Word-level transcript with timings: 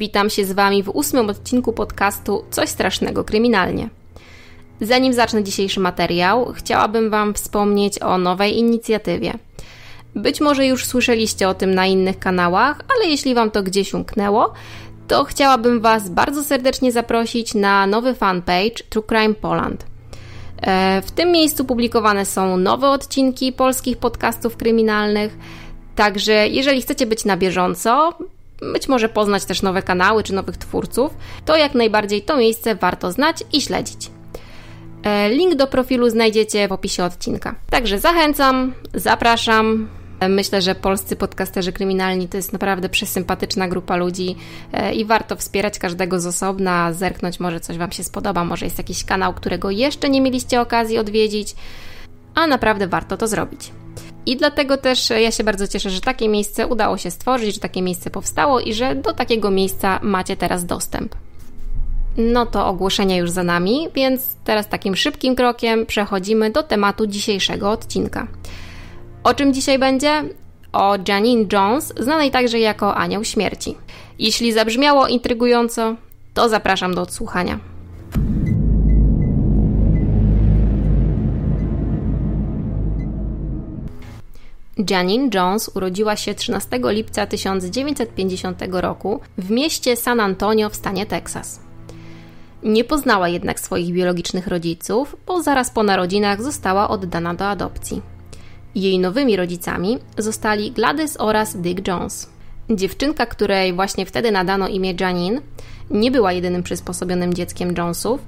Witam 0.00 0.30
się 0.30 0.44
z 0.44 0.52
Wami 0.52 0.82
w 0.82 0.88
ósmym 0.88 1.30
odcinku 1.30 1.72
podcastu 1.72 2.44
Coś 2.50 2.68
Strasznego 2.68 3.24
Kryminalnie. 3.24 3.88
Zanim 4.80 5.12
zacznę 5.12 5.44
dzisiejszy 5.44 5.80
materiał, 5.80 6.52
chciałabym 6.54 7.10
Wam 7.10 7.34
wspomnieć 7.34 8.02
o 8.02 8.18
nowej 8.18 8.58
inicjatywie. 8.58 9.32
Być 10.14 10.40
może 10.40 10.66
już 10.66 10.84
słyszeliście 10.84 11.48
o 11.48 11.54
tym 11.54 11.74
na 11.74 11.86
innych 11.86 12.18
kanałach, 12.18 12.80
ale 12.96 13.10
jeśli 13.10 13.34
Wam 13.34 13.50
to 13.50 13.62
gdzieś 13.62 13.94
umknęło, 13.94 14.52
to 15.08 15.24
chciałabym 15.24 15.80
Was 15.80 16.08
bardzo 16.08 16.44
serdecznie 16.44 16.92
zaprosić 16.92 17.54
na 17.54 17.86
nowy 17.86 18.14
fanpage 18.14 18.84
True 18.90 19.02
Crime 19.02 19.34
Poland. 19.34 19.86
E, 20.62 21.02
w 21.02 21.10
tym 21.10 21.32
miejscu 21.32 21.64
publikowane 21.64 22.26
są 22.26 22.56
nowe 22.56 22.88
odcinki 22.88 23.52
polskich 23.52 23.96
podcastów 23.96 24.56
kryminalnych, 24.56 25.38
także 25.96 26.48
jeżeli 26.48 26.82
chcecie 26.82 27.06
być 27.06 27.24
na 27.24 27.36
bieżąco, 27.36 28.12
być 28.72 28.88
może 28.88 29.08
poznać 29.08 29.44
też 29.44 29.62
nowe 29.62 29.82
kanały 29.82 30.22
czy 30.22 30.34
nowych 30.34 30.56
twórców, 30.56 31.14
to 31.44 31.56
jak 31.56 31.74
najbardziej 31.74 32.22
to 32.22 32.36
miejsce 32.36 32.74
warto 32.74 33.12
znać 33.12 33.44
i 33.52 33.60
śledzić. 33.60 34.10
E, 35.02 35.30
link 35.30 35.54
do 35.54 35.66
profilu 35.66 36.10
znajdziecie 36.10 36.68
w 36.68 36.72
opisie 36.72 37.04
odcinka. 37.04 37.54
Także 37.70 37.98
zachęcam, 37.98 38.74
zapraszam. 38.94 39.88
E, 40.20 40.28
myślę, 40.28 40.62
że 40.62 40.74
polscy 40.74 41.16
podcasterzy 41.16 41.72
kryminalni 41.72 42.28
to 42.28 42.36
jest 42.36 42.52
naprawdę 42.52 42.88
przesympatyczna 42.88 43.68
grupa 43.68 43.96
ludzi 43.96 44.36
e, 44.72 44.94
i 44.94 45.04
warto 45.04 45.36
wspierać 45.36 45.78
każdego 45.78 46.20
z 46.20 46.26
osobna, 46.26 46.92
zerknąć, 46.92 47.40
może 47.40 47.60
coś 47.60 47.78
Wam 47.78 47.92
się 47.92 48.04
spodoba, 48.04 48.44
może 48.44 48.64
jest 48.64 48.78
jakiś 48.78 49.04
kanał, 49.04 49.34
którego 49.34 49.70
jeszcze 49.70 50.10
nie 50.10 50.20
mieliście 50.20 50.60
okazji 50.60 50.98
odwiedzić, 50.98 51.54
a 52.34 52.46
naprawdę 52.46 52.86
warto 52.86 53.16
to 53.16 53.26
zrobić. 53.26 53.72
I 54.26 54.36
dlatego 54.36 54.76
też 54.76 55.10
ja 55.10 55.30
się 55.30 55.44
bardzo 55.44 55.68
cieszę, 55.68 55.90
że 55.90 56.00
takie 56.00 56.28
miejsce 56.28 56.66
udało 56.66 56.98
się 56.98 57.10
stworzyć, 57.10 57.54
że 57.54 57.60
takie 57.60 57.82
miejsce 57.82 58.10
powstało 58.10 58.60
i 58.60 58.74
że 58.74 58.94
do 58.94 59.12
takiego 59.12 59.50
miejsca 59.50 60.00
macie 60.02 60.36
teraz 60.36 60.66
dostęp. 60.66 61.14
No 62.16 62.46
to 62.46 62.66
ogłoszenia 62.66 63.16
już 63.16 63.30
za 63.30 63.42
nami, 63.42 63.88
więc 63.94 64.36
teraz 64.44 64.68
takim 64.68 64.96
szybkim 64.96 65.36
krokiem 65.36 65.86
przechodzimy 65.86 66.50
do 66.50 66.62
tematu 66.62 67.06
dzisiejszego 67.06 67.70
odcinka. 67.70 68.26
O 69.24 69.34
czym 69.34 69.54
dzisiaj 69.54 69.78
będzie? 69.78 70.24
O 70.72 70.96
Janine 71.08 71.46
Jones, 71.52 71.94
znanej 72.00 72.30
także 72.30 72.58
jako 72.58 72.96
Anioł 72.96 73.24
Śmierci. 73.24 73.76
Jeśli 74.18 74.52
zabrzmiało 74.52 75.06
intrygująco, 75.06 75.96
to 76.34 76.48
zapraszam 76.48 76.94
do 76.94 77.02
odsłuchania. 77.02 77.58
Janine 84.90 85.30
Jones 85.34 85.70
urodziła 85.74 86.16
się 86.16 86.34
13 86.34 86.80
lipca 86.84 87.26
1950 87.26 88.62
roku 88.70 89.20
w 89.38 89.50
mieście 89.50 89.96
San 89.96 90.20
Antonio 90.20 90.70
w 90.70 90.76
stanie 90.76 91.06
Teksas. 91.06 91.60
Nie 92.62 92.84
poznała 92.84 93.28
jednak 93.28 93.60
swoich 93.60 93.92
biologicznych 93.92 94.46
rodziców, 94.46 95.16
bo 95.26 95.42
zaraz 95.42 95.70
po 95.70 95.82
narodzinach 95.82 96.42
została 96.42 96.88
oddana 96.88 97.34
do 97.34 97.48
adopcji. 97.48 98.02
Jej 98.74 98.98
nowymi 98.98 99.36
rodzicami 99.36 99.98
zostali 100.18 100.72
Gladys 100.72 101.16
oraz 101.20 101.56
Dick 101.56 101.88
Jones. 101.88 102.30
Dziewczynka, 102.70 103.26
której 103.26 103.72
właśnie 103.72 104.06
wtedy 104.06 104.30
nadano 104.32 104.68
imię 104.68 104.94
Janine, 105.00 105.40
nie 105.90 106.10
była 106.10 106.32
jedynym 106.32 106.62
przysposobionym 106.62 107.34
dzieckiem 107.34 107.74
Jonesów. 107.78 108.20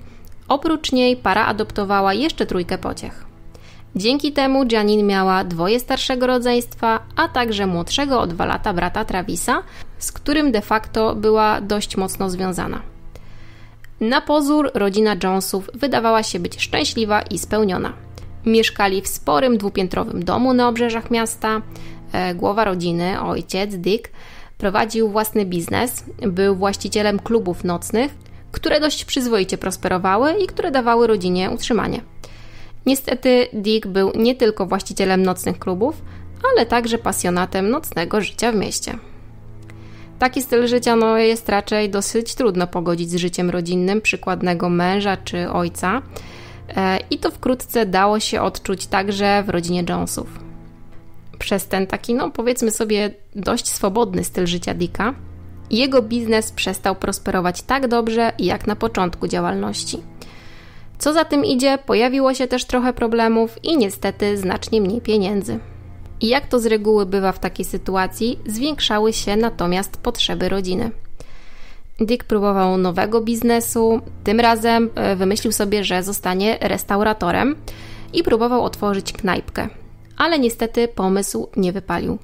Oprócz 0.49 0.93
niej 0.93 1.17
para 1.17 1.47
adoptowała 1.47 2.15
jeszcze 2.15 2.47
trójkę 2.47 2.79
pociech. 2.79 3.32
Dzięki 3.97 4.33
temu 4.33 4.65
Janine 4.73 5.03
miała 5.03 5.45
dwoje 5.45 5.81
starszego 5.81 6.27
rodzeństwa, 6.27 7.01
a 7.17 7.29
także 7.29 7.67
młodszego 7.67 8.21
o 8.21 8.27
dwa 8.27 8.45
lata 8.47 8.73
brata 8.73 9.05
Travisa, 9.05 9.63
z 9.99 10.13
którym 10.13 10.53
de 10.53 10.61
facto 10.61 11.15
była 11.15 11.61
dość 11.61 11.97
mocno 11.97 12.31
związana. 12.31 12.83
Na 14.01 14.21
pozór 14.21 14.71
rodzina 14.75 15.17
Jonesów 15.23 15.71
wydawała 15.75 16.23
się 16.23 16.41
być 16.41 16.63
szczęśliwa 16.63 17.23
i 17.23 17.39
spełniona. 17.39 17.93
Mieszkali 18.47 19.03
w 19.03 19.09
sporym 19.09 19.59
dwupiętrowym 19.59 20.25
domu 20.25 20.55
na 20.55 20.69
obrzeżach 20.69 21.11
miasta. 21.11 21.63
E, 22.13 22.35
głowa 22.35 22.65
rodziny, 22.65 23.21
ojciec 23.21 23.75
Dick, 23.75 24.11
prowadził 24.59 25.09
własny 25.09 25.45
biznes, 25.45 26.05
był 26.23 26.57
właścicielem 26.57 27.19
klubów 27.19 27.65
nocnych, 27.65 28.15
które 28.53 28.81
dość 28.81 29.05
przyzwoicie 29.05 29.59
prosperowały 29.59 30.33
i 30.33 30.47
które 30.47 30.71
dawały 30.71 31.07
rodzinie 31.07 31.51
utrzymanie. 31.51 32.01
Niestety 32.87 33.49
Dick 33.53 33.87
był 33.87 34.13
nie 34.15 34.35
tylko 34.35 34.67
właścicielem 34.67 35.23
nocnych 35.23 35.59
klubów, 35.59 36.03
ale 36.53 36.67
także 36.67 36.99
pasjonatem 36.99 37.71
nocnego 37.71 38.21
życia 38.21 38.53
w 38.53 38.55
mieście. 38.55 38.99
Taki 40.19 40.43
styl 40.43 40.67
życia 40.67 40.97
no, 40.97 41.19
jest 41.19 41.49
raczej 41.49 41.91
dosyć 41.91 42.35
trudno 42.35 42.67
pogodzić 42.67 43.11
z 43.11 43.17
życiem 43.17 43.51
rodzinnym 43.51 44.01
przykładnego 44.01 44.69
męża 44.69 45.17
czy 45.17 45.51
ojca. 45.51 46.03
E, 46.77 46.99
I 47.11 47.19
to 47.19 47.31
wkrótce 47.31 47.87
dało 47.87 48.21
się 48.21 48.41
odczuć 48.41 48.87
także 48.87 49.43
w 49.47 49.49
rodzinie 49.49 49.85
Jonesów. 49.89 50.39
Przez 51.39 51.67
ten 51.67 51.87
taki, 51.87 52.15
no 52.15 52.31
powiedzmy 52.31 52.71
sobie, 52.71 53.11
dość 53.35 53.69
swobodny 53.69 54.25
styl 54.25 54.47
życia 54.47 54.75
Dicka, 54.75 55.15
jego 55.71 56.03
biznes 56.03 56.53
przestał 56.53 56.97
prosperować 56.97 57.63
tak 57.63 57.89
dobrze, 57.89 58.33
jak 58.39 58.67
na 58.67 58.77
początku 58.77 59.29
działalności. 59.29 60.03
Co 61.03 61.13
za 61.13 61.25
tym 61.25 61.45
idzie, 61.45 61.79
pojawiło 61.87 62.35
się 62.35 62.47
też 62.47 62.65
trochę 62.65 62.93
problemów 62.93 63.65
i 63.65 63.77
niestety 63.77 64.39
znacznie 64.39 64.81
mniej 64.81 65.01
pieniędzy. 65.01 65.59
I 66.21 66.29
jak 66.29 66.47
to 66.47 66.59
z 66.59 66.67
reguły 66.67 67.07
bywa 67.07 67.33
w 67.33 67.39
takiej 67.39 67.65
sytuacji, 67.65 68.39
zwiększały 68.47 69.13
się 69.13 69.37
natomiast 69.37 69.97
potrzeby 69.97 70.49
rodziny. 70.49 70.91
Dick 72.01 72.25
próbował 72.25 72.77
nowego 72.77 73.21
biznesu, 73.21 74.01
tym 74.25 74.41
razem 74.41 74.91
e, 74.95 75.17
wymyślił 75.17 75.53
sobie, 75.53 75.85
że 75.85 76.03
zostanie 76.03 76.59
restauratorem 76.61 77.57
i 78.13 78.23
próbował 78.23 78.65
otworzyć 78.65 79.13
knajpkę, 79.13 79.69
ale 80.17 80.39
niestety 80.39 80.89
pomysł 80.89 81.49
nie 81.57 81.73
wypalił. 81.73 82.19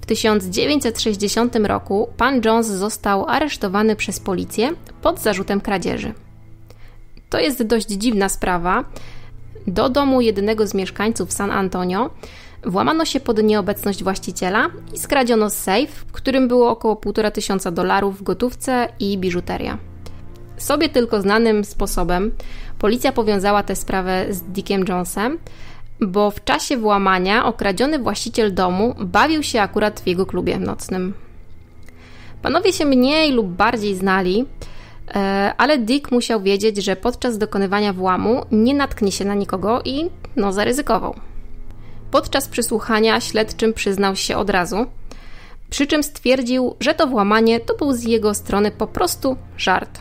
W 0.00 0.06
1960 0.06 1.56
roku 1.56 2.08
pan 2.16 2.40
Jones 2.44 2.66
został 2.66 3.26
aresztowany 3.28 3.96
przez 3.96 4.20
policję 4.20 4.70
pod 5.02 5.20
zarzutem 5.20 5.60
kradzieży. 5.60 6.14
To 7.32 7.40
jest 7.40 7.62
dość 7.62 7.86
dziwna 7.86 8.28
sprawa. 8.28 8.84
Do 9.66 9.88
domu 9.88 10.20
jednego 10.20 10.66
z 10.66 10.74
mieszkańców 10.74 11.32
San 11.32 11.50
Antonio 11.50 12.10
włamano 12.64 13.04
się 13.04 13.20
pod 13.20 13.42
nieobecność 13.42 14.02
właściciela 14.02 14.70
i 14.94 14.98
skradziono 14.98 15.50
safe, 15.50 15.86
w 15.86 16.12
którym 16.12 16.48
było 16.48 16.70
około 16.70 16.94
1,5 16.94 17.30
tysiąca 17.30 17.70
dolarów 17.70 18.18
w 18.18 18.22
gotówce 18.22 18.88
i 19.00 19.18
biżuteria. 19.18 19.78
Sobie 20.56 20.88
tylko 20.88 21.22
znanym 21.22 21.64
sposobem 21.64 22.32
policja 22.78 23.12
powiązała 23.12 23.62
tę 23.62 23.76
sprawę 23.76 24.26
z 24.30 24.42
Dickiem 24.42 24.84
Jonesem, 24.88 25.38
bo 26.00 26.30
w 26.30 26.44
czasie 26.44 26.76
włamania 26.76 27.46
okradziony 27.46 27.98
właściciel 27.98 28.54
domu 28.54 28.94
bawił 29.00 29.42
się 29.42 29.60
akurat 29.60 30.00
w 30.00 30.06
jego 30.06 30.26
klubie 30.26 30.58
nocnym. 30.58 31.14
Panowie 32.42 32.72
się 32.72 32.84
mniej 32.84 33.32
lub 33.32 33.46
bardziej 33.46 33.94
znali, 33.94 34.46
ale 35.58 35.78
Dick 35.78 36.10
musiał 36.10 36.42
wiedzieć, 36.42 36.76
że 36.76 36.96
podczas 36.96 37.38
dokonywania 37.38 37.92
włamu 37.92 38.44
nie 38.52 38.74
natknie 38.74 39.12
się 39.12 39.24
na 39.24 39.34
nikogo 39.34 39.82
i 39.84 40.10
no 40.36 40.52
zaryzykował. 40.52 41.14
Podczas 42.10 42.48
przysłuchania 42.48 43.20
śledczym 43.20 43.72
przyznał 43.72 44.16
się 44.16 44.36
od 44.36 44.50
razu, 44.50 44.86
przy 45.70 45.86
czym 45.86 46.02
stwierdził, 46.02 46.76
że 46.80 46.94
to 46.94 47.06
włamanie 47.06 47.60
to 47.60 47.76
był 47.76 47.92
z 47.92 48.02
jego 48.02 48.34
strony 48.34 48.70
po 48.70 48.86
prostu 48.86 49.36
żart. 49.56 50.00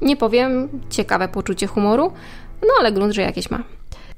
Nie 0.00 0.16
powiem, 0.16 0.68
ciekawe 0.90 1.28
poczucie 1.28 1.66
humoru, 1.66 2.12
no 2.62 2.68
ale 2.80 2.92
grunt, 2.92 3.14
że 3.14 3.22
jakieś 3.22 3.50
ma. 3.50 3.62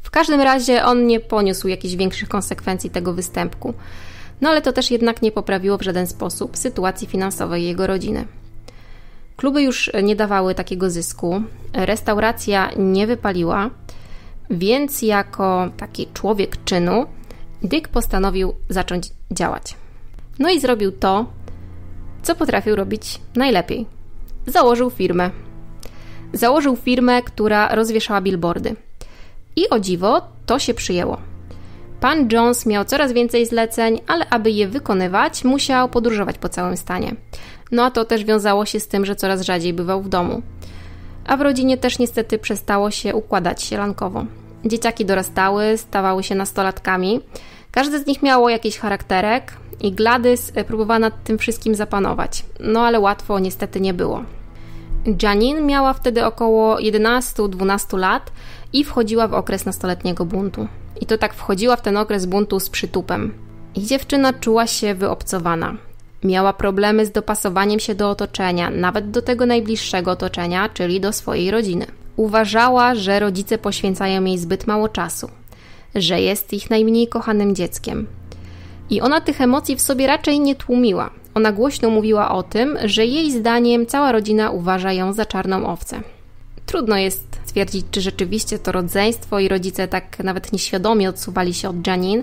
W 0.03 0.11
każdym 0.11 0.41
razie 0.41 0.85
on 0.85 1.07
nie 1.07 1.21
poniósł 1.21 1.69
jakichś 1.69 1.95
większych 1.95 2.29
konsekwencji 2.29 2.91
tego 2.91 3.13
występku. 3.15 3.75
No 4.41 4.51
ale 4.51 4.63
to 4.63 4.73
też 4.73 4.91
jednak 4.91 5.23
nie 5.23 5.33
poprawiło 5.33 5.79
w 5.79 5.83
żaden 5.83 6.07
sposób 6.07 6.57
sytuacji 6.57 7.07
finansowej 7.07 7.65
jego 7.65 7.87
rodziny. 7.87 8.25
Kluby 9.39 9.63
już 9.63 9.91
nie 10.03 10.17
dawały 10.17 10.55
takiego 10.55 10.91
zysku, 10.91 11.43
restauracja 11.73 12.71
nie 12.77 13.07
wypaliła, 13.07 13.71
więc 14.51 15.03
jako 15.03 15.71
taki 15.77 16.07
człowiek 16.15 16.65
czynu, 16.65 17.07
Dick 17.63 17.89
postanowił 17.89 18.55
zacząć 18.69 19.11
działać. 19.31 19.75
No 20.39 20.51
i 20.51 20.61
zrobił 20.61 20.93
to, 20.93 21.27
co 22.23 22.35
potrafił 22.35 22.77
robić 22.77 23.21
najlepiej. 23.35 23.87
Założył 24.47 24.91
firmę. 24.91 25.31
Założył 26.33 26.77
firmę, 26.77 27.23
która 27.23 27.75
rozwieszała 27.75 28.21
billboardy. 28.21 28.77
I 29.57 29.69
o 29.71 29.81
dziwo, 29.81 30.23
to 30.47 30.59
się 30.59 30.75
przyjęło. 30.75 31.19
Pan 32.01 32.29
Jones 32.33 32.67
miał 32.67 32.85
coraz 32.85 33.13
więcej 33.13 33.47
zleceń, 33.47 34.01
ale 34.07 34.29
aby 34.29 34.51
je 34.51 34.69
wykonywać, 34.69 35.45
musiał 35.45 35.89
podróżować 35.89 36.39
po 36.39 36.49
całym 36.49 36.77
stanie. 36.77 37.15
No 37.73 37.85
a 37.85 37.91
to 37.91 38.05
też 38.05 38.25
wiązało 38.25 38.65
się 38.67 38.81
z 38.81 38.89
tym, 38.89 39.07
że 39.07 39.17
coraz 39.17 39.41
rzadziej 39.41 39.73
bywał 39.73 40.03
w 40.03 40.09
domu. 40.09 40.43
A 41.27 41.37
w 41.37 41.41
rodzinie 41.41 41.79
też 41.79 41.99
niestety 41.99 42.39
przestało 42.39 42.91
się 42.91 43.15
układać 43.15 43.63
sielankowo. 43.63 44.25
Dzieciaki 44.65 45.05
dorastały, 45.05 45.79
stawały 45.79 46.23
się 46.23 46.35
nastolatkami. 46.35 47.21
Każdy 47.71 47.99
z 47.99 48.07
nich 48.07 48.23
miało 48.23 48.49
jakiś 48.49 48.79
charakterek 48.79 49.53
i 49.81 49.93
Gladys 49.93 50.53
próbowała 50.67 50.99
nad 50.99 51.25
tym 51.25 51.39
wszystkim 51.39 51.75
zapanować. 51.75 52.45
No 52.61 52.81
ale 52.81 53.01
łatwo 53.01 53.39
niestety 53.39 53.81
nie 53.81 53.95
było. 53.95 54.23
Janine 55.23 55.61
miała 55.61 55.93
wtedy 55.93 56.25
około 56.25 56.77
11-12 56.77 57.99
lat 57.99 58.33
i 58.73 58.85
wchodziła 58.85 59.29
w 59.29 59.35
okres 59.35 59.65
nastoletniego 59.65 60.25
buntu. 60.25 60.69
I 61.01 61.07
to 61.07 61.19
tak 61.19 61.35
wchodziła 61.35 61.77
w 61.77 61.83
ten 61.83 61.97
okres 61.97 62.27
buntu 62.27 62.61
z 62.61 62.71
przytupem. 62.71 63.35
I 63.75 63.83
dziewczyna 63.83 64.33
czuła 64.33 64.67
się 64.67 64.95
wyobcowana. 64.95 65.88
Miała 66.25 66.53
problemy 66.53 67.07
z 67.07 67.11
dopasowaniem 67.11 67.81
się 67.81 67.95
do 67.95 68.11
otoczenia, 68.11 68.71
nawet 68.71 69.11
do 69.11 69.23
tego 69.23 69.47
najbliższego 69.47 70.11
otoczenia, 70.11 70.69
czyli 70.69 71.01
do 71.01 71.13
swojej 71.13 71.51
rodziny. 71.51 71.87
Uważała, 72.17 72.95
że 72.95 73.21
rodzice 73.21 73.59
poświęcają 73.59 74.25
jej 74.25 74.39
zbyt 74.39 74.67
mało 74.67 74.89
czasu, 74.89 75.31
że 75.95 76.21
jest 76.21 76.53
ich 76.53 76.71
najmniej 76.71 77.09
kochanym 77.09 77.55
dzieckiem. 77.55 78.07
I 78.91 79.01
ona 79.01 79.21
tych 79.21 79.41
emocji 79.41 79.77
w 79.77 79.81
sobie 79.81 80.07
raczej 80.07 80.41
nie 80.41 80.55
tłumiła. 80.55 81.11
Ona 81.35 81.53
głośno 81.53 81.91
mówiła 81.91 82.31
o 82.31 82.43
tym, 82.43 82.79
że 82.85 83.07
jej 83.07 83.33
zdaniem 83.33 83.87
cała 83.87 84.13
rodzina 84.13 84.51
uważa 84.51 84.93
ją 84.93 85.13
za 85.13 85.27
czarną 85.27 85.67
owcę. 85.67 86.01
Trudno 86.67 86.97
jest 86.97 87.41
stwierdzić, 87.59 87.87
czy 87.91 88.01
rzeczywiście 88.01 88.59
to 88.59 88.73
rodzeństwo 88.73 89.39
i 89.39 89.49
rodzice 89.49 89.89
tak 89.89 90.19
nawet 90.19 90.53
nieświadomie 90.53 91.09
odsuwali 91.09 91.55
się 91.55 91.69
od 91.69 91.87
Janine. 91.87 92.23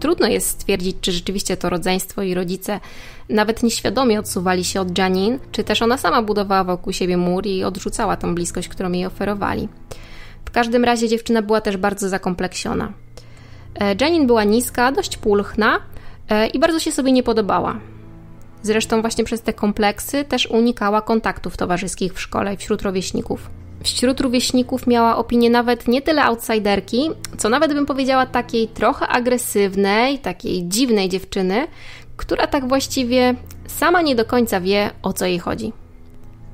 Trudno 0.00 0.26
jest 0.26 0.48
stwierdzić, 0.48 0.96
czy 1.00 1.12
rzeczywiście 1.12 1.56
to 1.56 1.70
rodzeństwo 1.70 2.22
i 2.22 2.34
rodzice 2.34 2.80
nawet 3.28 3.62
nieświadomie 3.62 4.18
odsuwali 4.18 4.64
się 4.64 4.80
od 4.80 4.98
Janine, 4.98 5.38
czy 5.52 5.64
też 5.64 5.82
ona 5.82 5.96
sama 5.96 6.22
budowała 6.22 6.64
wokół 6.64 6.92
siebie 6.92 7.16
mur 7.16 7.46
i 7.46 7.64
odrzucała 7.64 8.16
tą 8.16 8.34
bliskość, 8.34 8.68
którą 8.68 8.92
jej 8.92 9.06
oferowali. 9.06 9.68
W 10.44 10.50
każdym 10.50 10.84
razie 10.84 11.08
dziewczyna 11.08 11.42
była 11.42 11.60
też 11.60 11.76
bardzo 11.76 12.08
zakompleksiona. 12.08 12.92
E, 13.74 13.94
Janine 14.00 14.26
była 14.26 14.44
niska, 14.44 14.92
dość 14.92 15.16
pulchna 15.16 15.78
e, 16.28 16.46
i 16.46 16.58
bardzo 16.58 16.80
się 16.80 16.92
sobie 16.92 17.12
nie 17.12 17.22
podobała. 17.22 17.80
Zresztą 18.62 19.00
właśnie 19.00 19.24
przez 19.24 19.42
te 19.42 19.52
kompleksy 19.52 20.24
też 20.24 20.46
unikała 20.46 21.02
kontaktów 21.02 21.56
towarzyskich 21.56 22.14
w 22.14 22.20
szkole 22.20 22.56
wśród 22.56 22.82
rówieśników. 22.82 23.61
Wśród 23.84 24.20
rówieśników 24.20 24.86
miała 24.86 25.16
opinię 25.16 25.50
nawet 25.50 25.88
nie 25.88 26.02
tyle 26.02 26.24
outsiderki, 26.24 27.10
co 27.38 27.48
nawet 27.48 27.74
bym 27.74 27.86
powiedziała 27.86 28.26
takiej 28.26 28.68
trochę 28.68 29.08
agresywnej, 29.08 30.18
takiej 30.18 30.68
dziwnej 30.68 31.08
dziewczyny, 31.08 31.66
która 32.16 32.46
tak 32.46 32.68
właściwie 32.68 33.34
sama 33.66 34.02
nie 34.02 34.14
do 34.14 34.24
końca 34.24 34.60
wie, 34.60 34.90
o 35.02 35.12
co 35.12 35.26
jej 35.26 35.38
chodzi. 35.38 35.72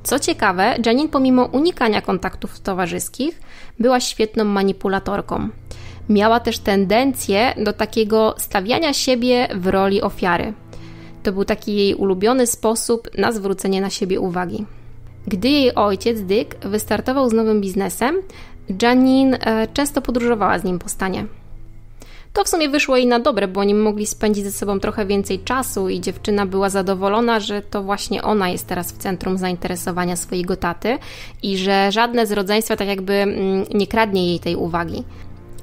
Co 0.02 0.18
ciekawe, 0.18 0.74
Janine 0.86 1.08
pomimo 1.08 1.44
unikania 1.44 2.02
kontaktów 2.02 2.60
towarzyskich 2.60 3.40
była 3.78 4.00
świetną 4.00 4.44
manipulatorką. 4.44 5.48
Miała 6.08 6.40
też 6.40 6.58
tendencję 6.58 7.54
do 7.64 7.72
takiego 7.72 8.34
stawiania 8.38 8.92
siebie 8.92 9.48
w 9.54 9.66
roli 9.66 10.02
ofiary. 10.02 10.52
To 11.22 11.32
był 11.32 11.44
taki 11.44 11.76
jej 11.76 11.94
ulubiony 11.94 12.46
sposób 12.46 13.08
na 13.18 13.32
zwrócenie 13.32 13.80
na 13.80 13.90
siebie 13.90 14.20
uwagi. 14.20 14.66
Gdy 15.26 15.48
jej 15.48 15.74
ojciec 15.74 16.20
Dick 16.20 16.66
wystartował 16.66 17.30
z 17.30 17.32
nowym 17.32 17.60
biznesem, 17.60 18.16
Janine 18.82 19.38
e, 19.40 19.68
często 19.68 20.02
podróżowała 20.02 20.58
z 20.58 20.64
nim 20.64 20.78
po 20.78 20.88
stanie. 20.88 21.26
To 22.32 22.44
w 22.44 22.48
sumie 22.48 22.68
wyszło 22.68 22.96
jej 22.96 23.06
na 23.06 23.20
dobre, 23.20 23.48
bo 23.48 23.60
oni 23.60 23.74
mogli 23.74 24.06
spędzić 24.06 24.44
ze 24.44 24.52
sobą 24.52 24.80
trochę 24.80 25.06
więcej 25.06 25.38
czasu 25.38 25.88
i 25.88 26.00
dziewczyna 26.00 26.46
była 26.46 26.70
zadowolona, 26.70 27.40
że 27.40 27.62
to 27.62 27.82
właśnie 27.82 28.22
ona 28.22 28.48
jest 28.48 28.66
teraz 28.66 28.92
w 28.92 28.98
centrum 28.98 29.38
zainteresowania 29.38 30.16
swojego 30.16 30.56
taty 30.56 30.98
i 31.42 31.58
że 31.58 31.92
żadne 31.92 32.26
z 32.26 32.32
rodzeństwa 32.32 32.76
tak 32.76 32.88
jakby 32.88 33.12
mm, 33.12 33.64
nie 33.74 33.86
kradnie 33.86 34.26
jej 34.26 34.40
tej 34.40 34.56
uwagi. 34.56 35.04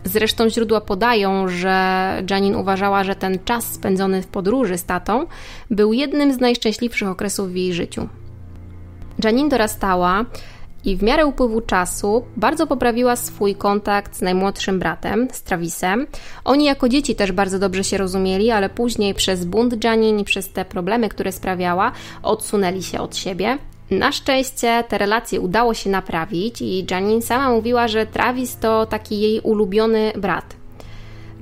Zresztą 0.04 0.50
źródła 0.50 0.82
podają, 0.82 1.48
że 1.48 2.24
Janine 2.30 2.58
uważała, 2.58 3.04
że 3.04 3.16
ten 3.16 3.40
czas 3.46 3.74
spędzony 3.74 4.22
w 4.22 4.28
podróży 4.28 4.78
z 4.78 4.86
tatą 4.86 5.26
był 5.72 5.94
jednym 5.94 6.34
z 6.34 6.40
najszczęśliwszych 6.40 7.08
okresów 7.08 7.52
w 7.52 7.56
jej 7.56 7.74
życiu. 7.74 8.08
Janine 9.24 9.50
dorastała 9.50 10.26
i 10.86 10.98
w 10.98 11.04
miarę 11.04 11.26
upływu 11.26 11.62
czasu 11.62 12.26
bardzo 12.38 12.68
poprawiła 12.68 13.16
swój 13.16 13.56
kontakt 13.56 14.16
z 14.16 14.22
najmłodszym 14.22 14.80
bratem, 14.80 15.28
z 15.32 15.44
Travisem. 15.44 16.08
Oni 16.44 16.66
jako 16.66 16.90
dzieci 16.90 17.16
też 17.16 17.32
bardzo 17.32 17.60
dobrze 17.60 17.84
się 17.84 17.98
rozumieli, 17.98 18.52
ale 18.52 18.70
później 18.70 19.14
przez 19.14 19.46
bunt 19.46 19.84
Janine 19.84 20.20
i 20.20 20.24
przez 20.24 20.50
te 20.50 20.66
problemy, 20.66 21.10
które 21.10 21.32
sprawiała, 21.32 21.92
odsunęli 22.24 22.84
się 22.84 23.00
od 23.00 23.16
siebie. 23.16 23.58
Na 23.92 24.12
szczęście 24.12 24.84
te 24.88 24.98
relacje 24.98 25.42
udało 25.42 25.74
się 25.74 25.90
naprawić 25.90 26.62
i 26.62 26.86
Janine 26.92 27.22
sama 27.22 27.50
mówiła, 27.50 27.88
że 27.88 28.06
Travis 28.06 28.58
to 28.58 28.86
taki 28.86 29.20
jej 29.20 29.40
ulubiony 29.40 30.12
brat. 30.18 30.56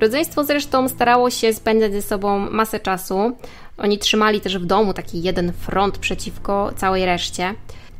Rodzeństwo 0.00 0.44
zresztą 0.44 0.88
starało 0.88 1.30
się 1.30 1.52
spędzać 1.52 1.92
ze 1.92 2.02
sobą 2.02 2.38
masę 2.38 2.80
czasu. 2.80 3.32
Oni 3.78 3.98
trzymali 3.98 4.40
też 4.40 4.58
w 4.58 4.66
domu 4.66 4.94
taki 4.94 5.22
jeden 5.22 5.52
front 5.52 5.98
przeciwko 5.98 6.72
całej 6.76 7.06
reszcie. 7.06 7.54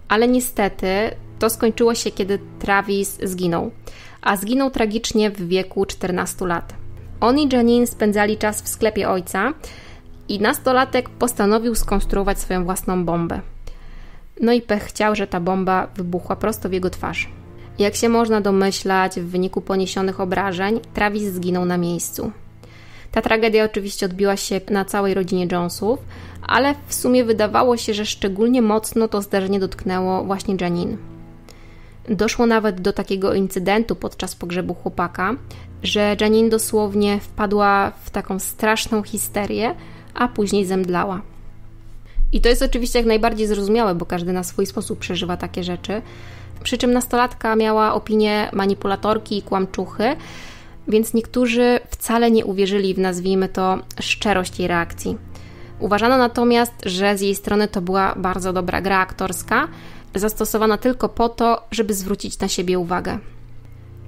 Ale 0.08 0.28
niestety 0.28 0.86
to 1.38 1.50
skończyło 1.50 1.94
się, 1.94 2.10
kiedy 2.10 2.38
Travis 2.58 3.18
zginął. 3.22 3.70
A 4.22 4.36
zginął 4.36 4.70
tragicznie 4.70 5.30
w 5.30 5.48
wieku 5.48 5.86
14 5.86 6.46
lat. 6.46 6.74
On 7.20 7.38
i 7.38 7.48
Janine 7.52 7.86
spędzali 7.86 8.38
czas 8.38 8.62
w 8.62 8.68
sklepie 8.68 9.08
ojca 9.08 9.52
i 10.28 10.40
nastolatek 10.40 11.08
postanowił 11.08 11.74
skonstruować 11.74 12.38
swoją 12.38 12.64
własną 12.64 13.04
bombę. 13.04 13.40
No 14.40 14.52
i 14.52 14.62
pech 14.62 14.82
chciał, 14.82 15.14
że 15.14 15.26
ta 15.26 15.40
bomba 15.40 15.86
wybuchła 15.96 16.36
prosto 16.36 16.68
w 16.68 16.72
jego 16.72 16.90
twarz. 16.90 17.28
Jak 17.78 17.94
się 17.94 18.08
można 18.08 18.40
domyślać, 18.40 19.20
w 19.20 19.26
wyniku 19.26 19.60
poniesionych 19.60 20.20
obrażeń, 20.20 20.80
Travis 20.94 21.22
zginął 21.22 21.64
na 21.64 21.78
miejscu. 21.78 22.32
Ta 23.14 23.22
tragedia 23.22 23.64
oczywiście 23.64 24.06
odbiła 24.06 24.36
się 24.36 24.60
na 24.70 24.84
całej 24.84 25.14
rodzinie 25.14 25.46
Jonesów, 25.52 25.98
ale 26.42 26.74
w 26.86 26.94
sumie 26.94 27.24
wydawało 27.24 27.76
się, 27.76 27.94
że 27.94 28.06
szczególnie 28.06 28.62
mocno 28.62 29.08
to 29.08 29.22
zdarzenie 29.22 29.60
dotknęło 29.60 30.24
właśnie 30.24 30.56
Janine. 30.60 30.96
Doszło 32.08 32.46
nawet 32.46 32.80
do 32.80 32.92
takiego 32.92 33.34
incydentu 33.34 33.96
podczas 33.96 34.34
pogrzebu 34.34 34.74
chłopaka, 34.74 35.36
że 35.82 36.16
Janine 36.20 36.50
dosłownie 36.50 37.20
wpadła 37.20 37.92
w 38.04 38.10
taką 38.10 38.38
straszną 38.38 39.02
histerię, 39.02 39.74
a 40.14 40.28
później 40.28 40.64
zemdlała. 40.66 41.22
I 42.32 42.40
to 42.40 42.48
jest 42.48 42.62
oczywiście 42.62 42.98
jak 42.98 43.08
najbardziej 43.08 43.46
zrozumiałe, 43.46 43.94
bo 43.94 44.06
każdy 44.06 44.32
na 44.32 44.44
swój 44.44 44.66
sposób 44.66 44.98
przeżywa 44.98 45.36
takie 45.36 45.64
rzeczy. 45.64 46.02
Przy 46.62 46.78
czym 46.78 46.92
nastolatka 46.92 47.56
miała 47.56 47.94
opinię 47.94 48.50
manipulatorki 48.52 49.38
i 49.38 49.42
kłamczuchy, 49.42 50.16
więc 50.88 51.14
niektórzy 51.14 51.80
wcale 51.90 52.30
nie 52.30 52.44
uwierzyli 52.44 52.94
w, 52.94 52.98
nazwijmy 52.98 53.48
to, 53.48 53.78
szczerość 54.00 54.58
jej 54.58 54.68
reakcji. 54.68 55.18
Uważano 55.80 56.18
natomiast, 56.18 56.72
że 56.86 57.18
z 57.18 57.20
jej 57.20 57.34
strony 57.34 57.68
to 57.68 57.80
była 57.80 58.14
bardzo 58.16 58.52
dobra 58.52 58.80
gra 58.80 58.98
aktorska, 58.98 59.68
zastosowana 60.14 60.78
tylko 60.78 61.08
po 61.08 61.28
to, 61.28 61.66
żeby 61.70 61.94
zwrócić 61.94 62.38
na 62.38 62.48
siebie 62.48 62.78
uwagę. 62.78 63.18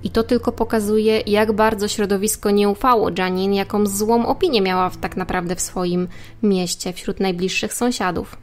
I 0.02 0.10
to 0.10 0.22
tylko 0.22 0.52
pokazuje, 0.52 1.20
jak 1.26 1.52
bardzo 1.52 1.88
środowisko 1.88 2.50
nie 2.50 2.68
ufało 2.68 3.10
Janine, 3.18 3.56
jaką 3.56 3.86
złą 3.86 4.26
opinię 4.26 4.60
miała 4.60 4.90
tak 5.00 5.16
naprawdę 5.16 5.56
w 5.56 5.60
swoim 5.60 6.08
mieście 6.42 6.92
wśród 6.92 7.20
najbliższych 7.20 7.74
sąsiadów. 7.74 8.36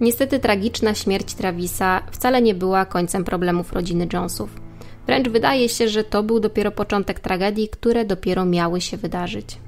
Niestety 0.00 0.38
tragiczna 0.38 0.94
śmierć 0.94 1.34
Travisa 1.34 2.02
wcale 2.10 2.42
nie 2.42 2.54
była 2.54 2.84
końcem 2.84 3.24
problemów 3.24 3.72
rodziny 3.72 4.08
Jonesów. 4.12 4.63
Wręcz 5.06 5.28
wydaje 5.28 5.68
się, 5.68 5.88
że 5.88 6.04
to 6.04 6.22
był 6.22 6.40
dopiero 6.40 6.70
początek 6.70 7.20
tragedii, 7.20 7.68
które 7.68 8.04
dopiero 8.04 8.44
miały 8.44 8.80
się 8.80 8.96
wydarzyć. 8.96 9.58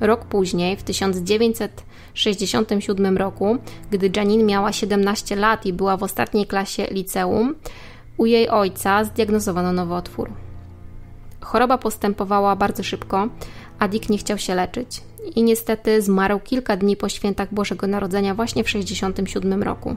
Rok 0.00 0.24
później, 0.24 0.76
w 0.76 0.82
1967 0.82 3.16
roku, 3.16 3.56
gdy 3.90 4.10
Janine 4.16 4.44
miała 4.44 4.72
17 4.72 5.36
lat 5.36 5.66
i 5.66 5.72
była 5.72 5.96
w 5.96 6.02
ostatniej 6.02 6.46
klasie 6.46 6.86
liceum, 6.90 7.54
u 8.16 8.26
jej 8.26 8.48
ojca 8.48 9.04
zdiagnozowano 9.04 9.72
nowotwór. 9.72 10.30
Choroba 11.40 11.78
postępowała 11.78 12.56
bardzo 12.56 12.82
szybko, 12.82 13.28
a 13.78 13.88
Dick 13.88 14.08
nie 14.08 14.18
chciał 14.18 14.38
się 14.38 14.54
leczyć 14.54 15.02
i 15.34 15.42
niestety 15.42 16.02
zmarł 16.02 16.40
kilka 16.40 16.76
dni 16.76 16.96
po 16.96 17.08
świętach 17.08 17.54
Bożego 17.54 17.86
Narodzenia 17.86 18.34
właśnie 18.34 18.64
w 18.64 18.66
1967 18.66 19.62
roku. 19.62 19.96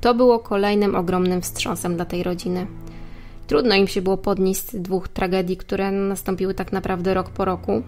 To 0.00 0.14
było 0.14 0.38
kolejnym 0.38 0.94
ogromnym 0.94 1.42
wstrząsem 1.42 1.96
dla 1.96 2.04
tej 2.04 2.22
rodziny. 2.22 2.66
Trudno 3.46 3.74
im 3.74 3.86
się 3.86 4.02
było 4.02 4.16
podnieść 4.16 4.60
z 4.60 4.76
dwóch 4.76 5.08
tragedii, 5.08 5.56
które 5.56 5.90
nastąpiły 5.90 6.54
tak 6.54 6.72
naprawdę 6.72 7.14
rok 7.14 7.30
po 7.30 7.44
roku. 7.44 7.82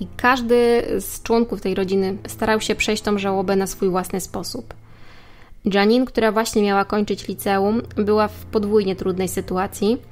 I 0.00 0.06
każdy 0.16 0.82
z 1.00 1.22
członków 1.22 1.60
tej 1.60 1.74
rodziny 1.74 2.16
starał 2.28 2.60
się 2.60 2.74
przejść 2.74 3.02
tą 3.02 3.18
żałobę 3.18 3.56
na 3.56 3.66
swój 3.66 3.88
własny 3.88 4.20
sposób. 4.20 4.74
Janine, 5.64 6.06
która 6.06 6.32
właśnie 6.32 6.62
miała 6.62 6.84
kończyć 6.84 7.28
liceum, 7.28 7.82
była 7.96 8.28
w 8.28 8.44
podwójnie 8.44 8.96
trudnej 8.96 9.28
sytuacji, 9.28 10.02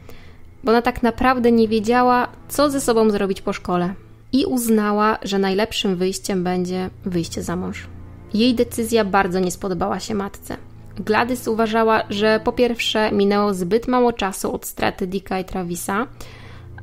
bo 0.64 0.70
ona 0.70 0.82
tak 0.82 1.02
naprawdę 1.02 1.52
nie 1.52 1.68
wiedziała, 1.68 2.28
co 2.49 2.70
ze 2.70 2.80
sobą 2.80 3.11
zrobić 3.11 3.42
po 3.42 3.52
szkole 3.52 3.94
i 4.32 4.44
uznała, 4.44 5.18
że 5.22 5.38
najlepszym 5.38 5.96
wyjściem 5.96 6.44
będzie 6.44 6.90
wyjście 7.04 7.42
za 7.42 7.56
mąż. 7.56 7.87
Jej 8.34 8.54
decyzja 8.54 9.04
bardzo 9.04 9.40
nie 9.40 9.50
spodobała 9.50 10.00
się 10.00 10.14
matce. 10.14 10.56
Gladys 10.96 11.49
uważała, 11.49 12.02
że 12.11 12.40
po 12.44 12.52
pierwsze 12.52 13.12
minęło 13.12 13.54
zbyt 13.54 13.88
mało 13.88 14.12
czasu 14.12 14.54
od 14.54 14.66
straty 14.66 15.06
Dicka 15.06 15.38
i 15.38 15.44
Travisa, 15.44 16.06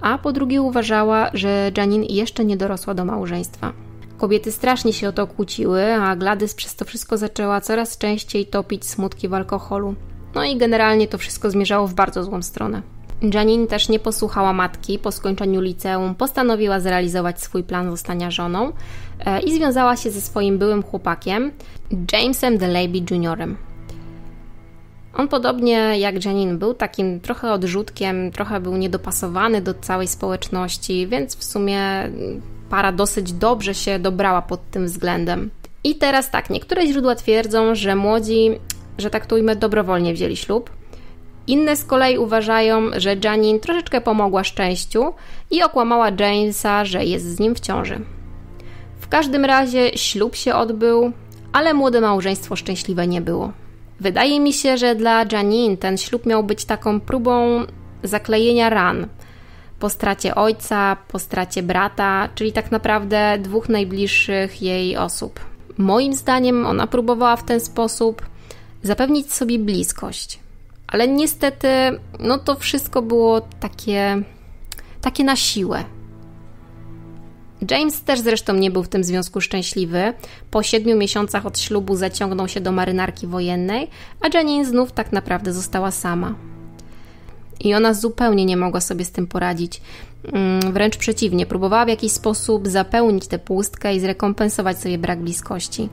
a 0.02 0.18
po 0.18 0.32
drugie 0.32 0.62
uważała, 0.62 1.30
że 1.34 1.72
Janine 1.78 2.06
jeszcze 2.10 2.46
nie 2.46 2.58
dorosła 2.58 2.94
do 2.94 3.06
małżeństwa. 3.06 3.74
Kobiety 4.18 4.52
strasznie 4.52 4.94
się 4.94 5.10
o 5.10 5.12
to 5.12 5.28
kłóciły, 5.28 5.94
a 5.94 6.16
Gladys 6.16 6.56
przez 6.56 6.76
to 6.76 6.86
wszystko 6.86 7.18
zaczęła 7.18 7.62
coraz 7.62 7.98
częściej 7.98 8.46
topić 8.46 8.86
smutki 8.86 9.28
w 9.28 9.34
alkoholu. 9.34 9.96
No 10.36 10.44
i 10.44 10.58
generalnie 10.58 11.08
to 11.08 11.18
wszystko 11.18 11.52
zmierzało 11.52 11.88
w 11.88 11.94
bardzo 11.94 12.24
złą 12.24 12.42
stronę. 12.42 12.82
Janine 13.34 13.68
też 13.68 13.90
nie 13.90 14.00
posłuchała 14.00 14.54
matki. 14.54 15.00
Po 15.00 15.12
skończeniu 15.12 15.62
liceum 15.62 16.16
postanowiła 16.16 16.80
zrealizować 16.80 17.42
swój 17.42 17.64
plan 17.64 17.92
zostania 17.92 18.32
żoną 18.32 18.72
e, 19.20 19.42
i 19.42 19.56
związała 19.56 19.96
się 19.96 20.12
ze 20.12 20.22
swoim 20.22 20.58
byłym 20.58 20.84
chłopakiem, 20.84 21.52
Jamesem 22.14 22.58
DeLaby 22.58 22.98
Jr. 22.98 23.48
On 25.14 25.28
podobnie 25.28 26.00
jak 26.00 26.26
Janine 26.26 26.58
był 26.58 26.74
takim 26.74 27.20
trochę 27.20 27.52
odrzutkiem, 27.52 28.32
trochę 28.32 28.60
był 28.60 28.78
niedopasowany 28.78 29.62
do 29.62 29.74
całej 29.74 30.08
społeczności, 30.08 31.08
więc 31.08 31.36
w 31.36 31.44
sumie 31.44 31.82
para 32.70 32.92
dosyć 32.92 33.34
dobrze 33.34 33.74
się 33.74 34.00
dobrała 34.00 34.42
pod 34.42 34.72
tym 34.72 34.86
względem. 34.86 35.50
I 35.84 35.96
teraz 35.96 36.32
tak, 36.32 36.50
niektóre 36.50 36.88
źródła 36.88 37.16
twierdzą, 37.16 37.76
że 37.76 37.96
młodzi, 37.96 38.52
że 38.98 39.10
tak 39.10 39.26
to 39.26 39.36
ujmę, 39.36 39.56
dobrowolnie 39.56 40.14
wzięli 40.14 40.36
ślub. 40.36 40.70
Inne 41.48 41.76
z 41.76 41.86
kolei 41.86 42.18
uważają, 42.18 42.90
że 42.98 43.16
Janine 43.24 43.60
troszeczkę 43.60 44.02
pomogła 44.02 44.44
szczęściu 44.44 45.14
i 45.52 45.64
okłamała 45.64 46.08
Jamesa, 46.20 46.86
że 46.86 47.06
jest 47.06 47.26
z 47.26 47.40
nim 47.40 47.56
w 47.56 47.60
ciąży. 47.60 48.00
W 49.00 49.08
każdym 49.08 49.46
razie 49.46 49.98
ślub 49.98 50.36
się 50.36 50.56
odbył, 50.56 51.12
ale 51.54 51.74
młode 51.74 52.02
małżeństwo 52.02 52.56
szczęśliwe 52.56 53.08
nie 53.08 53.22
było. 53.22 53.52
Wydaje 54.00 54.40
mi 54.40 54.54
się, 54.54 54.78
że 54.78 54.96
dla 54.96 55.26
Janine 55.32 55.78
ten 55.78 55.98
ślub 55.98 56.26
miał 56.26 56.44
być 56.44 56.66
taką 56.66 57.00
próbą 57.00 57.66
zaklejenia 58.04 58.70
ran 58.70 59.08
po 59.80 59.90
stracie 59.90 60.36
ojca, 60.36 60.98
po 61.08 61.20
stracie 61.20 61.64
brata, 61.64 62.30
czyli 62.36 62.54
tak 62.54 62.72
naprawdę 62.72 63.38
dwóch 63.42 63.70
najbliższych 63.70 64.62
jej 64.62 64.98
osób. 64.98 65.40
Moim 65.78 66.14
zdaniem 66.14 66.66
ona 66.66 66.88
próbowała 66.88 67.36
w 67.36 67.46
ten 67.46 67.60
sposób 67.60 68.26
zapewnić 68.84 69.34
sobie 69.34 69.60
bliskość. 69.60 70.40
Ale 70.88 71.08
niestety, 71.08 71.68
no 72.20 72.38
to 72.38 72.56
wszystko 72.56 73.02
było 73.02 73.42
takie, 73.42 74.22
takie 75.02 75.24
na 75.24 75.36
siłę. 75.36 75.84
James 77.72 78.02
też 78.02 78.20
zresztą 78.20 78.54
nie 78.54 78.72
był 78.72 78.84
w 78.84 78.90
tym 78.90 79.04
związku 79.04 79.42
szczęśliwy. 79.42 80.14
Po 80.52 80.64
siedmiu 80.64 80.98
miesiącach 80.98 81.46
od 81.46 81.60
ślubu 81.60 81.96
zaciągnął 81.96 82.48
się 82.48 82.62
do 82.62 82.72
marynarki 82.72 83.28
wojennej, 83.28 83.88
a 84.22 84.38
Janine 84.38 84.66
znów 84.66 84.92
tak 84.92 85.12
naprawdę 85.12 85.54
została 85.54 85.92
sama. 85.92 86.36
I 87.60 87.74
ona 87.74 87.94
zupełnie 87.94 88.46
nie 88.46 88.58
mogła 88.58 88.82
sobie 88.82 89.06
z 89.06 89.12
tym 89.12 89.28
poradzić. 89.28 89.82
Mm, 90.34 90.74
wręcz 90.74 90.98
przeciwnie, 90.98 91.46
próbowała 91.46 91.86
w 91.86 91.90
jakiś 91.90 92.12
sposób 92.12 92.68
zapełnić 92.68 93.28
tę 93.28 93.40
pustkę 93.40 93.96
i 93.96 94.00
zrekompensować 94.00 94.80
sobie 94.80 94.98
brak 94.98 95.20
bliskości. 95.20 95.90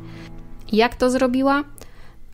Jak 0.72 0.94
to 0.94 1.10
zrobiła? 1.10 1.64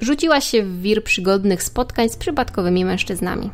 Rzuciła 0.00 0.40
się 0.40 0.62
w 0.62 0.80
wir 0.80 1.04
przygodnych 1.04 1.62
spotkań 1.62 2.08
z 2.08 2.16
przypadkowymi 2.16 2.84
mężczyznami. 2.84 3.50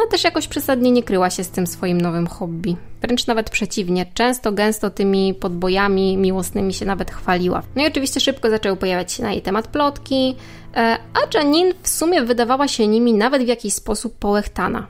Ona 0.00 0.10
też 0.10 0.24
jakoś 0.24 0.48
przesadnie 0.48 0.90
nie 0.90 1.02
kryła 1.02 1.30
się 1.30 1.44
z 1.44 1.48
tym 1.48 1.66
swoim 1.66 2.00
nowym 2.00 2.26
hobby. 2.26 2.76
Wręcz 3.02 3.26
nawet 3.26 3.50
przeciwnie, 3.50 4.06
często, 4.14 4.52
gęsto 4.52 4.90
tymi 4.90 5.34
podbojami 5.34 6.16
miłosnymi 6.16 6.74
się 6.74 6.86
nawet 6.86 7.10
chwaliła. 7.10 7.62
No 7.76 7.82
i 7.82 7.86
oczywiście 7.86 8.20
szybko 8.20 8.50
zaczęły 8.50 8.76
pojawiać 8.76 9.12
się 9.12 9.22
na 9.22 9.32
jej 9.32 9.42
temat 9.42 9.68
plotki, 9.68 10.36
e, 10.76 10.98
a 11.14 11.38
Janine 11.38 11.72
w 11.82 11.88
sumie 11.88 12.22
wydawała 12.22 12.68
się 12.68 12.86
nimi 12.86 13.14
nawet 13.14 13.42
w 13.42 13.46
jakiś 13.46 13.74
sposób 13.74 14.18
połechtana. 14.18 14.86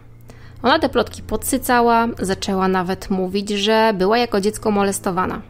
Ona 0.62 0.78
te 0.78 0.88
plotki 0.88 1.22
podsycała, 1.22 2.08
zaczęła 2.18 2.68
nawet 2.68 3.10
mówić, 3.10 3.50
że 3.50 3.92
była 3.94 4.18
jako 4.18 4.40
dziecko 4.40 4.70
molestowana. 4.70 5.42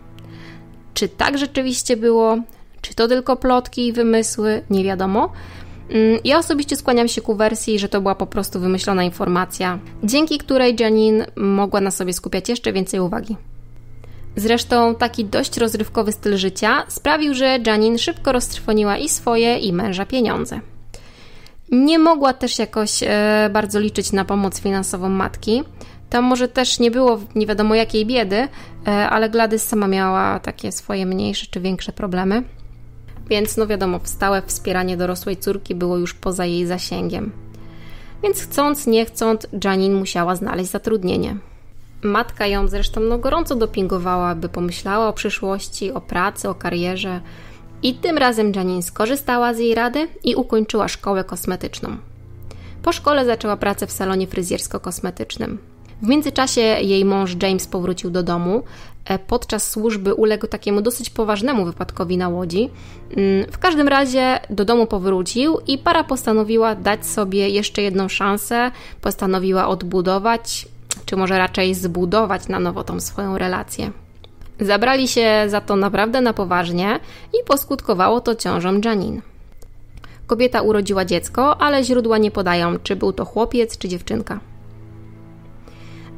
Czy 0.95 1.09
tak 1.09 1.39
rzeczywiście 1.39 1.97
było? 1.97 2.37
Czy 2.81 2.95
to 2.95 3.09
tylko 3.09 3.37
plotki 3.37 3.87
i 3.87 3.93
wymysły? 3.93 4.63
Nie 4.71 4.85
wiadomo. 4.85 5.33
Mm, 5.91 6.21
ja 6.25 6.39
osobiście 6.39 6.77
skłaniam 6.77 7.09
się 7.09 7.21
ku 7.21 7.35
wersji, 7.35 7.79
że 7.79 7.89
to 7.89 8.01
była 8.01 8.15
po 8.15 8.27
prostu 8.27 8.61
wymyślona 8.61 9.05
informacja, 9.05 9.79
dzięki 10.05 10.39
której 10.39 10.77
Janine 10.81 11.27
mogła 11.37 11.81
na 11.81 11.91
sobie 11.91 12.13
skupiać 12.13 12.49
jeszcze 12.49 12.73
więcej 12.73 13.01
uwagi. 13.01 13.37
Zresztą 14.37 14.95
taki 14.95 15.25
dość 15.25 15.57
rozrywkowy 15.57 16.13
styl 16.13 16.37
życia 16.37 16.85
sprawił, 16.89 17.35
że 17.35 17.59
Janine 17.67 17.99
szybko 17.99 18.33
roztrwoniła 18.33 18.99
i 18.99 19.09
swoje, 19.09 19.59
i 19.59 19.73
męża 19.73 20.07
pieniądze. 20.07 20.61
Nie 21.71 21.99
mogła 21.99 22.33
też 22.33 22.59
jakoś 22.59 23.03
e, 23.03 23.51
bardzo 23.53 23.81
liczyć 23.81 24.13
na 24.13 24.25
pomoc 24.25 24.61
finansową 24.61 25.09
matki. 25.09 25.63
Tam 26.11 26.25
może 26.25 26.49
też 26.49 26.79
nie 26.79 26.91
było 26.91 27.21
nie 27.35 27.47
wiadomo 27.47 27.75
jakiej 27.75 28.07
biedy, 28.07 28.37
e, 28.37 28.49
ale 28.91 29.31
Gladys 29.31 29.63
sama 29.63 29.89
miała 29.89 30.39
takie 30.41 30.73
swoje 30.73 31.07
mniejsze 31.07 31.47
czy 31.51 31.61
większe 31.61 31.93
problemy 31.93 32.43
więc 33.31 33.57
no 33.57 33.67
wiadomo, 33.67 34.01
stałe 34.05 34.43
wspieranie 34.47 34.97
dorosłej 34.97 35.37
córki 35.37 35.75
było 35.75 35.99
już 35.99 36.15
poza 36.15 36.47
jej 36.47 36.67
zasięgiem. 36.67 37.33
Więc 38.23 38.41
chcąc, 38.41 38.87
nie 38.87 39.07
chcąc, 39.07 39.47
Janine 39.65 39.95
musiała 39.95 40.37
znaleźć 40.37 40.71
zatrudnienie. 40.71 41.37
Matka 42.03 42.47
ją 42.47 42.69
zresztą 42.69 43.01
no, 43.01 43.19
gorąco 43.19 43.55
dopingowała, 43.55 44.35
by 44.35 44.49
pomyślała 44.49 45.09
o 45.09 45.13
przyszłości, 45.13 45.93
o 45.93 46.01
pracy, 46.01 46.49
o 46.49 46.55
karierze. 46.55 47.21
I 47.83 47.95
tym 47.95 48.19
razem 48.19 48.53
Janine 48.57 48.83
skorzystała 48.83 49.55
z 49.55 49.59
jej 49.59 49.75
rady 49.75 50.09
i 50.25 50.35
ukończyła 50.35 50.89
szkołę 50.89 51.25
kosmetyczną. 51.25 51.97
Po 52.83 52.93
szkole 52.93 53.27
zaczęła 53.27 53.57
pracę 53.57 53.87
w 53.87 53.93
salonie 53.93 54.27
fryzjersko-kosmetycznym. 54.27 55.57
W 56.03 56.09
międzyczasie 56.09 56.61
jej 56.61 57.05
mąż 57.05 57.37
James 57.43 57.67
powrócił 57.67 58.11
do 58.11 58.23
domu. 58.23 58.63
E, 59.05 59.19
podczas 59.19 59.71
służby 59.71 60.15
uległ 60.15 60.47
takiemu 60.47 60.83
dosyć 60.83 61.11
poważnemu 61.11 61.65
wypadkowi 61.65 62.17
na 62.17 62.29
łodzi. 62.29 62.71
Mm, 63.17 63.53
w 63.53 63.59
każdym 63.59 63.89
razie 63.89 64.41
do 64.51 64.65
domu 64.65 64.87
powrócił 64.87 65.59
i 65.67 65.79
para 65.79 66.05
postanowiła 66.05 66.75
dać 66.75 67.07
sobie 67.07 67.49
jeszcze 67.49 67.83
jedną 67.83 68.09
szansę, 68.09 68.71
postanowiła 69.01 69.69
odbudować, 69.69 70.69
czy 71.07 71.17
może 71.17 71.39
raczej 71.39 71.75
zbudować 71.75 72.49
na 72.49 72.61
nowo 72.61 72.85
tą 72.85 73.01
swoją 73.01 73.39
relację. 73.39 73.91
Zabrali 74.61 75.09
się 75.09 75.45
za 75.49 75.61
to 75.61 75.77
naprawdę 75.77 76.21
na 76.21 76.33
poważnie 76.33 77.01
i 77.33 77.45
poskutkowało 77.47 78.21
to 78.21 78.35
ciążą 78.35 78.81
Janine. 78.85 79.23
Kobieta 80.27 80.63
urodziła 80.63 81.05
dziecko, 81.05 81.61
ale 81.61 81.85
źródła 81.85 82.19
nie 82.19 82.31
podają, 82.31 82.79
czy 82.83 82.97
był 82.97 83.13
to 83.13 83.25
chłopiec, 83.25 83.79
czy 83.79 83.89
dziewczynka. 83.89 84.41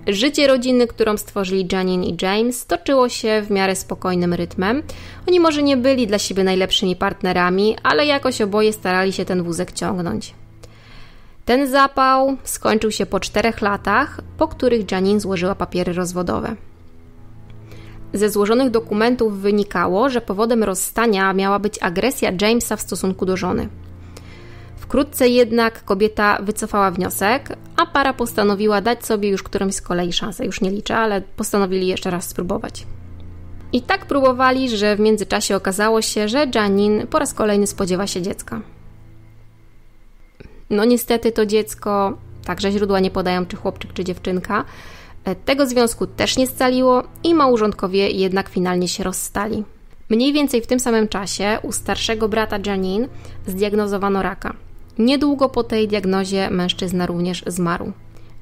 Życie 0.06 0.46
rodziny, 0.46 0.86
którą 0.86 1.16
stworzyli 1.16 1.68
Janine 1.72 2.04
i 2.04 2.16
James, 2.22 2.66
toczyło 2.66 3.08
się 3.08 3.42
w 3.42 3.50
miarę 3.50 3.76
spokojnym 3.76 4.34
rytmem. 4.34 4.82
Oni 5.28 5.40
może 5.40 5.62
nie 5.62 5.76
byli 5.76 6.06
dla 6.06 6.18
siebie 6.18 6.44
najlepszymi 6.44 6.96
partnerami, 6.96 7.76
ale 7.82 8.06
jakoś 8.06 8.40
oboje 8.40 8.72
starali 8.72 9.12
się 9.12 9.24
ten 9.24 9.42
wózek 9.42 9.72
ciągnąć. 9.72 10.34
Ten 11.44 11.66
zapał 11.66 12.36
skończył 12.44 12.90
się 12.90 13.06
po 13.06 13.20
czterech 13.20 13.60
latach, 13.60 14.20
po 14.38 14.48
których 14.48 14.92
Janine 14.92 15.20
złożyła 15.20 15.54
papiery 15.54 15.92
rozwodowe. 15.92 16.56
Ze 18.12 18.30
złożonych 18.30 18.70
dokumentów 18.70 19.40
wynikało, 19.40 20.08
że 20.08 20.20
powodem 20.20 20.64
rozstania 20.64 21.32
miała 21.32 21.58
być 21.58 21.82
agresja 21.82 22.32
Jamesa 22.40 22.76
w 22.76 22.80
stosunku 22.80 23.26
do 23.26 23.36
żony. 23.36 23.68
Wkrótce 24.92 25.28
jednak 25.28 25.84
kobieta 25.84 26.38
wycofała 26.42 26.90
wniosek, 26.90 27.56
a 27.76 27.86
para 27.86 28.12
postanowiła 28.12 28.80
dać 28.80 29.06
sobie 29.06 29.28
już 29.28 29.42
którąś 29.42 29.74
z 29.74 29.82
kolei 29.82 30.12
szansę. 30.12 30.46
Już 30.46 30.60
nie 30.60 30.70
liczę, 30.70 30.96
ale 30.96 31.20
postanowili 31.20 31.86
jeszcze 31.86 32.10
raz 32.10 32.28
spróbować. 32.28 32.86
I 33.72 33.82
tak 33.82 34.06
próbowali, 34.06 34.68
że 34.68 34.96
w 34.96 35.00
międzyczasie 35.00 35.56
okazało 35.56 36.02
się, 36.02 36.28
że 36.28 36.46
Janine 36.54 37.06
po 37.06 37.18
raz 37.18 37.34
kolejny 37.34 37.66
spodziewa 37.66 38.06
się 38.06 38.22
dziecka. 38.22 38.60
No 40.70 40.84
niestety 40.84 41.32
to 41.32 41.46
dziecko, 41.46 42.18
także 42.44 42.72
źródła 42.72 43.00
nie 43.00 43.10
podają 43.10 43.46
czy 43.46 43.56
chłopczyk 43.56 43.92
czy 43.92 44.04
dziewczynka, 44.04 44.64
tego 45.44 45.66
związku 45.66 46.06
też 46.06 46.36
nie 46.36 46.46
scaliło 46.46 47.02
i 47.24 47.34
małżonkowie 47.34 48.10
jednak 48.10 48.48
finalnie 48.48 48.88
się 48.88 49.04
rozstali. 49.04 49.64
Mniej 50.08 50.32
więcej 50.32 50.62
w 50.62 50.66
tym 50.66 50.80
samym 50.80 51.08
czasie 51.08 51.58
u 51.62 51.72
starszego 51.72 52.28
brata 52.28 52.58
Janine 52.66 53.08
zdiagnozowano 53.46 54.22
raka. 54.22 54.54
Niedługo 55.02 55.48
po 55.48 55.64
tej 55.64 55.88
diagnozie 55.88 56.50
mężczyzna 56.50 57.06
również 57.06 57.44
zmarł. 57.46 57.92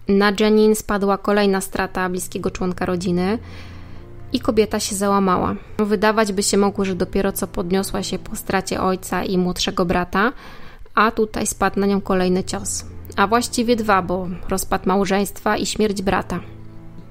Na 0.09 0.33
Janine 0.41 0.75
spadła 0.75 1.19
kolejna 1.19 1.61
strata 1.61 2.09
bliskiego 2.09 2.51
członka 2.51 2.87
rodziny 2.87 3.39
i 4.33 4.41
kobieta 4.41 4.81
się 4.81 4.95
załamała. 4.95 5.55
Wydawać 5.79 6.33
by 6.33 6.43
się 6.43 6.57
mogło, 6.57 6.85
że 6.85 6.95
dopiero 6.95 7.33
co 7.33 7.47
podniosła 7.47 8.03
się 8.03 8.19
po 8.19 8.37
stracie 8.37 8.81
ojca 8.81 9.25
i 9.25 9.39
młodszego 9.39 9.85
brata, 9.85 10.33
a 10.95 11.11
tutaj 11.11 11.47
spadł 11.47 11.81
na 11.81 11.87
nią 11.87 12.01
kolejny 12.01 12.45
cios. 12.45 12.85
A 13.17 13.27
właściwie 13.27 13.77
dwa, 13.77 14.03
bo 14.03 14.29
rozpad 14.49 14.87
małżeństwa 14.87 15.57
i 15.57 15.67
śmierć 15.67 16.03
brata. 16.03 16.41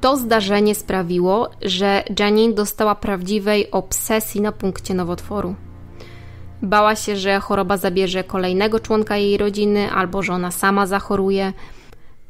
To 0.01 0.17
zdarzenie 0.17 0.75
sprawiło, 0.75 1.49
że 1.61 2.03
Janine 2.19 2.53
dostała 2.53 2.95
prawdziwej 2.95 3.71
obsesji 3.71 4.41
na 4.41 4.51
punkcie 4.51 4.93
nowotworu. 4.93 5.55
Bała 6.61 6.95
się, 6.95 7.15
że 7.15 7.39
choroba 7.39 7.77
zabierze 7.77 8.23
kolejnego 8.23 8.79
członka 8.79 9.17
jej 9.17 9.37
rodziny 9.37 9.91
albo 9.91 10.23
że 10.23 10.33
ona 10.33 10.51
sama 10.51 10.87
zachoruje. 10.87 11.53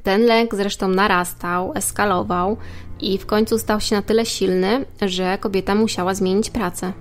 Ten 0.04 0.26
lęk 0.26 0.56
zresztą 0.56 0.88
narastał, 0.88 1.72
eskalował 1.76 2.58
i 3.02 3.18
w 3.18 3.26
końcu 3.26 3.58
stał 3.58 3.80
się 3.80 3.96
na 3.96 4.02
tyle 4.02 4.26
silny, 4.26 4.86
że 5.02 5.38
kobieta 5.38 5.76
musiała 5.76 6.14
zmienić 6.14 6.50
pracę. 6.50 6.94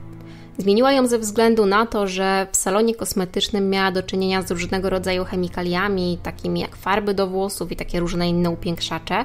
Zmieniła 0.58 0.92
ją 0.92 1.06
ze 1.06 1.18
względu 1.18 1.66
na 1.66 1.86
to, 1.86 2.06
że 2.06 2.46
w 2.52 2.56
salonie 2.56 2.94
kosmetycznym 2.94 3.70
miała 3.70 3.92
do 3.92 4.02
czynienia 4.02 4.42
z 4.42 4.50
różnego 4.50 4.90
rodzaju 4.90 5.24
chemikaliami, 5.24 6.18
takimi 6.22 6.60
jak 6.60 6.76
farby 6.76 7.14
do 7.14 7.26
włosów 7.26 7.72
i 7.72 7.76
takie 7.76 8.00
różne 8.00 8.28
inne 8.28 8.50
upiększacze. 8.50 9.24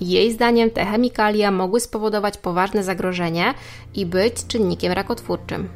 Jej 0.00 0.32
zdaniem 0.32 0.70
te 0.70 0.84
chemikalia 0.84 1.50
mogły 1.50 1.80
spowodować 1.80 2.38
poważne 2.38 2.84
zagrożenie 2.84 3.54
i 3.94 4.06
być 4.06 4.46
czynnikiem 4.46 4.92
rakotwórczym. 4.92 5.68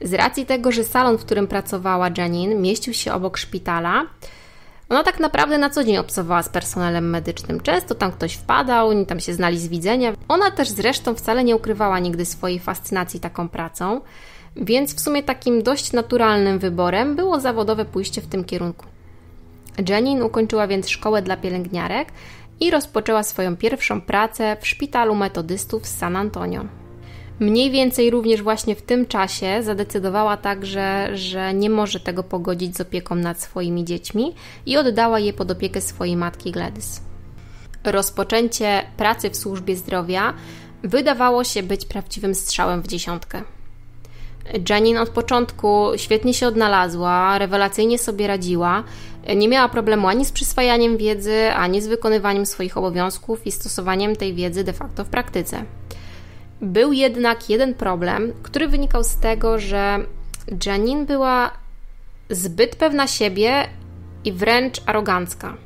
Z 0.00 0.14
racji 0.14 0.46
tego, 0.46 0.72
że 0.72 0.84
salon, 0.84 1.18
w 1.18 1.24
którym 1.24 1.46
pracowała 1.46 2.08
Janine, 2.18 2.54
mieścił 2.54 2.94
się 2.94 3.12
obok 3.12 3.36
szpitala, 3.36 4.06
ona 4.90 5.02
tak 5.02 5.20
naprawdę 5.20 5.58
na 5.58 5.70
co 5.70 5.84
dzień 5.84 5.96
obcowała 5.96 6.42
z 6.42 6.48
personelem 6.48 7.10
medycznym. 7.10 7.60
Często 7.60 7.94
tam 7.94 8.12
ktoś 8.12 8.34
wpadał, 8.34 8.88
oni 8.88 9.06
tam 9.06 9.20
się 9.20 9.34
znali 9.34 9.58
z 9.58 9.68
widzenia. 9.68 10.12
Ona 10.28 10.50
też 10.50 10.68
zresztą 10.68 11.14
wcale 11.14 11.44
nie 11.44 11.56
ukrywała 11.56 11.98
nigdy 11.98 12.24
swojej 12.24 12.60
fascynacji 12.60 13.20
taką 13.20 13.48
pracą, 13.48 14.00
więc 14.56 14.94
w 14.94 15.00
sumie 15.00 15.22
takim 15.22 15.62
dość 15.62 15.92
naturalnym 15.92 16.58
wyborem 16.58 17.16
było 17.16 17.40
zawodowe 17.40 17.84
pójście 17.84 18.20
w 18.20 18.26
tym 18.26 18.44
kierunku. 18.44 18.86
Janine 19.88 20.24
ukończyła 20.24 20.66
więc 20.66 20.88
szkołę 20.88 21.22
dla 21.22 21.36
pielęgniarek 21.36 22.08
i 22.60 22.70
rozpoczęła 22.70 23.22
swoją 23.22 23.56
pierwszą 23.56 24.00
pracę 24.00 24.56
w 24.60 24.66
szpitalu 24.66 25.14
metodystów 25.14 25.86
z 25.86 25.98
San 25.98 26.16
Antonio. 26.16 26.79
Mniej 27.40 27.70
więcej 27.70 28.10
również 28.10 28.42
właśnie 28.42 28.76
w 28.76 28.82
tym 28.82 29.06
czasie 29.06 29.62
zadecydowała 29.62 30.36
także, 30.36 31.16
że 31.16 31.54
nie 31.54 31.70
może 31.70 32.00
tego 32.00 32.22
pogodzić 32.22 32.76
z 32.76 32.80
opieką 32.80 33.14
nad 33.14 33.42
swoimi 33.42 33.84
dziećmi 33.84 34.34
i 34.66 34.76
oddała 34.76 35.18
je 35.18 35.32
pod 35.32 35.50
opiekę 35.50 35.80
swojej 35.80 36.16
matki 36.16 36.52
Gladys. 36.52 37.00
Rozpoczęcie 37.84 38.82
pracy 38.96 39.30
w 39.30 39.36
służbie 39.36 39.76
zdrowia 39.76 40.34
wydawało 40.82 41.44
się 41.44 41.62
być 41.62 41.84
prawdziwym 41.84 42.34
strzałem 42.34 42.82
w 42.82 42.86
dziesiątkę. 42.86 43.42
Janine 44.68 45.00
od 45.00 45.08
początku 45.08 45.86
świetnie 45.96 46.34
się 46.34 46.46
odnalazła, 46.46 47.38
rewelacyjnie 47.38 47.98
sobie 47.98 48.26
radziła, 48.26 48.84
nie 49.36 49.48
miała 49.48 49.68
problemu 49.68 50.08
ani 50.08 50.24
z 50.24 50.32
przyswajaniem 50.32 50.96
wiedzy, 50.96 51.52
ani 51.52 51.82
z 51.82 51.86
wykonywaniem 51.86 52.46
swoich 52.46 52.76
obowiązków 52.76 53.46
i 53.46 53.52
stosowaniem 53.52 54.16
tej 54.16 54.34
wiedzy 54.34 54.64
de 54.64 54.72
facto 54.72 55.04
w 55.04 55.08
praktyce. 55.08 55.64
Był 56.62 56.92
jednak 56.92 57.50
jeden 57.50 57.74
problem, 57.74 58.32
który 58.42 58.68
wynikał 58.68 59.04
z 59.04 59.16
tego, 59.16 59.58
że 59.58 59.98
Janine 60.66 61.06
była 61.06 61.50
zbyt 62.30 62.76
pewna 62.76 63.06
siebie 63.06 63.68
i 64.24 64.32
wręcz 64.32 64.80
arogancka. 64.86 65.56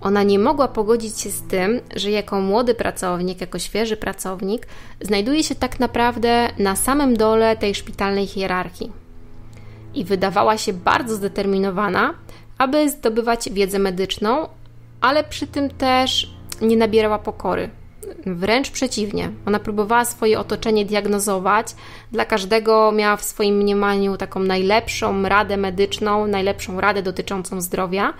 Ona 0.00 0.22
nie 0.22 0.38
mogła 0.38 0.68
pogodzić 0.68 1.20
się 1.20 1.30
z 1.30 1.42
tym, 1.42 1.80
że 1.96 2.10
jako 2.10 2.40
młody 2.40 2.74
pracownik, 2.74 3.40
jako 3.40 3.58
świeży 3.58 3.96
pracownik, 3.96 4.66
znajduje 5.00 5.42
się 5.42 5.54
tak 5.54 5.80
naprawdę 5.80 6.48
na 6.58 6.76
samym 6.76 7.16
dole 7.16 7.56
tej 7.56 7.74
szpitalnej 7.74 8.26
hierarchii. 8.26 8.92
I 9.94 10.04
wydawała 10.04 10.58
się 10.58 10.72
bardzo 10.72 11.14
zdeterminowana, 11.14 12.14
aby 12.58 12.90
zdobywać 12.90 13.50
wiedzę 13.50 13.78
medyczną, 13.78 14.48
ale 15.00 15.24
przy 15.24 15.46
tym 15.46 15.70
też 15.70 16.34
nie 16.60 16.76
nabierała 16.76 17.18
pokory. 17.18 17.70
Wręcz 18.26 18.70
przeciwnie, 18.70 19.30
ona 19.46 19.58
próbowała 19.58 20.04
swoje 20.04 20.40
otoczenie 20.40 20.84
diagnozować. 20.84 21.74
Dla 22.12 22.24
każdego 22.24 22.92
miała 22.92 23.16
w 23.16 23.24
swoim 23.24 23.56
mniemaniu 23.56 24.16
taką 24.16 24.40
najlepszą 24.40 25.22
radę 25.22 25.56
medyczną, 25.56 26.26
najlepszą 26.26 26.80
radę 26.80 27.02
dotyczącą 27.02 27.60
zdrowia, 27.60 28.14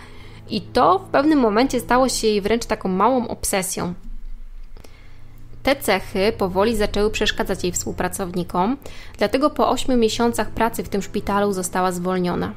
i 0.50 0.61
to 0.61 0.98
w 0.98 1.04
pewnym 1.04 1.38
momencie 1.38 1.80
stało 1.80 2.08
się 2.08 2.26
jej 2.26 2.40
wręcz 2.40 2.66
taką 2.66 2.88
małą 2.88 3.28
obsesją. 3.28 3.94
Te 5.62 5.76
cechy 5.76 6.32
powoli 6.38 6.76
zaczęły 6.76 7.11
przeszkadzać 7.11 7.62
jej 7.64 7.72
współpracownikom, 7.72 8.76
dlatego 9.18 9.50
po 9.50 9.70
8 9.70 10.00
miesiącach 10.00 10.50
pracy 10.50 10.84
w 10.84 10.88
tym 10.88 11.02
szpitalu 11.02 11.52
została 11.52 11.92
zwolniona. 11.92 12.52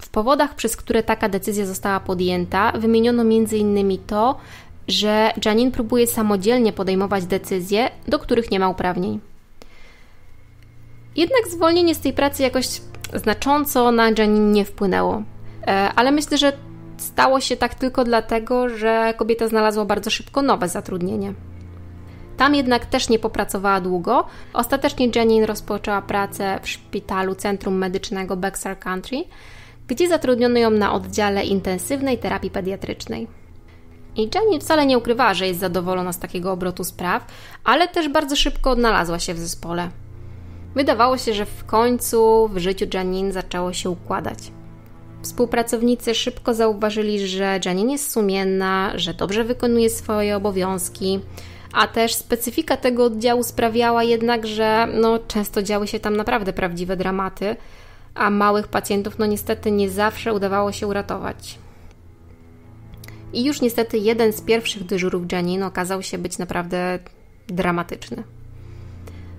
W 0.00 0.08
powodach, 0.08 0.54
przez 0.54 0.76
które 0.76 1.02
taka 1.02 1.28
decyzja 1.28 1.66
została 1.66 2.00
podjęta, 2.00 2.72
wymieniono 2.72 3.22
m.in. 3.22 3.98
to, 4.06 4.38
że 4.88 5.32
Janine 5.44 5.70
próbuje 5.70 6.06
samodzielnie 6.06 6.72
podejmować 6.72 7.26
decyzje, 7.26 7.90
do 8.08 8.18
których 8.18 8.50
nie 8.50 8.60
ma 8.60 8.68
uprawnień. 8.68 9.20
Jednak 11.16 11.48
zwolnienie 11.50 11.94
z 11.94 12.00
tej 12.00 12.12
pracy 12.12 12.42
jakoś 12.42 12.66
znacząco 13.14 13.92
na 13.92 14.10
Janine 14.18 14.52
nie 14.52 14.64
wpłynęło. 14.64 15.22
E, 15.66 15.92
ale 15.96 16.12
myślę, 16.12 16.38
że 16.38 16.52
stało 16.96 17.40
się 17.40 17.56
tak 17.56 17.74
tylko 17.74 18.04
dlatego, 18.04 18.68
że 18.68 19.14
kobieta 19.16 19.48
znalazła 19.48 19.84
bardzo 19.84 20.10
szybko 20.10 20.42
nowe 20.42 20.68
zatrudnienie. 20.68 21.34
Tam 22.36 22.54
jednak 22.54 22.86
też 22.86 23.08
nie 23.08 23.18
popracowała 23.18 23.80
długo. 23.80 24.24
Ostatecznie 24.52 25.08
Janine 25.14 25.46
rozpoczęła 25.46 26.02
pracę 26.02 26.60
w 26.62 26.68
szpitalu 26.68 27.34
Centrum 27.34 27.78
Medycznego 27.78 28.36
Bexar 28.36 28.78
Country, 28.78 29.24
gdzie 29.88 30.08
zatrudniono 30.08 30.58
ją 30.58 30.70
na 30.70 30.92
oddziale 30.92 31.44
intensywnej 31.44 32.18
terapii 32.18 32.50
pediatrycznej. 32.50 33.41
I 34.16 34.30
Jenny 34.34 34.60
wcale 34.60 34.86
nie 34.86 34.98
ukrywała, 34.98 35.34
że 35.34 35.46
jest 35.46 35.60
zadowolona 35.60 36.12
z 36.12 36.18
takiego 36.18 36.52
obrotu 36.52 36.84
spraw, 36.84 37.26
ale 37.64 37.88
też 37.88 38.08
bardzo 38.08 38.36
szybko 38.36 38.70
odnalazła 38.70 39.18
się 39.18 39.34
w 39.34 39.38
zespole. 39.38 39.90
Wydawało 40.74 41.18
się, 41.18 41.34
że 41.34 41.46
w 41.46 41.64
końcu 41.64 42.48
w 42.48 42.58
życiu 42.58 42.86
Janine 42.94 43.32
zaczęło 43.32 43.72
się 43.72 43.90
układać. 43.90 44.38
Współpracownicy 45.22 46.14
szybko 46.14 46.54
zauważyli, 46.54 47.26
że 47.28 47.60
Janine 47.64 47.92
jest 47.92 48.10
sumienna, 48.10 48.92
że 48.94 49.14
dobrze 49.14 49.44
wykonuje 49.44 49.90
swoje 49.90 50.36
obowiązki, 50.36 51.20
a 51.72 51.86
też 51.86 52.14
specyfika 52.14 52.76
tego 52.76 53.04
oddziału 53.04 53.42
sprawiała 53.42 54.04
jednak, 54.04 54.46
że 54.46 54.88
no, 54.94 55.18
często 55.18 55.62
działy 55.62 55.88
się 55.88 56.00
tam 56.00 56.16
naprawdę 56.16 56.52
prawdziwe 56.52 56.96
dramaty, 56.96 57.56
a 58.14 58.30
małych 58.30 58.68
pacjentów 58.68 59.18
no 59.18 59.26
niestety 59.26 59.70
nie 59.70 59.90
zawsze 59.90 60.34
udawało 60.34 60.72
się 60.72 60.86
uratować. 60.86 61.58
I 63.32 63.44
już 63.44 63.60
niestety 63.60 63.98
jeden 63.98 64.32
z 64.32 64.40
pierwszych 64.40 64.84
dyżurów 64.84 65.32
Janine 65.32 65.66
okazał 65.66 66.02
się 66.02 66.18
być 66.18 66.38
naprawdę 66.38 66.98
dramatyczny. 67.48 68.22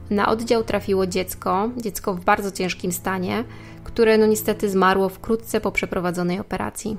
Na 0.10 0.29
oddział 0.29 0.63
trafiło 0.63 1.08
dziecko, 1.08 1.69
dziecko 1.77 2.13
w 2.13 2.23
bardzo 2.23 2.51
ciężkim 2.51 2.91
stanie, 2.91 3.43
które 3.84 4.17
no 4.17 4.25
niestety 4.25 4.69
zmarło 4.69 5.10
wkrótce 5.10 5.62
po 5.62 5.71
przeprowadzonej 5.71 6.39
operacji. 6.39 6.97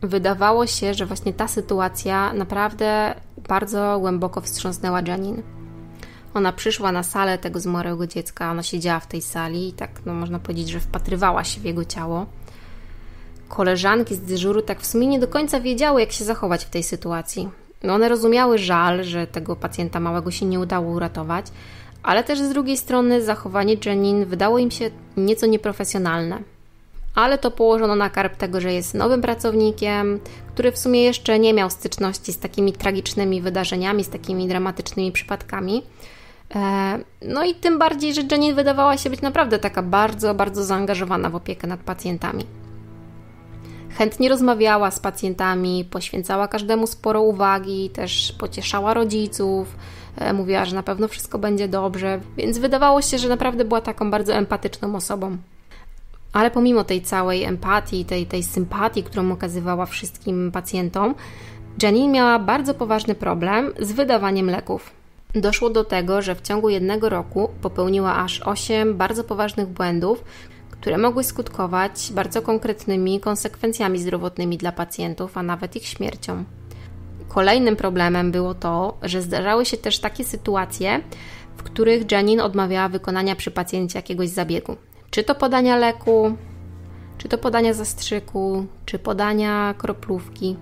Wydawało 0.00 0.66
się, 0.66 0.94
że 0.94 1.06
właśnie 1.06 1.32
ta 1.32 1.48
sytuacja 1.48 2.32
naprawdę 2.32 3.14
bardzo 3.48 3.98
głęboko 4.00 4.40
wstrząsnęła 4.40 5.00
Janine. 5.06 5.42
Ona 6.34 6.52
przyszła 6.52 6.92
na 6.92 7.02
salę 7.02 7.38
tego 7.38 7.60
zmarłego 7.60 8.06
dziecka, 8.06 8.50
ona 8.50 8.62
siedziała 8.62 9.00
w 9.00 9.06
tej 9.06 9.22
sali 9.22 9.68
i 9.68 9.72
tak 9.72 9.90
no, 10.06 10.14
można 10.14 10.38
powiedzieć, 10.38 10.68
że 10.68 10.80
wpatrywała 10.80 11.44
się 11.44 11.60
w 11.60 11.64
jego 11.64 11.84
ciało 11.84 12.26
koleżanki 13.52 14.14
z 14.14 14.20
dyżuru 14.20 14.62
tak 14.62 14.80
w 14.80 14.86
sumie 14.86 15.06
nie 15.06 15.18
do 15.18 15.28
końca 15.28 15.60
wiedziały, 15.60 16.00
jak 16.00 16.12
się 16.12 16.24
zachować 16.24 16.64
w 16.64 16.70
tej 16.70 16.82
sytuacji. 16.82 17.48
No 17.82 17.94
one 17.94 18.08
rozumiały 18.08 18.58
żal, 18.58 19.04
że 19.04 19.26
tego 19.26 19.56
pacjenta 19.56 20.00
małego 20.00 20.30
się 20.30 20.46
nie 20.46 20.60
udało 20.60 20.90
uratować, 20.90 21.46
ale 22.02 22.24
też 22.24 22.40
z 22.40 22.48
drugiej 22.48 22.76
strony 22.76 23.22
zachowanie 23.22 23.76
Janine 23.86 24.26
wydało 24.26 24.58
im 24.58 24.70
się 24.70 24.90
nieco 25.16 25.46
nieprofesjonalne. 25.46 26.38
Ale 27.14 27.38
to 27.38 27.50
położono 27.50 27.96
na 27.96 28.10
karb 28.10 28.36
tego, 28.36 28.60
że 28.60 28.72
jest 28.72 28.94
nowym 28.94 29.22
pracownikiem, 29.22 30.20
który 30.54 30.72
w 30.72 30.78
sumie 30.78 31.02
jeszcze 31.02 31.38
nie 31.38 31.54
miał 31.54 31.70
styczności 31.70 32.32
z 32.32 32.38
takimi 32.38 32.72
tragicznymi 32.72 33.40
wydarzeniami, 33.40 34.04
z 34.04 34.08
takimi 34.08 34.48
dramatycznymi 34.48 35.12
przypadkami. 35.12 35.82
E, 36.54 36.98
no 37.22 37.44
i 37.44 37.54
tym 37.54 37.78
bardziej, 37.78 38.14
że 38.14 38.22
Janine 38.30 38.54
wydawała 38.54 38.96
się 38.96 39.10
być 39.10 39.20
naprawdę 39.20 39.58
taka 39.58 39.82
bardzo, 39.82 40.34
bardzo 40.34 40.64
zaangażowana 40.64 41.30
w 41.30 41.34
opiekę 41.34 41.66
nad 41.66 41.80
pacjentami. 41.80 42.44
Chętnie 43.98 44.28
rozmawiała 44.28 44.90
z 44.90 45.00
pacjentami, 45.00 45.84
poświęcała 45.84 46.48
każdemu 46.48 46.86
sporo 46.86 47.22
uwagi, 47.22 47.90
też 47.90 48.34
pocieszała 48.38 48.94
rodziców, 48.94 49.76
e, 50.16 50.32
mówiła, 50.32 50.64
że 50.64 50.74
na 50.74 50.82
pewno 50.82 51.08
wszystko 51.08 51.38
będzie 51.38 51.68
dobrze, 51.68 52.20
więc 52.36 52.58
wydawało 52.58 53.02
się, 53.02 53.18
że 53.18 53.28
naprawdę 53.28 53.64
była 53.64 53.80
taką 53.80 54.10
bardzo 54.10 54.34
empatyczną 54.34 54.96
osobą. 54.96 55.36
Ale 56.32 56.50
pomimo 56.50 56.84
tej 56.84 57.02
całej 57.02 57.44
empatii, 57.44 58.04
tej, 58.04 58.26
tej 58.26 58.42
sympatii, 58.42 59.02
którą 59.02 59.32
okazywała 59.32 59.86
wszystkim 59.86 60.52
pacjentom, 60.52 61.14
Janine 61.82 62.12
miała 62.12 62.38
bardzo 62.38 62.74
poważny 62.74 63.14
problem 63.14 63.72
z 63.78 63.92
wydawaniem 63.92 64.50
leków. 64.50 64.90
Doszło 65.34 65.70
do 65.70 65.84
tego, 65.84 66.22
że 66.22 66.34
w 66.34 66.42
ciągu 66.42 66.68
jednego 66.68 67.08
roku 67.08 67.48
popełniła 67.62 68.16
aż 68.16 68.40
8 68.40 68.96
bardzo 68.96 69.24
poważnych 69.24 69.68
błędów, 69.68 70.24
które 70.82 70.98
mogły 70.98 71.24
skutkować 71.24 72.12
bardzo 72.14 72.42
konkretnymi 72.42 73.20
konsekwencjami 73.20 73.98
zdrowotnymi 73.98 74.58
dla 74.58 74.72
pacjentów, 74.72 75.38
a 75.38 75.42
nawet 75.42 75.76
ich 75.76 75.86
śmiercią. 75.86 76.44
Kolejnym 77.28 77.76
problemem 77.76 78.32
było 78.32 78.54
to, 78.54 78.98
że 79.02 79.22
zdarzały 79.22 79.64
się 79.64 79.76
też 79.76 79.98
takie 79.98 80.24
sytuacje, 80.24 81.00
w 81.56 81.62
których 81.62 82.12
Janine 82.12 82.44
odmawiała 82.44 82.88
wykonania 82.88 83.36
przy 83.36 83.50
pacjencie 83.50 83.98
jakiegoś 83.98 84.28
zabiegu. 84.28 84.76
Czy 85.10 85.24
to 85.24 85.34
podania 85.34 85.76
leku, 85.76 86.36
czy 87.18 87.28
to 87.28 87.38
podania 87.38 87.74
zastrzyku, 87.74 88.66
czy 88.86 88.98
podania 88.98 89.74
kroplówki. 89.78 90.56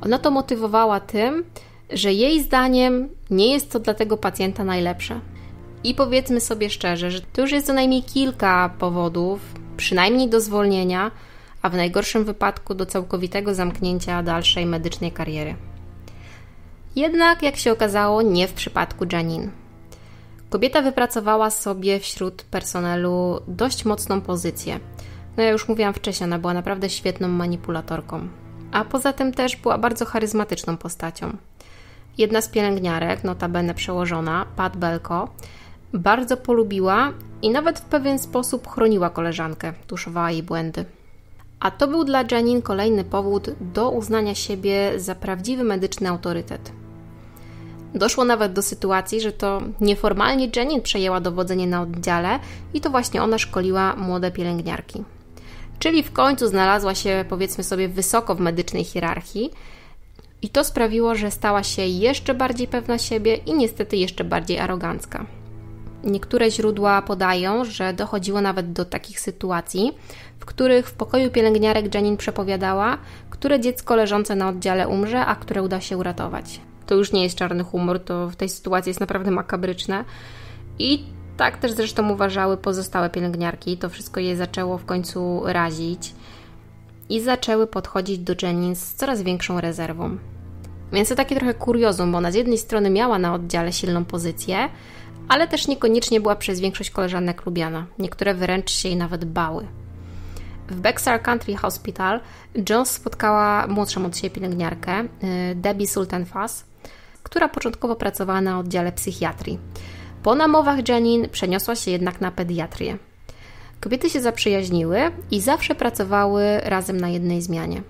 Ona 0.00 0.18
to 0.18 0.30
motywowała 0.30 1.00
tym, 1.00 1.44
że 1.90 2.12
jej 2.12 2.42
zdaniem 2.42 3.08
nie 3.30 3.52
jest 3.52 3.72
to 3.72 3.80
dla 3.80 3.94
tego 3.94 4.16
pacjenta 4.16 4.64
najlepsze. 4.64 5.20
I 5.84 5.94
powiedzmy 5.94 6.40
sobie 6.40 6.70
szczerze, 6.70 7.10
że 7.10 7.20
to 7.20 7.42
już 7.42 7.52
jest 7.52 7.66
co 7.66 7.72
najmniej 7.72 8.02
kilka 8.02 8.70
powodów, 8.78 9.40
przynajmniej 9.76 10.28
do 10.28 10.40
zwolnienia, 10.40 11.10
a 11.62 11.68
w 11.68 11.76
najgorszym 11.76 12.24
wypadku 12.24 12.74
do 12.74 12.86
całkowitego 12.86 13.54
zamknięcia 13.54 14.22
dalszej 14.22 14.66
medycznej 14.66 15.12
kariery. 15.12 15.54
Jednak, 16.96 17.42
jak 17.42 17.56
się 17.56 17.72
okazało, 17.72 18.22
nie 18.22 18.48
w 18.48 18.52
przypadku 18.52 19.04
Janine. 19.12 19.48
Kobieta 20.50 20.82
wypracowała 20.82 21.50
sobie 21.50 22.00
wśród 22.00 22.42
personelu 22.42 23.40
dość 23.48 23.84
mocną 23.84 24.20
pozycję. 24.20 24.80
No 25.36 25.42
ja 25.42 25.50
już 25.50 25.68
mówiłam 25.68 25.94
wcześniej, 25.94 26.24
ona 26.24 26.38
była 26.38 26.54
naprawdę 26.54 26.90
świetną 26.90 27.28
manipulatorką. 27.28 28.28
A 28.72 28.84
poza 28.84 29.12
tym 29.12 29.32
też 29.32 29.56
była 29.56 29.78
bardzo 29.78 30.04
charyzmatyczną 30.04 30.76
postacią. 30.76 31.36
Jedna 32.18 32.40
z 32.40 32.48
pielęgniarek, 32.48 33.24
notabene 33.24 33.74
przełożona, 33.74 34.46
Pat 34.56 34.76
Belko, 34.76 35.28
bardzo 35.94 36.36
polubiła 36.36 37.12
i 37.42 37.50
nawet 37.50 37.78
w 37.78 37.84
pewien 37.84 38.18
sposób 38.18 38.68
chroniła 38.68 39.10
koleżankę, 39.10 39.72
tuszowała 39.86 40.30
jej 40.30 40.42
błędy. 40.42 40.84
A 41.60 41.70
to 41.70 41.88
był 41.88 42.04
dla 42.04 42.24
Janine 42.30 42.62
kolejny 42.62 43.04
powód 43.04 43.50
do 43.60 43.90
uznania 43.90 44.34
siebie 44.34 44.92
za 44.96 45.14
prawdziwy 45.14 45.64
medyczny 45.64 46.08
autorytet. 46.08 46.72
Doszło 47.94 48.24
nawet 48.24 48.52
do 48.52 48.62
sytuacji, 48.62 49.20
że 49.20 49.32
to 49.32 49.60
nieformalnie 49.80 50.48
Janine 50.56 50.82
przejęła 50.82 51.20
dowodzenie 51.20 51.66
na 51.66 51.82
oddziale 51.82 52.38
i 52.74 52.80
to 52.80 52.90
właśnie 52.90 53.22
ona 53.22 53.38
szkoliła 53.38 53.96
młode 53.96 54.30
pielęgniarki. 54.30 55.04
Czyli 55.78 56.02
w 56.02 56.12
końcu 56.12 56.46
znalazła 56.46 56.94
się, 56.94 57.24
powiedzmy 57.28 57.64
sobie, 57.64 57.88
wysoko 57.88 58.34
w 58.34 58.40
medycznej 58.40 58.84
hierarchii, 58.84 59.50
i 60.42 60.48
to 60.48 60.64
sprawiło, 60.64 61.14
że 61.14 61.30
stała 61.30 61.62
się 61.62 61.82
jeszcze 61.82 62.34
bardziej 62.34 62.68
pewna 62.68 62.98
siebie 62.98 63.34
i 63.34 63.54
niestety 63.54 63.96
jeszcze 63.96 64.24
bardziej 64.24 64.58
arogancka. 64.58 65.26
Niektóre 66.04 66.50
źródła 66.50 67.02
podają, 67.02 67.64
że 67.64 67.92
dochodziło 67.92 68.40
nawet 68.40 68.72
do 68.72 68.84
takich 68.84 69.20
sytuacji, 69.20 69.92
w 70.38 70.44
których 70.44 70.88
w 70.88 70.94
pokoju 70.94 71.30
pielęgniarek 71.30 71.94
Janine 71.94 72.16
przepowiadała, 72.16 72.98
które 73.30 73.60
dziecko 73.60 73.96
leżące 73.96 74.34
na 74.34 74.48
oddziale 74.48 74.88
umrze, 74.88 75.26
a 75.26 75.36
które 75.36 75.62
uda 75.62 75.80
się 75.80 75.96
uratować. 75.96 76.60
To 76.86 76.94
już 76.94 77.12
nie 77.12 77.22
jest 77.22 77.36
czarny 77.36 77.64
humor, 77.64 78.00
to 78.00 78.28
w 78.28 78.36
tej 78.36 78.48
sytuacji 78.48 78.90
jest 78.90 79.00
naprawdę 79.00 79.30
makabryczne. 79.30 80.04
I 80.78 81.04
tak 81.36 81.58
też 81.58 81.72
zresztą 81.72 82.10
uważały 82.10 82.56
pozostałe 82.56 83.10
pielęgniarki. 83.10 83.76
To 83.76 83.88
wszystko 83.88 84.20
je 84.20 84.36
zaczęło 84.36 84.78
w 84.78 84.84
końcu 84.84 85.42
razić 85.44 86.14
i 87.08 87.20
zaczęły 87.20 87.66
podchodzić 87.66 88.18
do 88.18 88.34
Janine 88.42 88.76
z 88.76 88.94
coraz 88.94 89.22
większą 89.22 89.60
rezerwą. 89.60 90.18
Więc 90.92 91.08
to 91.08 91.14
takie 91.14 91.36
trochę 91.36 91.54
kuriozum, 91.54 92.12
bo 92.12 92.18
ona 92.18 92.32
z 92.32 92.34
jednej 92.34 92.58
strony 92.58 92.90
miała 92.90 93.18
na 93.18 93.34
oddziale 93.34 93.72
silną 93.72 94.04
pozycję, 94.04 94.68
ale 95.28 95.48
też 95.48 95.68
niekoniecznie 95.68 96.20
była 96.20 96.36
przez 96.36 96.60
większość 96.60 96.90
koleżanek 96.90 97.46
lubiana. 97.46 97.86
Niektóre 97.98 98.34
wręcz 98.34 98.70
się 98.70 98.88
jej 98.88 98.96
nawet 98.96 99.24
bały. 99.24 99.66
W 100.68 100.80
Bexar 100.80 101.22
Country 101.22 101.56
Hospital 101.56 102.20
Jones 102.70 102.90
spotkała 102.90 103.66
młodszą 103.66 104.06
od 104.06 104.16
siebie 104.16 104.30
pielęgniarkę, 104.30 105.00
y, 105.00 105.06
Debbie 105.54 105.86
Sultan 105.86 106.26
Fass, 106.26 106.64
która 107.22 107.48
początkowo 107.48 107.96
pracowała 107.96 108.40
na 108.40 108.58
oddziale 108.58 108.92
psychiatrii. 108.92 109.58
Po 110.22 110.34
namowach 110.34 110.88
Janine 110.88 111.28
przeniosła 111.28 111.76
się 111.76 111.90
jednak 111.90 112.20
na 112.20 112.30
pediatrię. 112.30 112.98
Kobiety 113.80 114.10
się 114.10 114.20
zaprzyjaźniły 114.20 115.00
i 115.30 115.40
zawsze 115.40 115.74
pracowały 115.74 116.60
razem 116.64 117.00
na 117.00 117.08
jednej 117.08 117.42
zmianie. 117.42 117.82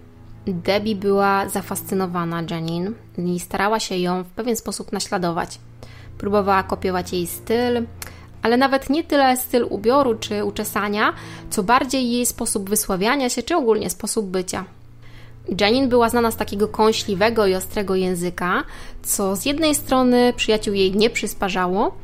Debbie 0.47 0.97
była 0.97 1.49
zafascynowana 1.49 2.43
Janine 2.51 2.93
i 3.19 3.41
starała 3.41 3.81
się 3.81 3.97
ją 3.97 4.23
w 4.25 4.31
pewien 4.31 4.57
sposób 4.57 4.93
naśladować. 4.93 5.59
Próbowała 6.19 6.63
kopiować 6.63 7.13
jej 7.13 7.27
styl, 7.27 7.87
ale 8.43 8.57
nawet 8.57 8.91
nie 8.91 9.05
tyle 9.05 9.37
styl 9.37 9.67
ubioru 9.71 10.15
czy 10.15 10.45
uczesania, 10.45 11.13
co 11.51 11.63
bardziej 11.63 12.11
jej 12.11 12.27
sposób 12.27 12.71
wysławiania 12.71 13.29
się, 13.29 13.43
czy 13.43 13.57
ogólnie 13.57 13.91
sposób 13.91 14.27
bycia. 14.27 14.65
Janine 15.61 15.89
była 15.89 16.09
znana 16.09 16.31
z 16.31 16.37
takiego 16.37 16.69
kąśliwego 16.69 17.47
i 17.47 17.55
ostrego 17.55 17.95
języka, 17.95 18.65
co 19.03 19.37
z 19.37 19.45
jednej 19.45 19.75
strony 19.75 20.33
przyjaciół 20.37 20.75
jej 20.75 20.97
nie 20.97 21.11
przysparzało, 21.11 21.95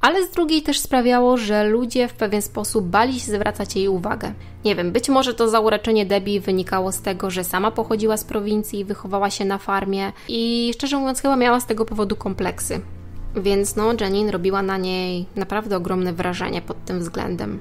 ale 0.00 0.26
z 0.26 0.30
drugiej 0.30 0.62
też 0.62 0.80
sprawiało, 0.80 1.36
że 1.36 1.64
ludzie 1.64 2.08
w 2.08 2.12
pewien 2.12 2.42
sposób 2.42 2.86
bali 2.86 3.20
się 3.20 3.32
zwracać 3.32 3.76
jej 3.76 3.88
uwagę. 3.88 4.32
Nie 4.64 4.76
wiem, 4.76 4.92
być 4.92 5.08
może 5.08 5.34
to 5.34 5.48
zaureczenie 5.48 6.06
Debbie 6.06 6.40
wynikało 6.40 6.92
z 6.92 7.00
tego, 7.00 7.30
że 7.30 7.44
sama 7.44 7.70
pochodziła 7.70 8.16
z 8.16 8.24
prowincji, 8.24 8.84
wychowała 8.84 9.30
się 9.30 9.44
na 9.44 9.58
farmie 9.58 10.12
i 10.28 10.70
szczerze 10.74 10.98
mówiąc 10.98 11.20
chyba 11.20 11.36
miała 11.36 11.60
z 11.60 11.66
tego 11.66 11.84
powodu 11.84 12.16
kompleksy. 12.16 12.80
Więc 13.36 13.76
no, 13.76 13.92
Janine 14.00 14.30
robiła 14.30 14.62
na 14.62 14.76
niej 14.76 15.26
naprawdę 15.36 15.76
ogromne 15.76 16.12
wrażenie 16.12 16.62
pod 16.62 16.84
tym 16.84 16.98
względem. 16.98 17.58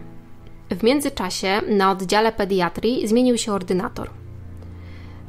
W 0.72 0.84
międzyczasie 0.84 1.62
na 1.70 1.92
oddziale 1.92 2.32
pediatrii 2.32 3.08
zmienił 3.08 3.38
się 3.38 3.54
ordynator. 3.54 4.10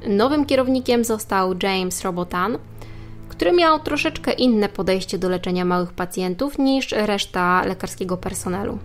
Nowym 0.09 0.47
kierownikiem 0.47 1.05
został 1.05 1.55
James 1.63 2.03
Robotan, 2.03 2.59
który 3.29 3.53
miał 3.53 3.81
troszeczkę 3.81 4.33
inne 4.33 4.69
podejście 4.69 5.19
do 5.19 5.29
leczenia 5.29 5.65
małych 5.65 5.93
pacjentów 5.93 6.59
niż 6.59 6.93
reszta 6.93 7.65
lekarskiego 7.65 8.17
personelu. 8.17 8.79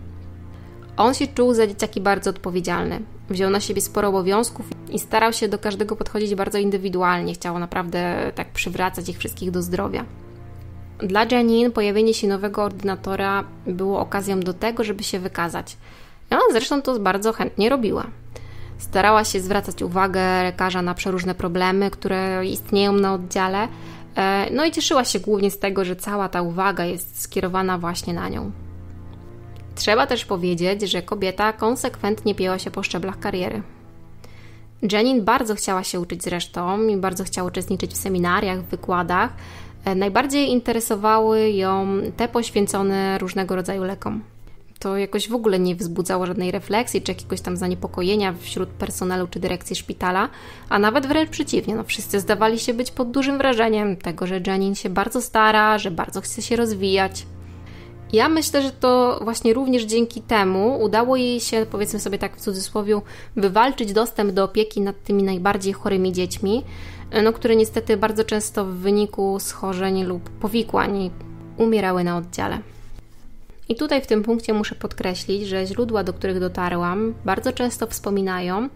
On 0.98 1.14
się 1.14 1.28
czuł 1.28 1.54
za 1.54 1.68
dzieciaki 1.68 2.02
bardzo 2.02 2.30
odpowiedzialny. 2.30 3.02
Wziął 3.30 3.50
na 3.50 3.60
siebie 3.60 3.82
sporo 3.82 4.08
obowiązków 4.08 4.70
i 4.92 5.00
starał 5.00 5.34
się 5.34 5.48
do 5.48 5.60
każdego 5.60 5.96
podchodzić 5.96 6.36
bardzo 6.36 6.58
indywidualnie. 6.58 7.34
Chciał 7.34 7.60
naprawdę 7.60 8.32
tak 8.36 8.52
przywracać 8.52 9.10
ich 9.10 9.18
wszystkich 9.18 9.52
do 9.52 9.62
zdrowia. 9.62 10.06
Dla 11.04 11.26
Janine 11.32 11.72
pojawienie 11.72 12.14
się 12.14 12.28
nowego 12.28 12.64
ordynatora 12.64 13.44
było 13.68 14.00
okazją 14.00 14.40
do 14.40 14.54
tego, 14.54 14.84
żeby 14.84 15.04
się 15.04 15.20
wykazać. 15.20 15.78
Ona 16.30 16.42
zresztą 16.52 16.82
to 16.82 17.00
bardzo 17.00 17.34
chętnie 17.34 17.70
robiła. 17.70 18.08
Starała 18.78 19.24
się 19.24 19.40
zwracać 19.40 19.82
uwagę 19.82 20.44
lekarza 20.44 20.82
na 20.82 20.94
przeróżne 20.94 21.36
problemy, 21.36 21.92
które 21.92 22.46
istnieją 22.46 22.94
na 22.94 23.14
oddziale, 23.14 23.68
e, 24.16 24.48
no 24.52 24.66
i 24.66 24.72
cieszyła 24.72 25.06
się 25.06 25.20
głównie 25.20 25.52
z 25.52 25.60
tego, 25.60 25.86
że 25.86 25.96
cała 25.96 26.30
ta 26.30 26.42
uwaga 26.42 26.86
jest 26.86 27.22
skierowana 27.22 27.78
właśnie 27.78 28.14
na 28.14 28.30
nią. 28.30 28.52
Trzeba 29.76 30.08
też 30.08 30.26
powiedzieć, 30.26 30.82
że 30.82 31.02
kobieta 31.02 31.54
konsekwentnie 31.54 32.36
pięła 32.36 32.60
się 32.60 32.72
po 32.72 32.84
szczeblach 32.84 33.20
kariery. 33.20 33.62
Janine 34.92 35.22
bardzo 35.22 35.56
chciała 35.56 35.84
się 35.84 36.00
uczyć 36.00 36.24
zresztą 36.24 36.88
i 36.88 36.98
bardzo 36.98 37.24
chciała 37.24 37.48
uczestniczyć 37.48 37.92
w 37.92 37.98
seminariach, 37.98 38.62
w 38.62 38.66
wykładach. 38.66 39.34
E, 39.86 39.96
najbardziej 39.96 40.50
interesowały 40.50 41.52
ją 41.52 41.88
te 42.18 42.28
poświęcone 42.28 43.18
różnego 43.18 43.56
rodzaju 43.56 43.84
lekom 43.84 44.24
to 44.84 44.98
jakoś 44.98 45.30
w 45.30 45.34
ogóle 45.34 45.60
nie 45.60 45.76
wzbudzało 45.76 46.26
żadnej 46.26 46.52
refleksji 46.52 47.02
czy 47.02 47.12
jakiegoś 47.12 47.42
tam 47.42 47.58
zaniepokojenia 47.58 48.34
wśród 48.40 48.70
personelu 48.70 49.28
czy 49.28 49.40
dyrekcji 49.40 49.76
szpitala, 49.76 50.30
a 50.70 50.80
nawet 50.80 51.08
wręcz 51.08 51.30
przeciwnie, 51.30 51.76
no 51.76 51.84
wszyscy 51.84 52.20
zdawali 52.20 52.60
się 52.60 52.74
być 52.74 52.92
pod 52.92 53.12
dużym 53.12 53.38
wrażeniem 53.38 53.98
tego, 53.98 54.28
że 54.28 54.42
Janine 54.48 54.76
się 54.76 54.90
bardzo 54.90 55.22
stara, 55.22 55.78
że 55.78 55.92
bardzo 55.92 56.22
chce 56.22 56.42
się 56.42 56.56
rozwijać. 56.56 57.26
Ja 58.14 58.30
myślę, 58.30 58.62
że 58.62 58.72
to 58.72 59.20
właśnie 59.24 59.54
również 59.54 59.84
dzięki 59.84 60.22
temu 60.22 60.82
udało 60.84 61.16
jej 61.16 61.40
się, 61.40 61.66
powiedzmy 61.72 62.00
sobie 62.00 62.18
tak 62.18 62.38
w 62.38 62.42
cudzysłowie, 62.42 63.02
wywalczyć 63.36 63.94
dostęp 63.94 64.32
do 64.32 64.44
opieki 64.44 64.82
nad 64.82 65.04
tymi 65.04 65.24
najbardziej 65.24 65.74
chorymi 65.74 66.14
dziećmi, 66.14 66.64
no, 67.24 67.34
które 67.34 67.56
niestety 67.56 67.98
bardzo 67.98 68.24
często 68.24 68.66
w 68.66 68.70
wyniku 68.70 69.38
schorzeń 69.40 70.04
lub 70.04 70.30
powikłań 70.30 71.12
umierały 71.58 72.04
na 72.04 72.18
oddziale. 72.18 72.60
I 73.70 73.76
tutaj 73.76 74.02
w 74.02 74.08
tym 74.08 74.24
punkcie 74.24 74.54
muszę 74.54 74.76
podkreślić, 74.76 75.48
że 75.48 75.66
źródła, 75.66 76.04
do 76.04 76.14
których 76.14 76.40
dotarłam, 76.40 77.14
bardzo 77.26 77.52
często 77.52 77.88
wspominają, 77.88 78.70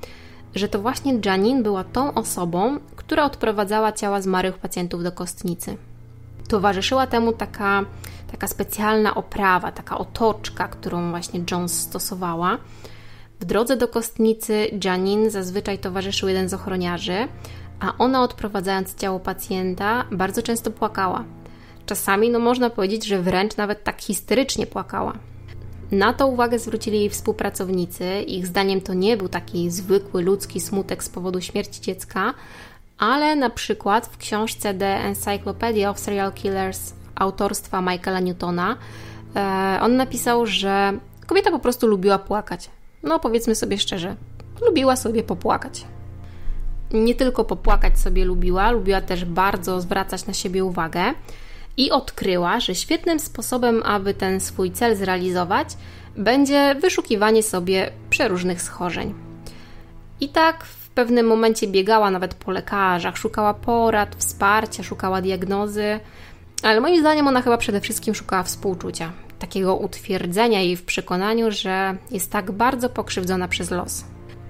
że 0.56 0.68
to 0.68 0.80
właśnie 0.80 1.20
Janine 1.26 1.64
była 1.64 1.84
tą 1.84 2.14
osobą, 2.14 2.80
która 2.96 3.26
odprowadzała 3.26 3.92
ciała 3.92 4.22
zmarłych 4.22 4.58
pacjentów 4.58 5.04
do 5.04 5.12
kostnicy. 5.12 5.78
Towarzyszyła 6.48 7.08
temu 7.08 7.34
taka, 7.34 7.86
taka 8.32 8.48
specjalna 8.48 9.16
oprawa, 9.16 9.72
taka 9.72 9.98
otoczka, 9.98 10.68
którą 10.68 11.10
właśnie 11.10 11.42
Jones 11.52 11.80
stosowała. 11.80 12.58
W 13.40 13.46
drodze 13.46 13.78
do 13.78 13.88
kostnicy 13.88 14.68
Janine 14.84 15.30
zazwyczaj 15.30 15.80
towarzyszył 15.80 16.30
jeden 16.30 16.50
z 16.50 16.54
ochroniarzy, 16.54 17.28
a 17.80 17.94
ona 17.98 18.24
odprowadzając 18.24 18.96
ciało 18.96 19.20
pacjenta 19.20 20.06
bardzo 20.12 20.44
często 20.44 20.72
płakała. 20.72 21.24
Czasami, 21.86 22.30
no 22.30 22.40
można 22.40 22.70
powiedzieć, 22.70 23.06
że 23.06 23.22
wręcz 23.22 23.58
nawet 23.58 23.84
tak 23.84 24.02
histerycznie 24.02 24.68
płakała. 24.68 25.14
Na 25.92 26.14
to 26.14 26.28
uwagę 26.28 26.60
zwrócili 26.60 27.00
jej 27.00 27.10
współpracownicy. 27.10 28.22
Ich 28.22 28.48
zdaniem 28.48 28.82
to 28.82 28.94
nie 28.94 29.18
był 29.18 29.30
taki 29.30 29.72
zwykły 29.72 30.22
ludzki 30.22 30.62
smutek 30.62 31.04
z 31.04 31.10
powodu 31.10 31.42
śmierci 31.42 31.82
dziecka, 31.82 32.34
ale 32.98 33.36
na 33.36 33.50
przykład 33.50 34.08
w 34.08 34.18
książce 34.18 34.74
The 34.74 34.96
Encyclopedia 34.96 35.90
of 35.90 36.00
Serial 36.00 36.34
Killers 36.34 36.94
autorstwa 37.20 37.82
Michaela 37.82 38.20
Newtona 38.20 38.78
e, 39.36 39.80
on 39.82 39.96
napisał, 39.96 40.46
że 40.46 40.94
kobieta 41.28 41.52
po 41.52 41.60
prostu 41.60 41.88
lubiła 41.88 42.20
płakać. 42.20 42.70
No 43.04 43.20
powiedzmy 43.20 43.56
sobie 43.56 43.78
szczerze, 43.78 44.16
lubiła 44.62 44.96
sobie 44.96 45.24
popłakać. 45.24 45.86
Nie 46.92 47.16
tylko 47.16 47.44
popłakać 47.44 48.00
sobie 48.00 48.26
lubiła, 48.26 48.72
lubiła 48.72 49.02
też 49.02 49.26
bardzo 49.26 49.82
zwracać 49.82 50.26
na 50.26 50.34
siebie 50.34 50.66
uwagę 50.66 51.14
i 51.78 51.92
odkryła, 51.92 52.60
że 52.60 52.76
świetnym 52.76 53.20
sposobem, 53.20 53.84
aby 53.84 54.14
ten 54.14 54.40
swój 54.40 54.72
cel 54.72 54.96
zrealizować, 54.96 55.68
będzie 56.18 56.76
wyszukiwanie 56.76 57.44
sobie 57.44 57.92
przeróżnych 58.10 58.62
schorzeń. 58.62 59.14
I 60.20 60.30
tak 60.30 60.64
w 60.64 60.90
pewnym 60.90 61.28
momencie 61.28 61.68
biegała 61.68 62.12
nawet 62.12 62.34
po 62.34 62.52
lekarzach, 62.52 63.18
szukała 63.18 63.54
porad, 63.54 64.16
wsparcia, 64.16 64.84
szukała 64.84 65.22
diagnozy, 65.22 66.00
ale 66.64 66.82
moim 66.82 67.00
zdaniem 67.00 67.28
ona 67.28 67.42
chyba 67.42 67.58
przede 67.58 67.82
wszystkim 67.82 68.16
szukała 68.16 68.44
współczucia, 68.44 69.12
takiego 69.40 69.76
utwierdzenia 69.76 70.62
jej 70.62 70.76
w 70.76 70.86
przekonaniu, 70.86 71.52
że 71.52 71.98
jest 72.12 72.32
tak 72.32 72.52
bardzo 72.52 72.90
pokrzywdzona 72.90 73.48
przez 73.48 73.72
los. 73.72 74.04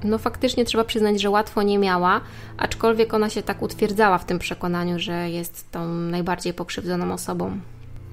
No 0.04 0.17
faktycznie 0.17 0.65
trzeba 0.65 0.84
przyznać, 0.84 1.22
że 1.22 1.30
łatwo 1.30 1.63
nie 1.63 1.78
miała, 1.78 2.22
aczkolwiek 2.58 3.13
ona 3.13 3.30
się 3.30 3.43
tak 3.43 3.62
utwierdzała 3.62 4.17
w 4.17 4.26
tym 4.26 4.39
przekonaniu, 4.39 5.00
że 5.00 5.30
jest 5.30 5.72
tą 5.72 5.88
najbardziej 5.88 6.54
pokrzywdzoną 6.54 7.13
osobą. 7.13 7.60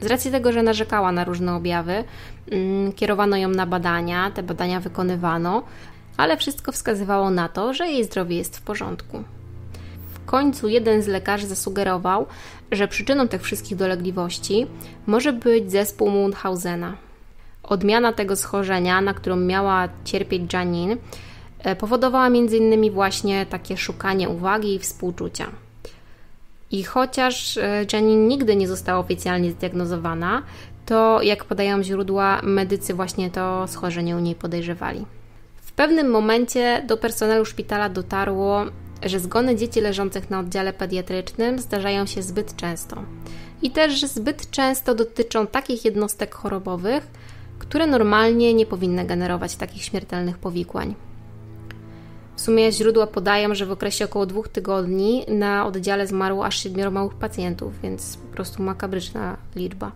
Z 0.01 0.07
racji 0.07 0.31
tego, 0.31 0.53
że 0.53 0.63
narzekała 0.63 1.13
na 1.13 1.25
różne 1.25 1.55
objawy, 1.55 2.05
mm, 2.51 2.93
kierowano 2.93 3.37
ją 3.37 3.49
na 3.49 3.67
badania, 3.67 4.31
te 4.31 4.43
badania 4.43 4.81
wykonywano, 4.81 5.63
ale 6.17 6.37
wszystko 6.37 6.73
wskazywało 6.73 7.31
na 7.31 7.49
to, 7.49 7.75
że 7.75 7.87
jej 7.87 8.05
zdrowie 8.05 8.37
jest 8.37 8.57
w 8.57 8.63
porządku. 8.63 9.25
W 10.15 10.27
końcu 10.27 10.69
jeden 10.69 11.03
z 11.03 11.07
lekarzy 11.07 11.47
zasugerował, 11.47 12.27
że 12.77 12.89
przyczyną 12.89 13.29
tych 13.29 13.43
wszystkich 13.43 13.77
dolegliwości 13.77 14.67
może 15.07 15.33
być 15.33 15.73
zespół 15.73 16.11
Mundhausena. 16.11 16.97
Odmiana 17.63 18.13
tego 18.13 18.37
schorzenia, 18.37 19.01
na 19.01 19.15
którą 19.15 19.37
miała 19.37 19.89
cierpieć 20.05 20.53
Janine, 20.53 20.97
e, 21.59 21.77
powodowała 21.77 22.27
m.in. 22.27 22.91
właśnie 22.91 23.47
takie 23.47 23.77
szukanie 23.77 24.29
uwagi 24.29 24.75
i 24.75 24.79
współczucia. 24.79 25.47
I 26.71 26.85
chociaż 26.85 27.57
e, 27.57 27.87
Janine 27.93 28.29
nigdy 28.29 28.57
nie 28.57 28.69
została 28.69 28.99
oficjalnie 28.99 29.51
zdiagnozowana, 29.51 30.43
to 30.87 31.23
jak 31.23 31.45
podają 31.45 31.83
źródła, 31.83 32.41
medycy 32.43 32.95
właśnie 32.95 33.31
to 33.31 33.69
schorzenie 33.69 34.17
u 34.17 34.21
niej 34.21 34.35
podejrzewali. 34.35 35.07
W 35.57 35.73
pewnym 35.73 36.11
momencie 36.11 36.83
do 36.87 36.97
personelu 36.97 37.45
szpitala 37.45 37.89
dotarło, 37.89 38.65
że 39.05 39.21
zgony 39.21 39.57
dzieci 39.57 39.81
leżących 39.81 40.31
na 40.31 40.41
oddziale 40.41 40.73
pediatrycznym 40.73 41.59
zdarzają 41.59 42.07
się 42.07 42.23
zbyt 42.23 42.57
często. 42.57 43.03
I 43.63 43.71
też 43.71 44.03
zbyt 44.03 44.51
często 44.51 44.95
dotyczą 44.95 45.47
takich 45.47 45.85
jednostek 45.85 46.35
chorobowych, 46.35 47.07
które 47.59 47.87
normalnie 47.87 48.55
nie 48.55 48.67
powinny 48.67 49.05
generować 49.05 49.57
takich 49.57 49.85
śmiertelnych 49.85 50.39
powikłań. 50.39 50.95
W 52.37 52.41
sumie 52.41 52.73
źródła 52.73 53.07
podają, 53.07 53.55
że 53.55 53.67
w 53.67 53.73
okresie 53.73 54.05
około 54.05 54.27
dwóch 54.27 54.49
tygodni 54.49 55.25
na 55.29 55.67
oddziale 55.67 56.07
zmarło 56.07 56.47
aż 56.47 56.63
siedmioro 56.63 56.91
małych 56.91 57.15
pacjentów, 57.15 57.81
więc 57.83 58.17
po 58.17 58.35
prostu 58.35 58.63
makabryczna 58.63 59.37
liczba. 59.57 59.93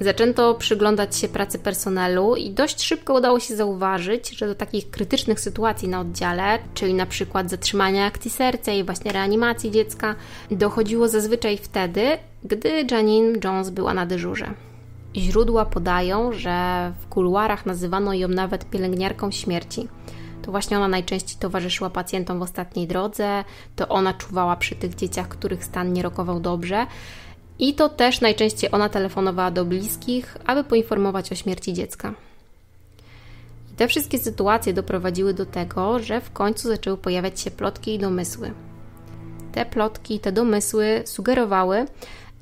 Zaczęto 0.00 0.54
przyglądać 0.54 1.16
się 1.16 1.28
pracy 1.28 1.58
personelu 1.58 2.36
i 2.36 2.50
dość 2.50 2.82
szybko 2.82 3.14
udało 3.14 3.40
się 3.40 3.56
zauważyć, 3.56 4.30
że 4.30 4.46
do 4.46 4.54
takich 4.54 4.90
krytycznych 4.90 5.40
sytuacji 5.40 5.88
na 5.88 6.00
oddziale, 6.00 6.58
czyli 6.74 6.94
na 6.94 7.06
przykład 7.06 7.50
zatrzymania 7.50 8.06
akcji 8.06 8.30
serca 8.30 8.72
i 8.72 8.84
właśnie 8.84 9.12
reanimacji 9.12 9.70
dziecka, 9.70 10.14
dochodziło 10.50 11.08
zazwyczaj 11.08 11.56
wtedy, 11.58 12.18
gdy 12.44 12.86
Janine 12.90 13.38
Jones 13.44 13.70
była 13.70 13.94
na 13.94 14.06
dyżurze. 14.06 14.54
Źródła 15.16 15.64
podają, 15.64 16.32
że 16.32 16.92
w 17.00 17.08
kuluarach 17.08 17.66
nazywano 17.66 18.14
ją 18.14 18.28
nawet 18.28 18.70
pielęgniarką 18.70 19.30
śmierci. 19.30 19.88
To 20.42 20.50
właśnie 20.50 20.76
ona 20.76 20.88
najczęściej 20.88 21.38
towarzyszyła 21.38 21.90
pacjentom 21.90 22.38
w 22.38 22.42
ostatniej 22.42 22.86
drodze, 22.86 23.44
to 23.76 23.88
ona 23.88 24.14
czuwała 24.14 24.56
przy 24.56 24.74
tych 24.74 24.94
dzieciach, 24.94 25.28
których 25.28 25.64
stan 25.64 25.92
nie 25.92 26.02
rokował 26.02 26.40
dobrze 26.40 26.86
i 27.58 27.74
to 27.74 27.88
też 27.88 28.20
najczęściej 28.20 28.70
ona 28.72 28.88
telefonowała 28.88 29.50
do 29.50 29.64
bliskich, 29.64 30.36
aby 30.46 30.64
poinformować 30.64 31.32
o 31.32 31.34
śmierci 31.34 31.72
dziecka. 31.72 32.14
I 33.72 33.76
te 33.76 33.88
wszystkie 33.88 34.18
sytuacje 34.18 34.72
doprowadziły 34.72 35.34
do 35.34 35.46
tego, 35.46 35.98
że 35.98 36.20
w 36.20 36.32
końcu 36.32 36.68
zaczęły 36.68 36.96
pojawiać 36.96 37.40
się 37.40 37.50
plotki 37.50 37.94
i 37.94 37.98
domysły. 37.98 38.52
Te 39.52 39.66
plotki, 39.66 40.20
te 40.20 40.32
domysły 40.32 41.02
sugerowały, 41.04 41.86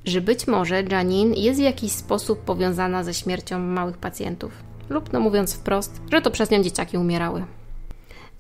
że 0.04 0.20
być 0.20 0.46
może 0.46 0.82
Janine 0.82 1.34
jest 1.34 1.60
w 1.60 1.62
jakiś 1.62 1.92
sposób 1.92 2.40
powiązana 2.40 3.04
ze 3.04 3.14
śmiercią 3.14 3.58
małych 3.58 3.98
pacjentów. 3.98 4.52
Lub, 4.88 5.12
no 5.12 5.20
mówiąc 5.20 5.54
wprost, 5.54 6.00
że 6.12 6.22
to 6.22 6.30
przez 6.30 6.50
nią 6.50 6.62
dzieciaki 6.62 6.98
umierały. 6.98 7.44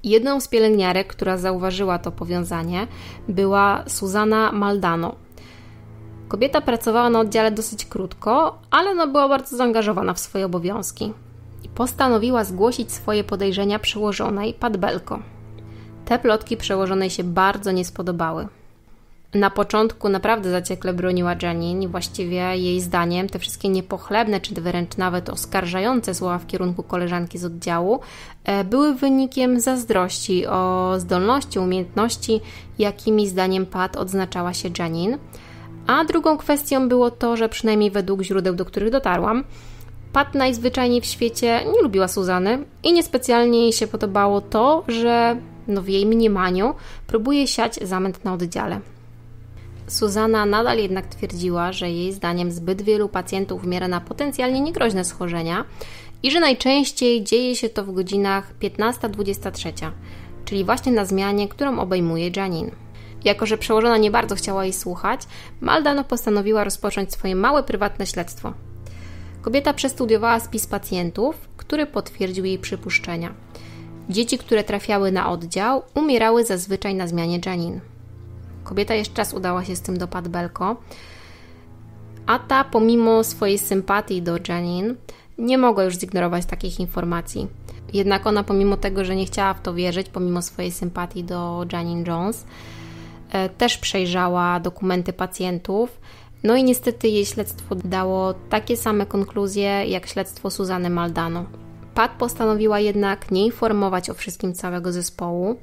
Jedną 0.04 0.40
z 0.40 0.48
pielęgniarek, 0.48 1.06
która 1.06 1.38
zauważyła 1.38 1.98
to 1.98 2.12
powiązanie, 2.12 2.86
była 3.28 3.84
Susana 3.86 4.52
Maldano, 4.52 5.14
Kobieta 6.28 6.60
pracowała 6.60 7.10
na 7.10 7.20
oddziale 7.20 7.50
dosyć 7.50 7.84
krótko, 7.84 8.58
ale 8.70 8.94
no 8.94 9.06
była 9.06 9.28
bardzo 9.28 9.56
zaangażowana 9.56 10.14
w 10.14 10.20
swoje 10.20 10.46
obowiązki 10.46 11.12
postanowiła 11.76 12.44
zgłosić 12.44 12.92
swoje 12.92 13.24
podejrzenia 13.24 13.78
przełożonej 13.78 14.54
Pat 14.54 14.76
Belko. 14.76 15.18
Te 16.04 16.18
plotki 16.18 16.56
przełożonej 16.56 17.10
się 17.10 17.24
bardzo 17.24 17.72
nie 17.72 17.84
spodobały. 17.84 18.48
Na 19.34 19.50
początku 19.50 20.08
naprawdę 20.08 20.50
zaciekle 20.50 20.92
broniła 20.92 21.34
Janine 21.42 21.88
właściwie 21.88 22.36
jej 22.36 22.80
zdaniem 22.80 23.28
te 23.28 23.38
wszystkie 23.38 23.68
niepochlebne, 23.68 24.40
czy 24.40 24.54
wręcz 24.54 24.96
nawet 24.96 25.28
oskarżające 25.28 26.14
słowa 26.14 26.38
w 26.38 26.46
kierunku 26.46 26.82
koleżanki 26.82 27.38
z 27.38 27.44
oddziału 27.44 28.00
e, 28.44 28.64
były 28.64 28.94
wynikiem 28.94 29.60
zazdrości 29.60 30.46
o 30.46 30.94
zdolności, 30.98 31.58
umiejętności, 31.58 32.40
jakimi 32.78 33.28
zdaniem 33.28 33.66
Pat 33.66 33.96
odznaczała 33.96 34.54
się 34.54 34.70
Janine– 34.78 35.18
a 35.86 36.04
drugą 36.04 36.38
kwestią 36.38 36.88
było 36.88 37.10
to, 37.10 37.36
że 37.36 37.48
przynajmniej 37.48 37.90
według 37.90 38.22
źródeł, 38.22 38.54
do 38.54 38.64
których 38.64 38.90
dotarłam, 38.90 39.44
Pat 40.16 40.34
najzwyczajniej 40.34 41.00
w 41.00 41.04
świecie 41.06 41.60
nie 41.74 41.82
lubiła 41.82 42.08
Suzany 42.08 42.58
i 42.82 42.92
niespecjalnie 42.92 43.60
jej 43.60 43.72
się 43.72 43.86
podobało 43.86 44.40
to, 44.40 44.84
że 44.88 45.36
no 45.68 45.82
w 45.82 45.88
jej 45.88 46.06
mniemaniu 46.06 46.74
próbuje 47.06 47.46
siać 47.46 47.74
zamęt 47.74 48.24
na 48.24 48.32
oddziale. 48.32 48.80
Suzana 49.86 50.46
nadal 50.46 50.78
jednak 50.78 51.06
twierdziła, 51.06 51.72
że 51.72 51.90
jej 51.90 52.12
zdaniem 52.12 52.52
zbyt 52.52 52.82
wielu 52.82 53.08
pacjentów 53.08 53.64
umiera 53.64 53.88
na 53.88 54.00
potencjalnie 54.00 54.60
niegroźne 54.60 55.04
schorzenia 55.04 55.64
i 56.22 56.30
że 56.30 56.40
najczęściej 56.40 57.24
dzieje 57.24 57.56
się 57.56 57.68
to 57.68 57.84
w 57.84 57.92
godzinach 57.92 58.54
15-23, 58.60 59.90
czyli 60.44 60.64
właśnie 60.64 60.92
na 60.92 61.04
zmianie, 61.04 61.48
którą 61.48 61.78
obejmuje 61.78 62.30
Janine. 62.36 62.70
Jako, 63.26 63.46
że 63.46 63.58
przełożona 63.58 63.96
nie 63.96 64.10
bardzo 64.10 64.34
chciała 64.34 64.64
jej 64.64 64.72
słuchać, 64.72 65.20
Maldano 65.60 66.04
postanowiła 66.04 66.64
rozpocząć 66.64 67.12
swoje 67.12 67.36
małe 67.36 67.62
prywatne 67.62 68.06
śledztwo. 68.06 68.52
Kobieta 69.42 69.74
przestudiowała 69.74 70.40
spis 70.40 70.66
pacjentów, 70.66 71.48
który 71.56 71.86
potwierdził 71.86 72.44
jej 72.44 72.58
przypuszczenia. 72.58 73.34
Dzieci, 74.08 74.38
które 74.38 74.64
trafiały 74.64 75.12
na 75.12 75.30
oddział, 75.30 75.82
umierały 75.94 76.44
zazwyczaj 76.44 76.94
na 76.94 77.06
zmianie 77.06 77.40
Janin. 77.46 77.80
Kobieta 78.64 78.94
jeszcze 78.94 79.18
raz 79.18 79.34
udała 79.34 79.64
się 79.64 79.76
z 79.76 79.80
tym 79.80 79.98
do 79.98 80.08
Pat 80.08 80.28
Belko, 80.28 80.76
a 82.26 82.38
ta, 82.38 82.64
pomimo 82.64 83.24
swojej 83.24 83.58
sympatii 83.58 84.22
do 84.22 84.38
Janin, 84.48 84.96
nie 85.38 85.58
mogła 85.58 85.84
już 85.84 85.98
zignorować 85.98 86.46
takich 86.46 86.80
informacji. 86.80 87.48
Jednak 87.92 88.26
ona, 88.26 88.42
pomimo 88.42 88.76
tego, 88.76 89.04
że 89.04 89.16
nie 89.16 89.26
chciała 89.26 89.54
w 89.54 89.62
to 89.62 89.74
wierzyć, 89.74 90.08
pomimo 90.08 90.42
swojej 90.42 90.72
sympatii 90.72 91.24
do 91.24 91.66
Janine 91.72 92.04
Jones, 92.06 92.46
też 93.58 93.78
przejrzała 93.78 94.60
dokumenty 94.60 95.12
pacjentów. 95.12 96.00
No 96.44 96.56
i 96.56 96.64
niestety 96.64 97.08
jej 97.08 97.26
śledztwo 97.26 97.74
dało 97.74 98.34
takie 98.34 98.76
same 98.76 99.06
konkluzje 99.06 99.86
jak 99.86 100.06
śledztwo 100.06 100.50
Suzany 100.50 100.90
Maldano. 100.90 101.44
Pat 101.94 102.10
postanowiła 102.10 102.80
jednak 102.80 103.30
nie 103.30 103.44
informować 103.44 104.10
o 104.10 104.14
wszystkim 104.14 104.54
całego 104.54 104.92
zespołu, 104.92 105.56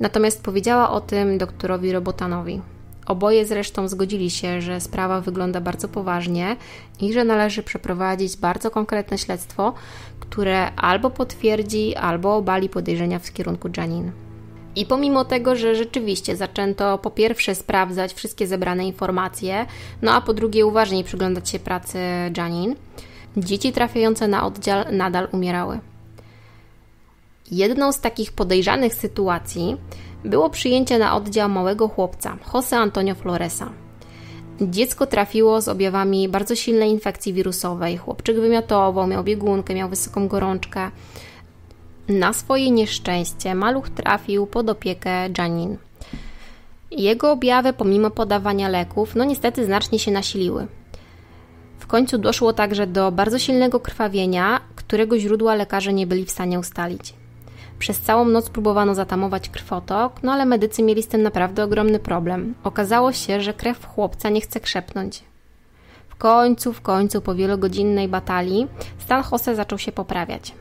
natomiast 0.00 0.42
powiedziała 0.42 0.90
o 0.90 1.00
tym 1.00 1.38
doktorowi 1.38 1.92
Robotanowi. 1.92 2.60
Oboje 3.06 3.46
zresztą 3.46 3.88
zgodzili 3.88 4.30
się, 4.30 4.60
że 4.60 4.80
sprawa 4.80 5.20
wygląda 5.20 5.60
bardzo 5.60 5.88
poważnie 5.88 6.56
i 7.00 7.12
że 7.12 7.24
należy 7.24 7.62
przeprowadzić 7.62 8.36
bardzo 8.36 8.70
konkretne 8.70 9.18
śledztwo, 9.18 9.74
które 10.20 10.72
albo 10.74 11.10
potwierdzi, 11.10 11.96
albo 11.96 12.36
obali 12.36 12.68
podejrzenia 12.68 13.18
w 13.18 13.32
kierunku 13.32 13.68
Janine. 13.76 14.12
I 14.76 14.86
pomimo 14.86 15.24
tego, 15.24 15.56
że 15.56 15.74
rzeczywiście 15.74 16.36
zaczęto 16.36 16.98
po 16.98 17.10
pierwsze 17.10 17.54
sprawdzać 17.54 18.14
wszystkie 18.14 18.46
zebrane 18.46 18.86
informacje, 18.86 19.66
no 20.02 20.12
a 20.12 20.20
po 20.20 20.34
drugie 20.34 20.66
uważniej 20.66 21.04
przyglądać 21.04 21.48
się 21.48 21.58
pracy 21.58 21.98
Janin, 22.36 22.76
dzieci 23.36 23.72
trafiające 23.72 24.28
na 24.28 24.46
oddział 24.46 24.84
nadal 24.92 25.28
umierały. 25.32 25.78
Jedną 27.50 27.92
z 27.92 28.00
takich 28.00 28.32
podejrzanych 28.32 28.94
sytuacji 28.94 29.76
było 30.24 30.50
przyjęcie 30.50 30.98
na 30.98 31.16
oddział 31.16 31.48
małego 31.48 31.88
chłopca, 31.88 32.36
Jose 32.54 32.78
Antonio 32.78 33.14
Floresa. 33.14 33.70
Dziecko 34.60 35.06
trafiło 35.06 35.60
z 35.60 35.68
objawami 35.68 36.28
bardzo 36.28 36.56
silnej 36.56 36.90
infekcji 36.90 37.32
wirusowej. 37.32 37.96
Chłopczyk 37.96 38.36
wymiotował, 38.36 39.06
miał 39.06 39.24
biegunkę, 39.24 39.74
miał 39.74 39.88
wysoką 39.88 40.28
gorączkę. 40.28 40.90
Na 42.10 42.32
swoje 42.32 42.70
nieszczęście 42.70 43.54
maluch 43.54 43.90
trafił 43.90 44.46
pod 44.46 44.70
opiekę 44.70 45.10
Janin. 45.38 45.76
Jego 46.90 47.32
objawy, 47.32 47.72
pomimo 47.72 48.10
podawania 48.10 48.68
leków, 48.68 49.14
no 49.14 49.24
niestety 49.24 49.64
znacznie 49.64 49.98
się 49.98 50.10
nasiliły. 50.10 50.66
W 51.78 51.86
końcu 51.86 52.18
doszło 52.18 52.52
także 52.52 52.86
do 52.86 53.12
bardzo 53.12 53.38
silnego 53.38 53.80
krwawienia, 53.80 54.60
którego 54.76 55.18
źródła 55.18 55.54
lekarze 55.54 55.92
nie 55.92 56.06
byli 56.06 56.24
w 56.24 56.30
stanie 56.30 56.58
ustalić. 56.58 57.14
Przez 57.78 58.00
całą 58.00 58.24
noc 58.24 58.50
próbowano 58.50 58.94
zatamować 58.94 59.48
krwotok, 59.48 60.22
no 60.22 60.32
ale 60.32 60.46
medycy 60.46 60.82
mieli 60.82 61.02
z 61.02 61.08
tym 61.08 61.22
naprawdę 61.22 61.64
ogromny 61.64 61.98
problem. 61.98 62.54
Okazało 62.64 63.12
się, 63.12 63.40
że 63.40 63.54
krew 63.54 63.86
chłopca 63.86 64.28
nie 64.28 64.40
chce 64.40 64.60
krzepnąć. 64.60 65.22
W 66.08 66.16
końcu, 66.16 66.72
w 66.72 66.80
końcu, 66.80 67.20
po 67.20 67.34
wielogodzinnej 67.34 68.08
batalii, 68.08 68.66
stan 68.98 69.24
Jose 69.32 69.56
zaczął 69.56 69.78
się 69.78 69.92
poprawiać. 69.92 70.52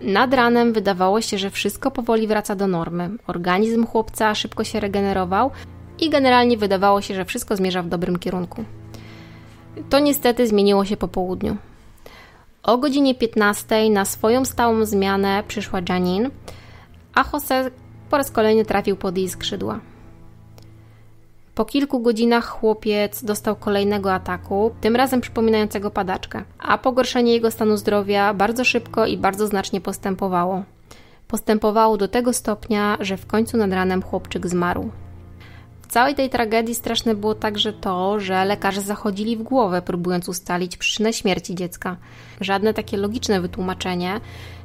Nad 0.00 0.34
ranem 0.34 0.72
wydawało 0.72 1.20
się, 1.20 1.38
że 1.38 1.50
wszystko 1.50 1.90
powoli 1.90 2.26
wraca 2.26 2.56
do 2.56 2.66
normy. 2.66 3.10
Organizm 3.26 3.86
chłopca 3.86 4.34
szybko 4.34 4.64
się 4.64 4.80
regenerował 4.80 5.50
i 6.00 6.10
generalnie 6.10 6.56
wydawało 6.56 7.00
się, 7.00 7.14
że 7.14 7.24
wszystko 7.24 7.56
zmierza 7.56 7.82
w 7.82 7.88
dobrym 7.88 8.18
kierunku. 8.18 8.64
To 9.90 9.98
niestety 9.98 10.46
zmieniło 10.46 10.84
się 10.84 10.96
po 10.96 11.08
południu. 11.08 11.56
O 12.62 12.78
godzinie 12.78 13.14
15 13.14 13.90
na 13.90 14.04
swoją 14.04 14.44
stałą 14.44 14.84
zmianę 14.84 15.42
przyszła 15.48 15.80
Janine, 15.88 16.30
a 17.14 17.24
Jose 17.32 17.70
po 18.10 18.16
raz 18.16 18.30
kolejny 18.30 18.64
trafił 18.64 18.96
pod 18.96 19.16
jej 19.18 19.28
skrzydła. 19.28 19.80
Po 21.56 21.64
kilku 21.64 22.00
godzinach 22.00 22.48
chłopiec 22.48 23.24
dostał 23.24 23.56
kolejnego 23.56 24.12
ataku, 24.14 24.70
tym 24.80 24.96
razem 24.96 25.20
przypominającego 25.20 25.90
padaczkę, 25.90 26.44
a 26.58 26.78
pogorszenie 26.78 27.32
jego 27.32 27.50
stanu 27.50 27.76
zdrowia 27.76 28.34
bardzo 28.34 28.64
szybko 28.64 29.06
i 29.06 29.16
bardzo 29.16 29.46
znacznie 29.46 29.80
postępowało. 29.80 30.62
Postępowało 31.28 31.96
do 31.96 32.08
tego 32.08 32.32
stopnia, 32.32 32.96
że 33.00 33.16
w 33.16 33.26
końcu 33.26 33.56
nad 33.56 33.72
ranem 33.72 34.02
chłopczyk 34.02 34.46
zmarł. 34.46 34.90
W 35.82 35.86
całej 35.86 36.14
tej 36.14 36.30
tragedii 36.30 36.74
straszne 36.74 37.14
było 37.14 37.34
także 37.34 37.72
to, 37.72 38.20
że 38.20 38.44
lekarze 38.44 38.80
zachodzili 38.80 39.36
w 39.36 39.42
głowę, 39.42 39.82
próbując 39.82 40.28
ustalić 40.28 40.76
przyczynę 40.76 41.12
śmierci 41.12 41.54
dziecka. 41.54 41.96
Żadne 42.40 42.74
takie 42.74 42.96
logiczne 42.96 43.40
wytłumaczenie 43.40 44.20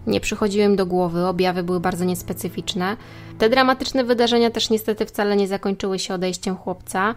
nie 0.07 0.19
przychodziło 0.19 0.65
im 0.65 0.75
do 0.75 0.85
głowy, 0.85 1.25
objawy 1.25 1.63
były 1.63 1.79
bardzo 1.79 2.05
niespecyficzne. 2.05 2.97
Te 3.37 3.49
dramatyczne 3.49 4.03
wydarzenia 4.03 4.51
też 4.51 4.69
niestety 4.69 5.05
wcale 5.05 5.35
nie 5.35 5.47
zakończyły 5.47 5.99
się 5.99 6.13
odejściem 6.13 6.55
chłopca, 6.55 7.15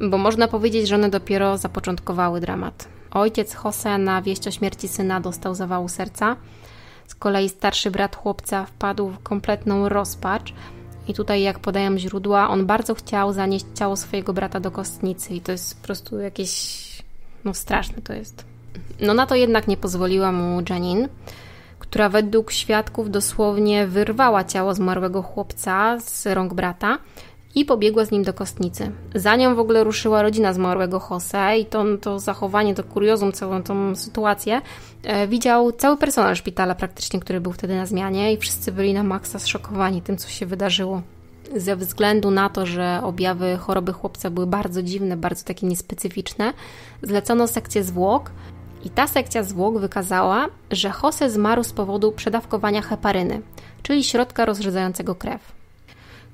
bo 0.00 0.18
można 0.18 0.48
powiedzieć, 0.48 0.88
że 0.88 0.94
one 0.94 1.10
dopiero 1.10 1.58
zapoczątkowały 1.58 2.40
dramat. 2.40 2.88
Ojciec 3.10 3.56
Jose 3.64 3.98
na 3.98 4.22
wieść 4.22 4.48
o 4.48 4.50
śmierci 4.50 4.88
syna 4.88 5.20
dostał 5.20 5.54
zawału 5.54 5.88
serca. 5.88 6.36
Z 7.06 7.14
kolei 7.14 7.48
starszy 7.48 7.90
brat 7.90 8.16
chłopca 8.16 8.64
wpadł 8.64 9.08
w 9.08 9.22
kompletną 9.22 9.88
rozpacz 9.88 10.52
i 11.08 11.14
tutaj, 11.14 11.42
jak 11.42 11.58
podają 11.58 11.98
źródła, 11.98 12.48
on 12.48 12.66
bardzo 12.66 12.94
chciał 12.94 13.32
zanieść 13.32 13.66
ciało 13.74 13.96
swojego 13.96 14.32
brata 14.32 14.60
do 14.60 14.70
kostnicy, 14.70 15.34
i 15.34 15.40
to 15.40 15.52
jest 15.52 15.80
po 15.80 15.84
prostu 15.84 16.18
jakieś. 16.18 16.82
No, 17.44 17.54
straszne 17.54 18.02
to 18.02 18.12
jest. 18.12 18.44
No, 19.00 19.14
na 19.14 19.26
to 19.26 19.34
jednak 19.34 19.68
nie 19.68 19.76
pozwoliła 19.76 20.32
mu 20.32 20.62
Janine, 20.70 21.08
która 21.92 22.08
według 22.08 22.52
świadków 22.52 23.10
dosłownie 23.10 23.86
wyrwała 23.86 24.44
ciało 24.44 24.74
zmarłego 24.74 25.22
chłopca 25.22 26.00
z 26.00 26.26
rąk 26.26 26.54
brata 26.54 26.98
i 27.54 27.64
pobiegła 27.64 28.04
z 28.04 28.10
nim 28.10 28.22
do 28.22 28.32
kostnicy. 28.32 28.90
Za 29.14 29.36
nią 29.36 29.54
w 29.54 29.58
ogóle 29.58 29.84
ruszyła 29.84 30.22
rodzina 30.22 30.52
zmarłego 30.52 31.02
Jose 31.10 31.58
i 31.58 31.66
to, 31.66 31.84
to 32.00 32.18
zachowanie, 32.18 32.74
to 32.74 32.84
kuriozum, 32.84 33.32
całą 33.32 33.62
tą 33.62 33.94
sytuację 33.96 34.60
e, 35.02 35.28
widział 35.28 35.72
cały 35.72 35.96
personel 35.96 36.34
szpitala 36.34 36.74
praktycznie, 36.74 37.20
który 37.20 37.40
był 37.40 37.52
wtedy 37.52 37.76
na 37.76 37.86
zmianie 37.86 38.32
i 38.32 38.36
wszyscy 38.36 38.72
byli 38.72 38.94
na 38.94 39.02
maksa 39.02 39.38
zszokowani 39.38 40.02
tym, 40.02 40.16
co 40.16 40.28
się 40.28 40.46
wydarzyło. 40.46 41.02
Ze 41.56 41.76
względu 41.76 42.30
na 42.30 42.48
to, 42.48 42.66
że 42.66 43.00
objawy 43.02 43.56
choroby 43.56 43.92
chłopca 43.92 44.30
były 44.30 44.46
bardzo 44.46 44.82
dziwne, 44.82 45.16
bardzo 45.16 45.44
takie 45.44 45.66
niespecyficzne, 45.66 46.52
zlecono 47.02 47.48
sekcję 47.48 47.84
zwłok 47.84 48.30
i 48.84 48.90
ta 48.90 49.06
sekcja 49.06 49.42
zwłok 49.42 49.78
wykazała, 49.78 50.46
że 50.70 50.92
Jose 51.02 51.30
zmarł 51.30 51.64
z 51.64 51.72
powodu 51.72 52.12
przedawkowania 52.12 52.82
heparyny, 52.82 53.42
czyli 53.82 54.04
środka 54.04 54.44
rozrzedzającego 54.44 55.14
krew. 55.14 55.52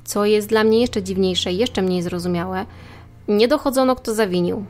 Co 0.05 0.25
jest 0.25 0.49
dla 0.49 0.65
mnie 0.65 0.81
jeszcze 0.81 1.03
dziwniejsze 1.03 1.53
jeszcze 1.53 1.83
mniej 1.83 2.03
zrozumiałe, 2.03 2.67
nie 3.29 3.49
dochodzono 3.49 3.97
kto 3.97 4.15
zawinił. 4.15 4.65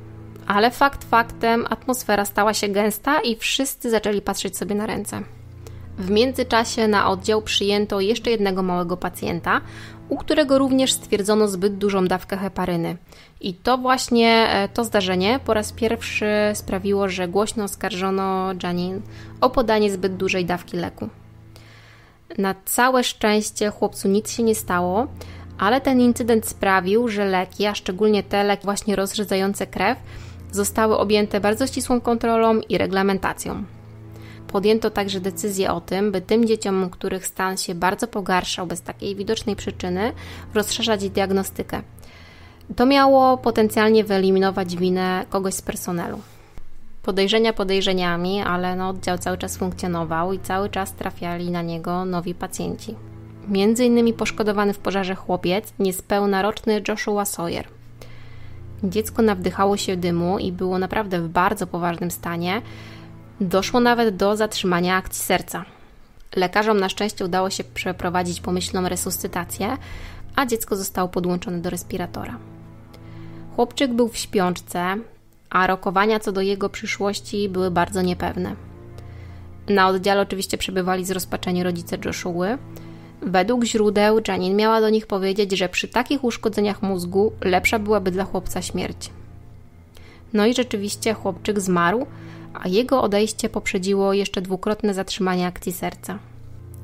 Ale 0.46 0.70
fakt 0.70 1.04
faktem, 1.04 1.66
atmosfera 1.70 2.24
stała 2.24 2.54
się 2.54 2.68
gęsta 2.68 3.20
i 3.20 3.36
wszyscy 3.36 3.90
zaczęli 3.90 4.20
patrzeć 4.20 4.56
sobie 4.56 4.74
na 4.74 4.86
ręce. 4.86 5.22
W 5.98 6.10
międzyczasie 6.10 6.88
na 6.88 7.10
oddział 7.10 7.42
przyjęto 7.42 8.00
jeszcze 8.00 8.30
jednego 8.30 8.62
małego 8.62 8.96
pacjenta, 8.96 9.60
u 10.08 10.16
którego 10.16 10.58
również 10.58 10.92
stwierdzono 10.92 11.48
zbyt 11.48 11.78
dużą 11.78 12.04
dawkę 12.04 12.36
heparyny. 12.36 12.96
I 13.40 13.54
to 13.54 13.78
właśnie 13.78 14.48
e, 14.50 14.68
to 14.68 14.84
zdarzenie 14.84 15.40
po 15.44 15.54
raz 15.54 15.72
pierwszy 15.72 16.26
sprawiło, 16.54 17.08
że 17.08 17.28
głośno 17.28 17.64
oskarżono 17.64 18.50
Janine 18.62 19.00
o 19.40 19.50
podanie 19.50 19.90
zbyt 19.90 20.16
dużej 20.16 20.44
dawki 20.44 20.76
leku. 20.76 21.08
Na 22.38 22.54
całe 22.64 23.04
szczęście 23.04 23.70
chłopcu 23.70 24.08
nic 24.08 24.30
się 24.30 24.42
nie 24.42 24.54
stało, 24.54 25.06
ale 25.58 25.80
ten 25.80 26.00
incydent 26.00 26.46
sprawił, 26.46 27.08
że 27.08 27.24
leki, 27.24 27.66
a 27.66 27.74
szczególnie 27.74 28.22
te 28.22 28.44
leki 28.44 28.64
właśnie 28.64 28.96
rozrzedzające 28.96 29.66
krew, 29.66 29.98
zostały 30.52 30.98
objęte 30.98 31.40
bardzo 31.40 31.66
ścisłą 31.66 32.00
kontrolą 32.00 32.60
i 32.60 32.78
reglamentacją. 32.78 33.64
Podjęto 34.52 34.90
także 34.90 35.20
decyzję 35.20 35.72
o 35.72 35.80
tym, 35.80 36.12
by 36.12 36.20
tym 36.20 36.46
dzieciom, 36.46 36.90
których 36.90 37.26
stan 37.26 37.56
się 37.56 37.74
bardzo 37.74 38.06
pogarszał 38.06 38.66
bez 38.66 38.82
takiej 38.82 39.16
widocznej 39.16 39.56
przyczyny, 39.56 40.12
rozszerzać 40.54 41.10
diagnostykę. 41.10 41.82
To 42.76 42.86
miało 42.86 43.38
potencjalnie 43.38 44.04
wyeliminować 44.04 44.76
winę 44.76 45.24
kogoś 45.30 45.54
z 45.54 45.62
personelu 45.62 46.18
podejrzenia 47.08 47.52
podejrzeniami, 47.52 48.42
ale 48.42 48.76
no, 48.76 48.88
oddział 48.88 49.18
cały 49.18 49.38
czas 49.38 49.56
funkcjonował 49.56 50.32
i 50.32 50.38
cały 50.38 50.68
czas 50.68 50.92
trafiali 50.92 51.50
na 51.50 51.62
niego 51.62 52.04
nowi 52.04 52.34
pacjenci. 52.34 52.94
Między 53.48 53.84
innymi 53.84 54.12
poszkodowany 54.12 54.72
w 54.72 54.78
pożarze 54.78 55.14
chłopiec, 55.14 55.72
niespełna 55.78 56.42
roczny 56.42 56.82
Joshua 56.88 57.24
Sawyer. 57.24 57.68
Dziecko 58.84 59.22
nawdychało 59.22 59.76
się 59.76 59.96
dymu 59.96 60.38
i 60.38 60.52
było 60.52 60.78
naprawdę 60.78 61.20
w 61.20 61.28
bardzo 61.28 61.66
poważnym 61.66 62.10
stanie. 62.10 62.62
Doszło 63.40 63.80
nawet 63.80 64.16
do 64.16 64.36
zatrzymania 64.36 64.96
akcji 64.96 65.24
serca. 65.24 65.64
Lekarzom 66.36 66.80
na 66.80 66.88
szczęście 66.88 67.24
udało 67.24 67.50
się 67.50 67.64
przeprowadzić 67.64 68.40
pomyślną 68.40 68.88
resuscytację, 68.88 69.76
a 70.36 70.46
dziecko 70.46 70.76
zostało 70.76 71.08
podłączone 71.08 71.58
do 71.58 71.70
respiratora. 71.70 72.38
Chłopczyk 73.56 73.92
był 73.92 74.08
w 74.08 74.16
śpiączce, 74.16 74.96
a 75.50 75.66
rokowania 75.66 76.20
co 76.20 76.32
do 76.32 76.40
jego 76.40 76.68
przyszłości 76.68 77.48
były 77.48 77.70
bardzo 77.70 78.02
niepewne. 78.02 78.56
Na 79.68 79.88
oddziale 79.88 80.20
oczywiście 80.20 80.58
przebywali 80.58 81.04
zrozpaczeni 81.04 81.62
rodzice 81.62 81.98
Joshua. 82.04 82.58
Według 83.22 83.64
źródeł 83.64 84.20
Janine 84.28 84.56
miała 84.56 84.80
do 84.80 84.90
nich 84.90 85.06
powiedzieć, 85.06 85.52
że 85.52 85.68
przy 85.68 85.88
takich 85.88 86.24
uszkodzeniach 86.24 86.82
mózgu 86.82 87.32
lepsza 87.40 87.78
byłaby 87.78 88.10
dla 88.10 88.24
chłopca 88.24 88.62
śmierć. 88.62 89.10
No 90.32 90.46
i 90.46 90.54
rzeczywiście 90.54 91.14
chłopczyk 91.14 91.60
zmarł, 91.60 92.06
a 92.62 92.68
jego 92.68 93.02
odejście 93.02 93.48
poprzedziło 93.48 94.12
jeszcze 94.12 94.42
dwukrotne 94.42 94.94
zatrzymanie 94.94 95.46
akcji 95.46 95.72
serca. 95.72 96.18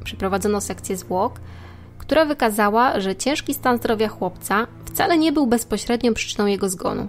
Przeprowadzono 0.05 0.61
sekcję 0.61 0.97
zwłok, 0.97 1.41
która 1.99 2.25
wykazała, 2.25 3.01
że 3.01 3.17
ciężki 3.17 3.55
stan 3.55 3.79
zdrowia 3.79 4.09
chłopca 4.09 4.67
wcale 4.85 5.19
nie 5.19 5.33
był 5.33 5.47
bezpośrednią 5.47 6.15
przyczyną 6.15 6.47
jego 6.47 6.69
zgonu. 6.69 7.09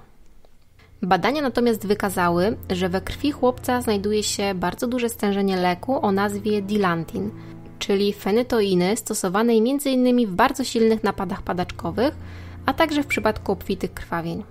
Badania 1.02 1.42
natomiast 1.42 1.88
wykazały, 1.88 2.58
że 2.70 2.90
we 2.90 3.02
krwi 3.02 3.32
chłopca 3.32 3.82
znajduje 3.82 4.24
się 4.24 4.54
bardzo 4.56 4.88
duże 4.88 5.10
stężenie 5.10 5.58
leku 5.58 6.06
o 6.06 6.12
nazwie 6.12 6.62
dilantin, 6.62 7.32
czyli 7.80 8.14
fenytoiny 8.14 8.98
stosowanej 8.98 9.58
m.in. 9.58 10.28
w 10.28 10.32
bardzo 10.32 10.64
silnych 10.64 11.04
napadach 11.04 11.42
padaczkowych, 11.42 12.16
a 12.66 12.74
także 12.74 13.04
w 13.04 13.08
przypadku 13.08 13.52
obfitych 13.52 13.94
krwawień. 13.94 14.44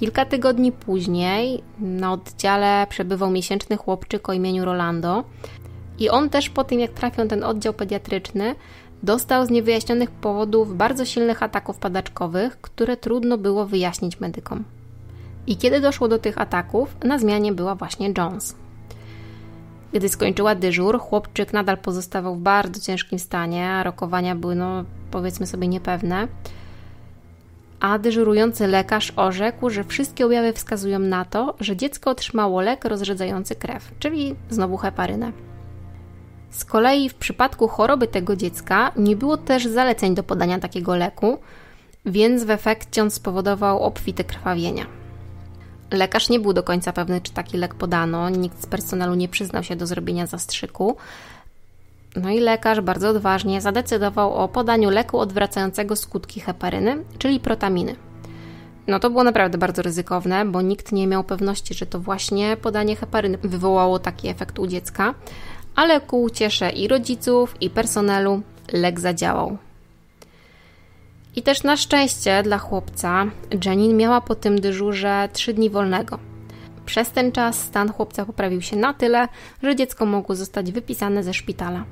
Kilka 0.00 0.24
tygodni 0.24 0.72
później 0.72 1.62
na 1.78 2.12
oddziale 2.12 2.86
przebywał 2.88 3.30
miesięczny 3.30 3.76
chłopczyk 3.76 4.28
o 4.28 4.32
imieniu 4.32 4.64
Rolando 4.64 5.24
i 5.98 6.10
on 6.10 6.30
też 6.30 6.50
po 6.50 6.64
tym 6.64 6.80
jak 6.80 6.90
trafił 6.90 7.28
ten 7.28 7.44
oddział 7.44 7.72
pediatryczny 7.72 8.54
dostał 9.02 9.46
z 9.46 9.50
niewyjaśnionych 9.50 10.10
powodów 10.10 10.76
bardzo 10.76 11.04
silnych 11.04 11.42
ataków 11.42 11.78
padaczkowych, 11.78 12.60
które 12.60 12.96
trudno 12.96 13.38
było 13.38 13.66
wyjaśnić 13.66 14.20
medykom. 14.20 14.64
I 15.46 15.56
kiedy 15.56 15.80
doszło 15.80 16.08
do 16.08 16.18
tych 16.18 16.38
ataków, 16.38 16.96
na 17.04 17.18
zmianie 17.18 17.52
była 17.52 17.74
właśnie 17.74 18.12
Jones. 18.18 18.56
Gdy 19.92 20.08
skończyła 20.08 20.54
dyżur, 20.54 21.00
chłopczyk 21.00 21.52
nadal 21.52 21.78
pozostawał 21.78 22.36
w 22.36 22.40
bardzo 22.40 22.80
ciężkim 22.80 23.18
stanie, 23.18 23.68
a 23.68 23.82
rokowania 23.82 24.34
były, 24.34 24.54
no 24.54 24.84
powiedzmy 25.10 25.46
sobie, 25.46 25.68
niepewne. 25.68 26.28
A 27.80 27.98
dyżurujący 27.98 28.66
lekarz 28.66 29.12
orzekł, 29.16 29.70
że 29.70 29.84
wszystkie 29.84 30.26
objawy 30.26 30.52
wskazują 30.52 30.98
na 30.98 31.24
to, 31.24 31.54
że 31.60 31.76
dziecko 31.76 32.10
otrzymało 32.10 32.60
lek 32.60 32.84
rozrzedzający 32.84 33.54
krew, 33.54 33.90
czyli 33.98 34.34
znowu 34.50 34.76
heparynę. 34.76 35.32
Z 36.50 36.64
kolei 36.64 37.08
w 37.08 37.14
przypadku 37.14 37.68
choroby 37.68 38.06
tego 38.06 38.36
dziecka 38.36 38.92
nie 38.96 39.16
było 39.16 39.36
też 39.36 39.66
zaleceń 39.66 40.14
do 40.14 40.22
podania 40.22 40.58
takiego 40.58 40.96
leku, 40.96 41.38
więc 42.06 42.44
w 42.44 42.50
efekcie 42.50 43.02
on 43.02 43.10
spowodował 43.10 43.82
obfite 43.82 44.24
krwawienia. 44.24 44.86
Lekarz 45.90 46.28
nie 46.28 46.40
był 46.40 46.52
do 46.52 46.62
końca 46.62 46.92
pewny, 46.92 47.20
czy 47.20 47.32
taki 47.32 47.56
lek 47.56 47.74
podano, 47.74 48.30
nikt 48.30 48.62
z 48.62 48.66
personelu 48.66 49.14
nie 49.14 49.28
przyznał 49.28 49.64
się 49.64 49.76
do 49.76 49.86
zrobienia 49.86 50.26
zastrzyku. 50.26 50.96
No 52.16 52.30
i 52.30 52.40
lekarz 52.40 52.80
bardzo 52.80 53.08
odważnie 53.08 53.60
zadecydował 53.60 54.34
o 54.34 54.48
podaniu 54.48 54.90
leku 54.90 55.18
odwracającego 55.18 55.96
skutki 55.96 56.40
heparyny, 56.40 57.04
czyli 57.18 57.40
protaminy. 57.40 57.96
No 58.86 58.98
to 59.00 59.10
było 59.10 59.24
naprawdę 59.24 59.58
bardzo 59.58 59.82
ryzykowne, 59.82 60.44
bo 60.44 60.62
nikt 60.62 60.92
nie 60.92 61.06
miał 61.06 61.24
pewności, 61.24 61.74
że 61.74 61.86
to 61.86 62.00
właśnie 62.00 62.56
podanie 62.56 62.96
heparyny 62.96 63.38
wywołało 63.38 63.98
taki 63.98 64.28
efekt 64.28 64.58
u 64.58 64.66
dziecka, 64.66 65.14
ale 65.76 66.00
ku 66.00 66.22
uciesze 66.22 66.70
i 66.70 66.88
rodziców, 66.88 67.54
i 67.60 67.70
personelu 67.70 68.42
lek 68.72 69.00
zadziałał. 69.00 69.58
I 71.36 71.42
też 71.42 71.62
na 71.62 71.76
szczęście 71.76 72.42
dla 72.42 72.58
chłopca 72.58 73.26
Janine 73.64 73.94
miała 73.94 74.20
po 74.20 74.34
tym 74.34 74.60
dyżurze 74.60 75.28
3 75.32 75.54
dni 75.54 75.70
wolnego. 75.70 76.18
Przez 76.86 77.10
ten 77.10 77.32
czas 77.32 77.58
stan 77.58 77.92
chłopca 77.92 78.24
poprawił 78.24 78.62
się 78.62 78.76
na 78.76 78.94
tyle, 78.94 79.28
że 79.62 79.76
dziecko 79.76 80.06
mogło 80.06 80.34
zostać 80.34 80.72
wypisane 80.72 81.22
ze 81.22 81.34
szpitala. 81.34 81.84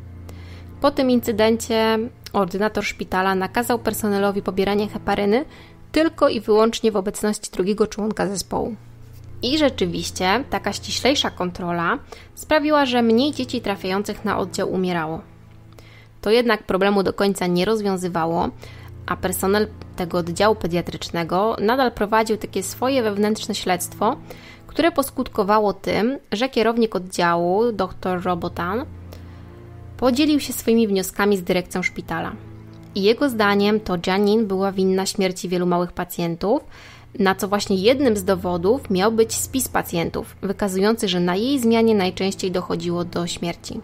Po 0.81 0.91
tym 0.91 1.11
incydencie 1.11 1.99
ordynator 2.33 2.85
szpitala 2.85 3.35
nakazał 3.35 3.79
personelowi 3.79 4.43
pobieranie 4.43 4.89
heparyny 4.89 5.45
tylko 5.93 6.29
i 6.29 6.41
wyłącznie 6.41 6.93
w 6.93 6.97
obecności 6.97 7.51
drugiego 7.51 7.87
członka 7.87 8.27
zespołu. 8.27 8.75
I 9.43 9.59
rzeczywiście 9.59 10.45
taka 10.51 10.73
ściślejsza 10.73 11.31
kontrola 11.31 11.99
sprawiła, 12.35 12.87
że 12.87 13.03
mniej 13.03 13.33
dzieci 13.33 13.61
trafiających 13.61 14.25
na 14.25 14.39
oddział 14.39 14.73
umierało. 14.73 15.21
To 16.21 16.31
jednak 16.31 16.63
problemu 16.63 17.03
do 17.03 17.13
końca 17.13 17.47
nie 17.47 17.65
rozwiązywało, 17.65 18.49
a 19.07 19.17
personel 19.17 19.69
tego 19.97 20.19
oddziału 20.19 20.55
pediatrycznego 20.55 21.57
nadal 21.61 21.93
prowadził 21.93 22.37
takie 22.37 22.63
swoje 22.63 23.03
wewnętrzne 23.03 23.55
śledztwo, 23.55 24.17
które 24.67 24.93
poskutkowało 24.93 25.73
tym, 25.73 26.19
że 26.33 26.49
kierownik 26.49 26.97
oddziału, 26.97 27.73
dr 27.73 28.23
Robotan, 28.23 28.85
podzielił 29.99 30.41
się 30.41 30.53
swoimi 30.53 30.89
wnioskami 30.89 31.37
z 31.37 31.43
dyrekcją 31.43 31.83
szpitala. 31.83 32.33
I 32.95 33.03
jego 33.03 33.29
zdaniem 33.29 33.81
to 33.81 33.97
Janine 34.07 34.45
była 34.45 34.73
winna 34.73 35.07
śmierci 35.07 35.49
wielu 35.49 35.67
małych 35.67 35.93
pacjentów, 35.93 36.63
na 37.19 37.35
co 37.35 37.49
właśnie 37.49 37.77
jednym 37.77 38.17
z 38.17 38.25
dowodów 38.25 38.91
miał 38.91 39.13
być 39.13 39.35
spis 39.35 39.69
pacjentów, 39.69 40.37
wykazujący, 40.43 41.09
że 41.09 41.21
na 41.21 41.37
jej 41.37 41.61
zmianie 41.61 41.95
najczęściej 41.95 42.51
dochodziło 42.51 43.05
do 43.05 43.27
śmierci. 43.27 43.81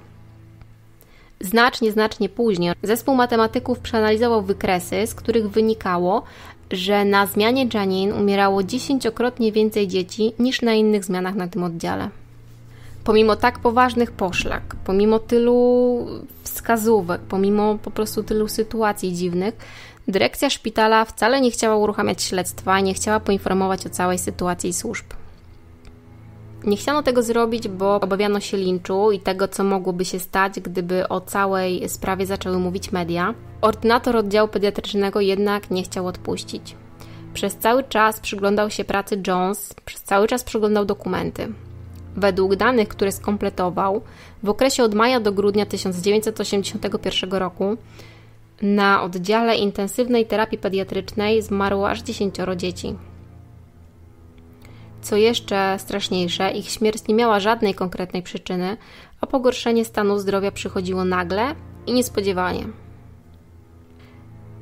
Znacznie, 1.40 1.92
znacznie 1.92 2.28
później 2.28 2.72
zespół 2.82 3.14
matematyków 3.14 3.78
przeanalizował 3.78 4.42
wykresy, 4.42 5.06
z 5.06 5.14
których 5.14 5.50
wynikało, 5.50 6.22
że 6.70 7.04
na 7.04 7.26
zmianie 7.26 7.68
Janine 7.74 8.14
umierało 8.14 8.62
dziesięciokrotnie 8.62 9.52
więcej 9.52 9.88
dzieci 9.88 10.32
niż 10.38 10.62
na 10.62 10.74
innych 10.74 11.04
zmianach 11.04 11.34
na 11.34 11.48
tym 11.48 11.64
oddziale. 11.64 12.08
Pomimo 13.04 13.36
tak 13.36 13.58
poważnych 13.58 14.12
poszlak, 14.12 14.76
pomimo 14.84 15.18
tylu 15.18 16.06
wskazówek, 16.42 17.20
pomimo 17.20 17.78
po 17.82 17.90
prostu 17.90 18.22
tylu 18.22 18.48
sytuacji 18.48 19.12
dziwnych, 19.12 19.54
dyrekcja 20.08 20.50
szpitala 20.50 21.04
wcale 21.04 21.40
nie 21.40 21.50
chciała 21.50 21.76
uruchamiać 21.76 22.22
śledztwa, 22.22 22.80
nie 22.80 22.94
chciała 22.94 23.20
poinformować 23.20 23.86
o 23.86 23.90
całej 23.90 24.18
sytuacji 24.18 24.72
służb. 24.72 25.04
Nie 26.64 26.76
chciano 26.76 27.02
tego 27.02 27.22
zrobić, 27.22 27.68
bo 27.68 28.00
obawiano 28.00 28.40
się 28.40 28.56
linczu 28.56 29.12
i 29.12 29.20
tego, 29.20 29.48
co 29.48 29.64
mogłoby 29.64 30.04
się 30.04 30.18
stać, 30.18 30.60
gdyby 30.60 31.08
o 31.08 31.20
całej 31.20 31.88
sprawie 31.88 32.26
zaczęły 32.26 32.58
mówić 32.58 32.92
media. 32.92 33.34
Ordynator 33.60 34.16
oddziału 34.16 34.48
pediatrycznego 34.48 35.20
jednak 35.20 35.70
nie 35.70 35.82
chciał 35.82 36.06
odpuścić. 36.06 36.76
Przez 37.34 37.56
cały 37.56 37.84
czas 37.84 38.20
przyglądał 38.20 38.70
się 38.70 38.84
pracy 38.84 39.22
Jones, 39.26 39.74
przez 39.84 40.02
cały 40.02 40.26
czas 40.26 40.44
przyglądał 40.44 40.84
dokumenty. 40.84 41.52
Według 42.16 42.56
danych, 42.56 42.88
które 42.88 43.12
skompletował, 43.12 44.00
w 44.42 44.48
okresie 44.48 44.84
od 44.84 44.94
maja 44.94 45.20
do 45.20 45.32
grudnia 45.32 45.66
1981 45.66 47.32
roku 47.32 47.76
na 48.62 49.02
oddziale 49.02 49.56
intensywnej 49.56 50.26
terapii 50.26 50.58
pediatrycznej 50.58 51.42
zmarło 51.42 51.90
aż 51.90 52.02
10 52.02 52.34
dzieci. 52.56 52.94
Co 55.02 55.16
jeszcze 55.16 55.76
straszniejsze, 55.78 56.52
ich 56.52 56.70
śmierć 56.70 57.08
nie 57.08 57.14
miała 57.14 57.40
żadnej 57.40 57.74
konkretnej 57.74 58.22
przyczyny, 58.22 58.76
a 59.20 59.26
pogorszenie 59.26 59.84
stanu 59.84 60.18
zdrowia 60.18 60.50
przychodziło 60.52 61.04
nagle 61.04 61.54
i 61.86 61.92
niespodziewanie. 61.92 62.66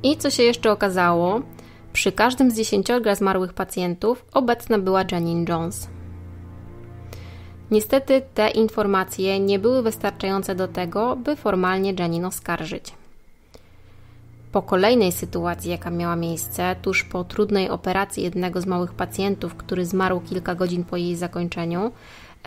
I 0.03 0.17
co 0.17 0.29
się 0.29 0.43
jeszcze 0.43 0.71
okazało, 0.71 1.41
przy 1.93 2.11
każdym 2.11 2.51
z 2.51 2.55
dziesięciorga 2.55 3.15
zmarłych 3.15 3.53
pacjentów 3.53 4.25
obecna 4.33 4.79
była 4.79 5.03
Janine 5.11 5.45
Jones. 5.49 5.92
Niestety 7.71 8.21
te 8.33 8.49
informacje 8.49 9.39
nie 9.39 9.59
były 9.59 9.83
wystarczające 9.83 10.55
do 10.55 10.67
tego, 10.67 11.15
by 11.15 11.35
formalnie 11.35 11.93
Janine 11.99 12.27
oskarżyć. 12.27 12.93
Po 14.51 14.61
kolejnej 14.61 15.11
sytuacji, 15.11 15.71
jaka 15.71 15.89
miała 15.89 16.15
miejsce, 16.15 16.75
tuż 16.81 17.03
po 17.03 17.23
trudnej 17.23 17.69
operacji 17.69 18.23
jednego 18.23 18.61
z 18.61 18.65
małych 18.65 18.93
pacjentów, 18.93 19.55
który 19.55 19.85
zmarł 19.85 20.19
kilka 20.21 20.55
godzin 20.55 20.83
po 20.83 20.97
jej 20.97 21.15
zakończeniu, 21.15 21.91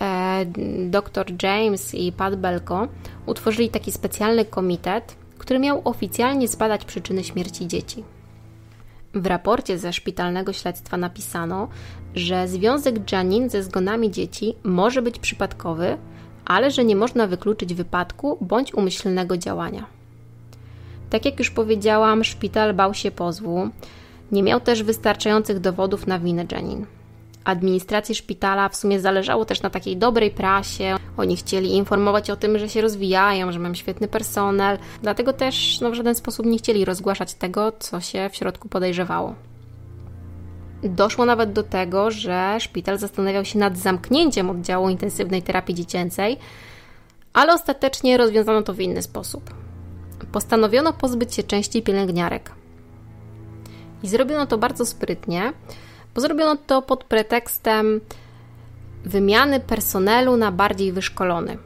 e, 0.00 0.46
dr 0.90 1.26
James 1.42 1.94
i 1.94 2.12
Pat 2.12 2.36
Belko 2.36 2.88
utworzyli 3.26 3.68
taki 3.68 3.92
specjalny 3.92 4.44
komitet, 4.44 5.16
który 5.38 5.58
miał 5.58 5.80
oficjalnie 5.84 6.48
zbadać 6.48 6.84
przyczyny 6.84 7.24
śmierci 7.24 7.66
dzieci. 7.66 8.04
W 9.14 9.26
raporcie 9.26 9.78
ze 9.78 9.92
szpitalnego 9.92 10.52
śledztwa 10.52 10.96
napisano, 10.96 11.68
że 12.16 12.48
związek 12.48 13.12
Janin 13.12 13.50
ze 13.50 13.62
zgonami 13.62 14.10
dzieci 14.10 14.54
może 14.64 15.02
być 15.02 15.18
przypadkowy, 15.18 15.96
ale 16.44 16.70
że 16.70 16.84
nie 16.84 16.96
można 16.96 17.26
wykluczyć 17.26 17.74
wypadku 17.74 18.38
bądź 18.40 18.74
umyślnego 18.74 19.36
działania. 19.36 19.86
Tak 21.10 21.24
jak 21.24 21.38
już 21.38 21.50
powiedziałam, 21.50 22.24
szpital 22.24 22.74
bał 22.74 22.94
się 22.94 23.10
pozwu. 23.10 23.68
Nie 24.32 24.42
miał 24.42 24.60
też 24.60 24.82
wystarczających 24.82 25.60
dowodów 25.60 26.06
na 26.06 26.18
winę 26.18 26.46
Janin. 26.52 26.86
Administracji 27.44 28.14
szpitala 28.14 28.68
w 28.68 28.76
sumie 28.76 29.00
zależało 29.00 29.44
też 29.44 29.62
na 29.62 29.70
takiej 29.70 29.96
dobrej 29.96 30.30
prasie. 30.30 30.96
Oni 31.16 31.36
chcieli 31.36 31.74
informować 31.74 32.30
o 32.30 32.36
tym, 32.36 32.58
że 32.58 32.68
się 32.68 32.80
rozwijają, 32.80 33.52
że 33.52 33.58
mają 33.58 33.74
świetny 33.74 34.08
personel, 34.08 34.78
dlatego 35.02 35.32
też 35.32 35.80
no, 35.80 35.90
w 35.90 35.94
żaden 35.94 36.14
sposób 36.14 36.46
nie 36.46 36.58
chcieli 36.58 36.84
rozgłaszać 36.84 37.34
tego, 37.34 37.72
co 37.78 38.00
się 38.00 38.28
w 38.32 38.36
środku 38.36 38.68
podejrzewało. 38.68 39.34
Doszło 40.89 41.24
nawet 41.24 41.53
do 41.53 41.62
tego, 41.62 42.11
że 42.11 42.57
szpital 42.61 42.99
zastanawiał 42.99 43.45
się 43.45 43.59
nad 43.59 43.78
zamknięciem 43.78 44.51
oddziału 44.51 44.89
intensywnej 44.89 45.43
terapii 45.43 45.74
dziecięcej, 45.74 46.39
ale 47.32 47.55
ostatecznie 47.55 48.16
rozwiązano 48.16 48.62
to 48.62 48.74
w 48.74 48.80
inny 48.80 49.03
sposób 49.03 49.51
postanowiono 50.32 50.93
pozbyć 50.93 51.34
się 51.34 51.43
części 51.43 51.82
pielęgniarek. 51.82 52.53
I 54.03 54.09
zrobiono 54.09 54.47
to 54.47 54.59
bardzo 54.59 54.87
sprytnie, 54.87 55.53
bo 56.14 56.20
zrobiono 56.20 56.57
to 56.66 56.82
pod 56.82 57.05
pretekstem 57.05 58.01
wymiany 59.05 59.61
personelu 59.61 60.37
na 60.37 60.53
bardziej 60.53 60.93
wyszkolony. 60.93 61.59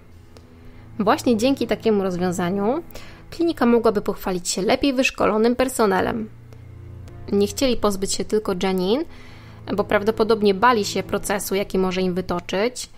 Właśnie 0.98 1.36
dzięki 1.36 1.66
takiemu 1.66 2.02
rozwiązaniu 2.02 2.82
klinika 3.30 3.66
mogłaby 3.66 4.02
pochwalić 4.02 4.48
się 4.48 4.62
lepiej 4.62 4.92
wyszkolonym 4.92 5.56
personelem. 5.56 6.28
Nie 7.32 7.46
chcieli 7.46 7.76
pozbyć 7.76 8.12
się 8.12 8.24
tylko 8.24 8.54
Janine, 8.62 9.04
bo 9.76 9.84
prawdopodobnie 9.84 10.54
bali 10.54 10.84
się 10.84 11.02
procesu, 11.02 11.54
jaki 11.54 11.78
może 11.78 12.00
im 12.00 12.14
wytoczyć, 12.14 12.88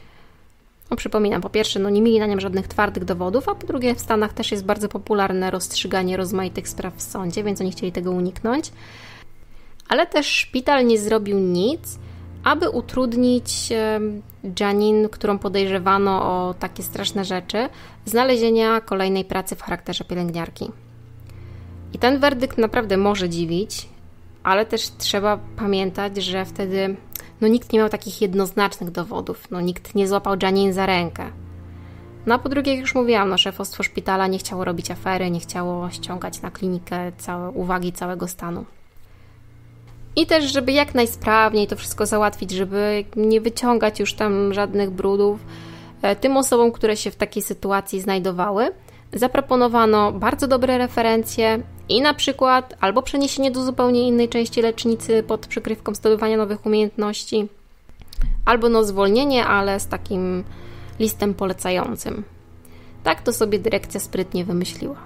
no, 0.90 0.96
przypominam, 0.96 1.40
po 1.40 1.50
pierwsze, 1.50 1.80
no 1.80 1.90
nie 1.90 2.02
mieli 2.02 2.18
na 2.18 2.26
nim 2.26 2.40
żadnych 2.40 2.68
twardych 2.68 3.04
dowodów, 3.04 3.48
a 3.48 3.54
po 3.54 3.66
drugie, 3.66 3.94
w 3.94 4.00
Stanach 4.00 4.32
też 4.32 4.52
jest 4.52 4.64
bardzo 4.64 4.88
popularne 4.88 5.50
rozstrzyganie 5.50 6.16
rozmaitych 6.16 6.68
spraw 6.68 6.94
w 6.96 7.02
sądzie, 7.02 7.44
więc 7.44 7.60
oni 7.60 7.72
chcieli 7.72 7.92
tego 7.92 8.10
uniknąć. 8.10 8.72
Ale 9.88 10.06
też 10.06 10.26
szpital 10.26 10.86
nie 10.86 10.98
zrobił 10.98 11.38
nic, 11.38 11.98
aby 12.44 12.70
utrudnić 12.70 13.68
Janine, 14.60 15.08
którą 15.08 15.38
podejrzewano 15.38 16.22
o 16.22 16.54
takie 16.54 16.82
straszne 16.82 17.24
rzeczy, 17.24 17.68
znalezienia 18.04 18.80
kolejnej 18.80 19.24
pracy 19.24 19.56
w 19.56 19.62
charakterze 19.62 20.04
pielęgniarki. 20.04 20.70
I 21.92 21.98
ten 21.98 22.18
werdykt 22.18 22.58
naprawdę 22.58 22.96
może 22.96 23.28
dziwić, 23.28 23.88
ale 24.42 24.66
też 24.66 24.90
trzeba 24.98 25.38
pamiętać, 25.56 26.16
że 26.16 26.44
wtedy 26.44 26.96
no 27.40 27.48
nikt 27.48 27.72
nie 27.72 27.78
miał 27.78 27.88
takich 27.88 28.22
jednoznacznych 28.22 28.90
dowodów, 28.90 29.50
no 29.50 29.60
nikt 29.60 29.94
nie 29.94 30.08
złapał 30.08 30.36
Janine 30.42 30.72
za 30.72 30.86
rękę. 30.86 31.30
No 32.26 32.34
a 32.34 32.38
po 32.38 32.48
drugie, 32.48 32.72
jak 32.72 32.80
już 32.80 32.94
mówiłam, 32.94 33.28
no 33.28 33.38
szefostwo 33.38 33.82
szpitala 33.82 34.26
nie 34.26 34.38
chciało 34.38 34.64
robić 34.64 34.90
afery, 34.90 35.30
nie 35.30 35.40
chciało 35.40 35.90
ściągać 35.90 36.42
na 36.42 36.50
klinikę 36.50 37.12
całe, 37.18 37.50
uwagi 37.50 37.92
całego 37.92 38.28
stanu. 38.28 38.64
I 40.16 40.26
też, 40.26 40.52
żeby 40.52 40.72
jak 40.72 40.94
najsprawniej 40.94 41.66
to 41.66 41.76
wszystko 41.76 42.06
załatwić, 42.06 42.50
żeby 42.50 43.04
nie 43.16 43.40
wyciągać 43.40 44.00
już 44.00 44.14
tam 44.14 44.54
żadnych 44.54 44.90
brudów, 44.90 45.40
e, 46.02 46.16
tym 46.16 46.36
osobom, 46.36 46.72
które 46.72 46.96
się 46.96 47.10
w 47.10 47.16
takiej 47.16 47.42
sytuacji 47.42 48.00
znajdowały, 48.00 48.72
zaproponowano 49.12 50.12
bardzo 50.12 50.48
dobre 50.48 50.78
referencje 50.78 51.62
i 51.92 52.00
na 52.00 52.14
przykład 52.14 52.74
albo 52.80 53.02
przeniesienie 53.02 53.50
do 53.50 53.64
zupełnie 53.64 54.08
innej 54.08 54.28
części 54.28 54.62
lecznicy 54.62 55.22
pod 55.22 55.46
przykrywką 55.46 55.94
zdobywania 55.94 56.36
nowych 56.36 56.66
umiejętności, 56.66 57.48
albo 58.44 58.68
no 58.68 58.84
zwolnienie, 58.84 59.46
ale 59.46 59.80
z 59.80 59.86
takim 59.86 60.44
listem 60.98 61.34
polecającym. 61.34 62.24
Tak 63.04 63.22
to 63.22 63.32
sobie 63.32 63.58
dyrekcja 63.58 64.00
sprytnie 64.00 64.44
wymyśliła. 64.44 64.96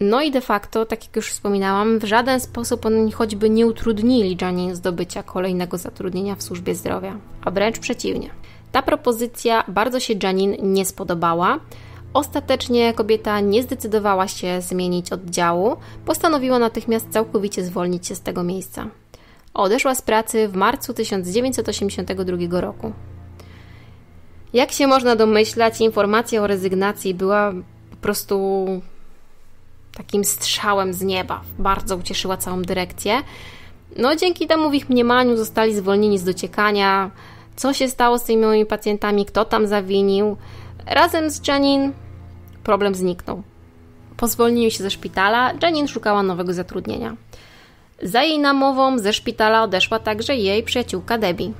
No 0.00 0.22
i 0.22 0.30
de 0.30 0.40
facto, 0.40 0.86
tak 0.86 1.04
jak 1.04 1.16
już 1.16 1.30
wspominałam, 1.30 1.98
w 1.98 2.04
żaden 2.04 2.40
sposób 2.40 2.86
oni 2.86 3.12
choćby 3.12 3.50
nie 3.50 3.66
utrudnili 3.66 4.36
Janine 4.40 4.76
zdobycia 4.76 5.22
kolejnego 5.22 5.78
zatrudnienia 5.78 6.34
w 6.34 6.42
służbie 6.42 6.74
zdrowia, 6.74 7.16
a 7.44 7.50
wręcz 7.50 7.78
przeciwnie. 7.78 8.30
Ta 8.72 8.82
propozycja 8.82 9.64
bardzo 9.68 10.00
się 10.00 10.14
Janine 10.22 10.56
nie 10.62 10.84
spodobała. 10.84 11.58
Ostatecznie 12.14 12.94
kobieta 12.94 13.40
nie 13.40 13.62
zdecydowała 13.62 14.28
się 14.28 14.60
zmienić 14.60 15.12
oddziału, 15.12 15.76
postanowiła 16.04 16.58
natychmiast 16.58 17.10
całkowicie 17.10 17.64
zwolnić 17.64 18.06
się 18.06 18.14
z 18.14 18.20
tego 18.20 18.42
miejsca. 18.42 18.86
Odeszła 19.54 19.94
z 19.94 20.02
pracy 20.02 20.48
w 20.48 20.54
marcu 20.54 20.94
1982 20.94 22.60
roku. 22.60 22.92
Jak 24.52 24.72
się 24.72 24.86
można 24.86 25.16
domyślać, 25.16 25.80
informacja 25.80 26.42
o 26.42 26.46
rezygnacji 26.46 27.14
była 27.14 27.52
po 27.90 27.96
prostu 27.96 28.66
takim 29.94 30.24
strzałem 30.24 30.94
z 30.94 31.02
nieba. 31.02 31.40
Bardzo 31.58 31.96
ucieszyła 31.96 32.36
całą 32.36 32.62
dyrekcję. 32.62 33.22
No, 33.96 34.16
dzięki 34.16 34.46
temu 34.46 34.70
w 34.70 34.74
ich 34.74 34.88
mniemaniu 34.90 35.36
zostali 35.36 35.74
zwolnieni 35.74 36.18
z 36.18 36.24
dociekania. 36.24 37.10
Co 37.56 37.72
się 37.72 37.88
stało 37.88 38.18
z 38.18 38.24
tymi 38.24 38.42
moimi 38.42 38.66
pacjentami, 38.66 39.26
kto 39.26 39.44
tam 39.44 39.66
zawinił. 39.66 40.36
Razem 40.86 41.30
z 41.30 41.48
Janine 41.48 41.92
problem 42.64 42.94
zniknął. 42.94 43.42
Po 44.16 44.28
zwolnieniu 44.28 44.70
się 44.70 44.82
ze 44.82 44.90
szpitala, 44.90 45.52
Janine 45.62 45.88
szukała 45.88 46.22
nowego 46.22 46.52
zatrudnienia. 46.52 47.16
Za 48.02 48.22
jej 48.22 48.38
namową 48.38 48.98
ze 48.98 49.12
szpitala 49.12 49.62
odeszła 49.62 49.98
także 49.98 50.36
jej 50.36 50.62
przyjaciółka 50.62 51.18
Debbie. 51.18 51.52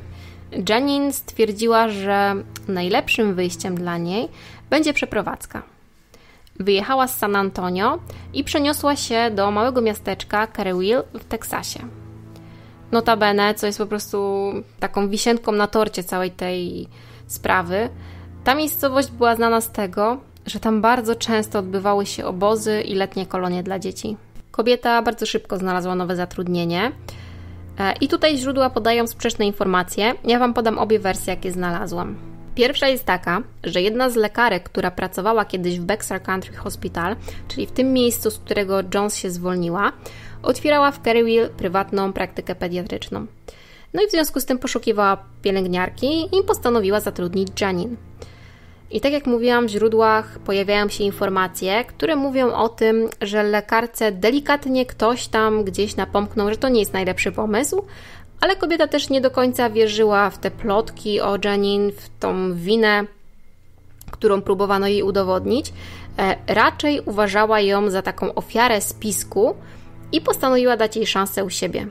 Janine 0.68 1.12
stwierdziła, 1.12 1.88
że 1.88 2.34
najlepszym 2.68 3.34
wyjściem 3.34 3.74
dla 3.74 3.98
niej 3.98 4.28
będzie 4.70 4.92
przeprowadzka. 4.92 5.62
Wyjechała 6.60 7.08
z 7.08 7.18
San 7.18 7.36
Antonio 7.36 7.98
i 8.32 8.44
przeniosła 8.44 8.96
się 8.96 9.30
do 9.30 9.50
małego 9.50 9.80
miasteczka 9.80 10.46
Carewill 10.46 11.02
w 11.14 11.24
Teksasie. 11.24 11.80
Notabene, 12.92 13.54
co 13.54 13.66
jest 13.66 13.78
po 13.78 13.86
prostu 13.86 14.52
taką 14.80 15.08
wisienką 15.08 15.52
na 15.52 15.66
torcie 15.66 16.04
całej 16.04 16.30
tej 16.30 16.88
sprawy, 17.26 17.88
ta 18.44 18.54
miejscowość 18.54 19.10
była 19.10 19.36
znana 19.36 19.60
z 19.60 19.72
tego, 19.72 20.20
że 20.46 20.60
tam 20.60 20.80
bardzo 20.80 21.14
często 21.14 21.58
odbywały 21.58 22.06
się 22.06 22.26
obozy 22.26 22.80
i 22.80 22.94
letnie 22.94 23.26
kolonie 23.26 23.62
dla 23.62 23.78
dzieci. 23.78 24.16
Kobieta 24.50 25.02
bardzo 25.02 25.26
szybko 25.26 25.58
znalazła 25.58 25.94
nowe 25.94 26.16
zatrudnienie. 26.16 26.92
E, 27.78 27.92
I 28.00 28.08
tutaj 28.08 28.38
źródła 28.38 28.70
podają 28.70 29.06
sprzeczne 29.06 29.46
informacje. 29.46 30.14
Ja 30.24 30.38
Wam 30.38 30.54
podam 30.54 30.78
obie 30.78 30.98
wersje, 30.98 31.34
jakie 31.34 31.52
znalazłam. 31.52 32.16
Pierwsza 32.54 32.88
jest 32.88 33.04
taka, 33.04 33.42
że 33.64 33.82
jedna 33.82 34.10
z 34.10 34.16
lekarek, 34.16 34.62
która 34.62 34.90
pracowała 34.90 35.44
kiedyś 35.44 35.80
w 35.80 35.84
Bexar 35.84 36.22
Country 36.22 36.56
Hospital, 36.56 37.16
czyli 37.48 37.66
w 37.66 37.72
tym 37.72 37.92
miejscu, 37.92 38.30
z 38.30 38.38
którego 38.38 38.80
Jones 38.94 39.16
się 39.16 39.30
zwolniła, 39.30 39.92
otwierała 40.42 40.90
w 40.90 41.02
Kerryville 41.02 41.48
prywatną 41.48 42.12
praktykę 42.12 42.54
pediatryczną. 42.54 43.26
No 43.94 44.02
i 44.02 44.06
w 44.08 44.10
związku 44.10 44.40
z 44.40 44.44
tym 44.44 44.58
poszukiwała 44.58 45.24
pielęgniarki 45.42 46.22
i 46.22 46.44
postanowiła 46.46 47.00
zatrudnić 47.00 47.60
Janine. 47.60 47.96
I 48.92 49.00
tak 49.00 49.12
jak 49.12 49.26
mówiłam, 49.26 49.66
w 49.66 49.70
źródłach 49.70 50.38
pojawiają 50.38 50.88
się 50.88 51.04
informacje, 51.04 51.84
które 51.84 52.16
mówią 52.16 52.54
o 52.54 52.68
tym, 52.68 53.08
że 53.20 53.42
lekarce 53.42 54.12
delikatnie 54.12 54.86
ktoś 54.86 55.28
tam 55.28 55.64
gdzieś 55.64 55.96
napomknął, 55.96 56.50
że 56.50 56.56
to 56.56 56.68
nie 56.68 56.80
jest 56.80 56.92
najlepszy 56.92 57.32
pomysł, 57.32 57.84
ale 58.40 58.56
kobieta 58.56 58.86
też 58.86 59.10
nie 59.10 59.20
do 59.20 59.30
końca 59.30 59.70
wierzyła 59.70 60.30
w 60.30 60.38
te 60.38 60.50
plotki 60.50 61.20
o 61.20 61.38
Janine, 61.44 61.92
w 61.92 62.08
tą 62.20 62.54
winę, 62.54 63.04
którą 64.10 64.42
próbowano 64.42 64.86
jej 64.86 65.02
udowodnić. 65.02 65.72
E, 66.18 66.36
raczej 66.46 67.00
uważała 67.00 67.60
ją 67.60 67.90
za 67.90 68.02
taką 68.02 68.34
ofiarę 68.34 68.80
spisku 68.80 69.54
i 70.12 70.20
postanowiła 70.20 70.76
dać 70.76 70.96
jej 70.96 71.06
szansę 71.06 71.44
u 71.44 71.50
siebie. 71.50 71.86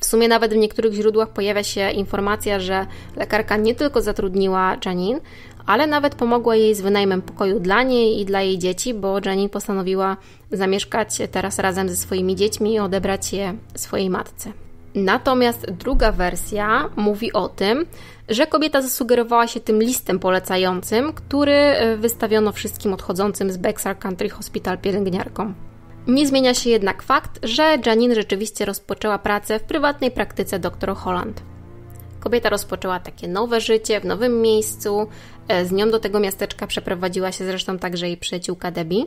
W 0.00 0.06
sumie 0.06 0.28
nawet 0.28 0.52
w 0.52 0.56
niektórych 0.56 0.92
źródłach 0.92 1.28
pojawia 1.28 1.64
się 1.64 1.90
informacja, 1.90 2.60
że 2.60 2.86
lekarka 3.16 3.56
nie 3.56 3.74
tylko 3.74 4.02
zatrudniła 4.02 4.76
Janine, 4.86 5.20
ale 5.66 5.86
nawet 5.86 6.14
pomogła 6.14 6.56
jej 6.56 6.74
z 6.74 6.80
wynajmem 6.80 7.22
pokoju 7.22 7.60
dla 7.60 7.82
niej 7.82 8.20
i 8.20 8.24
dla 8.24 8.42
jej 8.42 8.58
dzieci, 8.58 8.94
bo 8.94 9.18
Janine 9.24 9.48
postanowiła 9.48 10.16
zamieszkać 10.52 11.18
teraz 11.32 11.58
razem 11.58 11.88
ze 11.88 11.96
swoimi 11.96 12.36
dziećmi 12.36 12.74
i 12.74 12.78
odebrać 12.78 13.32
je 13.32 13.54
swojej 13.74 14.10
matce. 14.10 14.52
Natomiast 14.94 15.70
druga 15.70 16.12
wersja 16.12 16.90
mówi 16.96 17.32
o 17.32 17.48
tym, 17.48 17.86
że 18.28 18.46
kobieta 18.46 18.82
zasugerowała 18.82 19.46
się 19.46 19.60
tym 19.60 19.80
listem 19.82 20.18
polecającym, 20.18 21.12
który 21.12 21.52
e, 21.52 21.96
wystawiono 21.96 22.52
wszystkim 22.52 22.92
odchodzącym 22.92 23.52
z 23.52 23.56
Bexar 23.56 23.98
Country 23.98 24.28
Hospital 24.28 24.78
pielęgniarkom. 24.78 25.54
Nie 26.06 26.26
zmienia 26.26 26.54
się 26.54 26.70
jednak 26.70 27.02
fakt, 27.02 27.38
że 27.42 27.78
Janine 27.86 28.14
rzeczywiście 28.14 28.64
rozpoczęła 28.64 29.18
pracę 29.18 29.58
w 29.58 29.62
prywatnej 29.62 30.10
praktyce 30.10 30.58
dr 30.58 30.94
Holland. 30.96 31.42
Kobieta 32.20 32.48
rozpoczęła 32.48 33.00
takie 33.00 33.28
nowe 33.28 33.60
życie 33.60 34.00
w 34.00 34.04
nowym 34.04 34.42
miejscu. 34.42 35.06
E, 35.48 35.64
z 35.64 35.72
nią 35.72 35.90
do 35.90 35.98
tego 35.98 36.20
miasteczka 36.20 36.66
przeprowadziła 36.66 37.32
się 37.32 37.44
zresztą 37.44 37.78
także 37.78 38.06
jej 38.06 38.16
przyjaciółka 38.16 38.70
Debbie. 38.70 39.04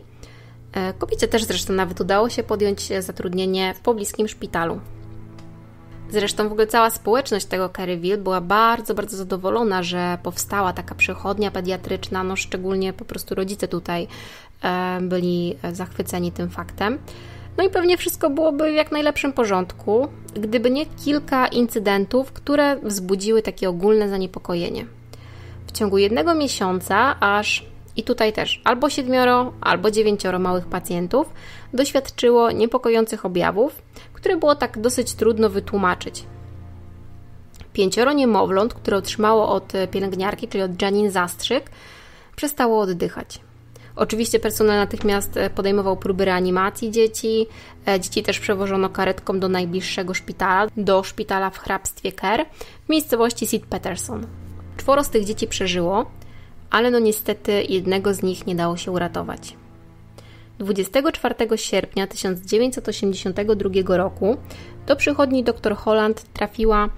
E, 0.74 0.94
kobiecie 0.94 1.28
też 1.28 1.44
zresztą 1.44 1.74
nawet 1.74 2.02
udało 2.02 2.30
się 2.30 2.44
podjąć 2.44 2.90
zatrudnienie 3.00 3.74
w 3.74 3.80
pobliskim 3.80 4.28
szpitalu. 4.28 4.80
Zresztą 6.10 6.50
w 6.50 6.52
ogóle 6.52 6.68
cała 6.68 6.90
społeczność 6.90 7.46
tego 7.46 7.70
Caryville 7.70 8.18
była 8.18 8.42
bardzo, 8.42 8.94
bardzo 8.94 9.18
zadowolona, 9.18 9.84
że 9.84 10.18
powstała 10.24 10.74
taka 10.74 10.96
przychodnia 10.96 11.52
pediatryczna, 11.52 12.24
no 12.24 12.36
szczególnie 12.36 12.94
po 12.94 13.06
prostu 13.06 13.36
rodzice 13.36 13.68
tutaj 13.68 14.08
e, 14.64 15.00
byli 15.02 15.56
zachwyceni 15.72 16.32
tym 16.32 16.50
faktem. 16.50 17.00
No 17.58 17.64
i 17.64 17.70
pewnie 17.70 17.98
wszystko 17.98 18.30
byłoby 18.30 18.72
w 18.72 18.76
jak 18.76 18.92
najlepszym 18.92 19.34
porządku, 19.34 20.08
gdyby 20.34 20.72
nie 20.72 20.86
kilka 20.86 21.48
incydentów, 21.48 22.32
które 22.32 22.78
wzbudziły 22.84 23.42
takie 23.42 23.70
ogólne 23.70 24.10
zaniepokojenie. 24.10 24.97
W 25.68 25.72
ciągu 25.72 25.97
jednego 25.97 26.36
miesiąca 26.36 27.20
aż 27.20 27.65
i 27.95 28.03
tutaj 28.03 28.34
też 28.34 28.61
albo 28.63 28.89
siedmioro, 28.89 29.53
albo 29.61 29.91
dziewięcioro 29.91 30.39
małych 30.39 30.65
pacjentów 30.65 31.34
doświadczyło 31.74 32.51
niepokojących 32.51 33.26
objawów, 33.26 33.82
które 34.13 34.38
było 34.38 34.55
tak 34.55 34.82
dosyć 34.82 35.13
trudno 35.13 35.49
wytłumaczyć. 35.49 36.24
Pięcioro 37.74 38.13
niemowląt, 38.13 38.74
które 38.74 38.97
otrzymało 38.97 39.49
od 39.49 39.74
pielęgniarki, 39.91 40.47
czyli 40.47 40.63
od 40.63 40.82
Janine 40.82 41.11
zastrzyk, 41.11 41.70
przestało 42.36 42.80
oddychać. 42.80 43.39
Oczywiście 43.95 44.39
personel 44.39 44.78
natychmiast 44.78 45.38
e, 45.38 45.49
podejmował 45.49 45.97
próby 45.97 46.26
reanimacji 46.26 46.91
dzieci. 46.91 47.47
E, 47.88 47.99
dzieci 47.99 48.24
też 48.24 48.39
przewożono 48.39 48.89
karetką 48.89 49.39
do 49.39 49.49
najbliższego 49.49 50.13
szpitala, 50.13 50.68
do 50.78 51.03
szpitala 51.03 51.49
w 51.49 51.57
hrabstwie 51.57 52.11
Kerr 52.11 52.45
w 52.86 52.89
miejscowości 52.89 53.47
St. 53.47 53.65
Peterson. 53.70 54.28
Czworo 54.88 55.04
z 55.04 55.10
tych 55.10 55.26
dzieci 55.26 55.48
przeżyło, 55.48 56.06
ale 56.70 56.92
no 56.92 57.00
niestety 57.00 57.64
jednego 57.70 58.14
z 58.14 58.24
nich 58.24 58.48
nie 58.48 58.56
dało 58.56 58.78
się 58.78 58.92
uratować. 58.92 59.56
24 60.60 61.36
sierpnia 61.56 62.08
1982 62.08 63.98
roku 63.98 64.38
do 64.86 64.96
przychodni 64.96 65.44
dr 65.44 65.76
Holland 65.76 66.24
trafiła 66.34 66.90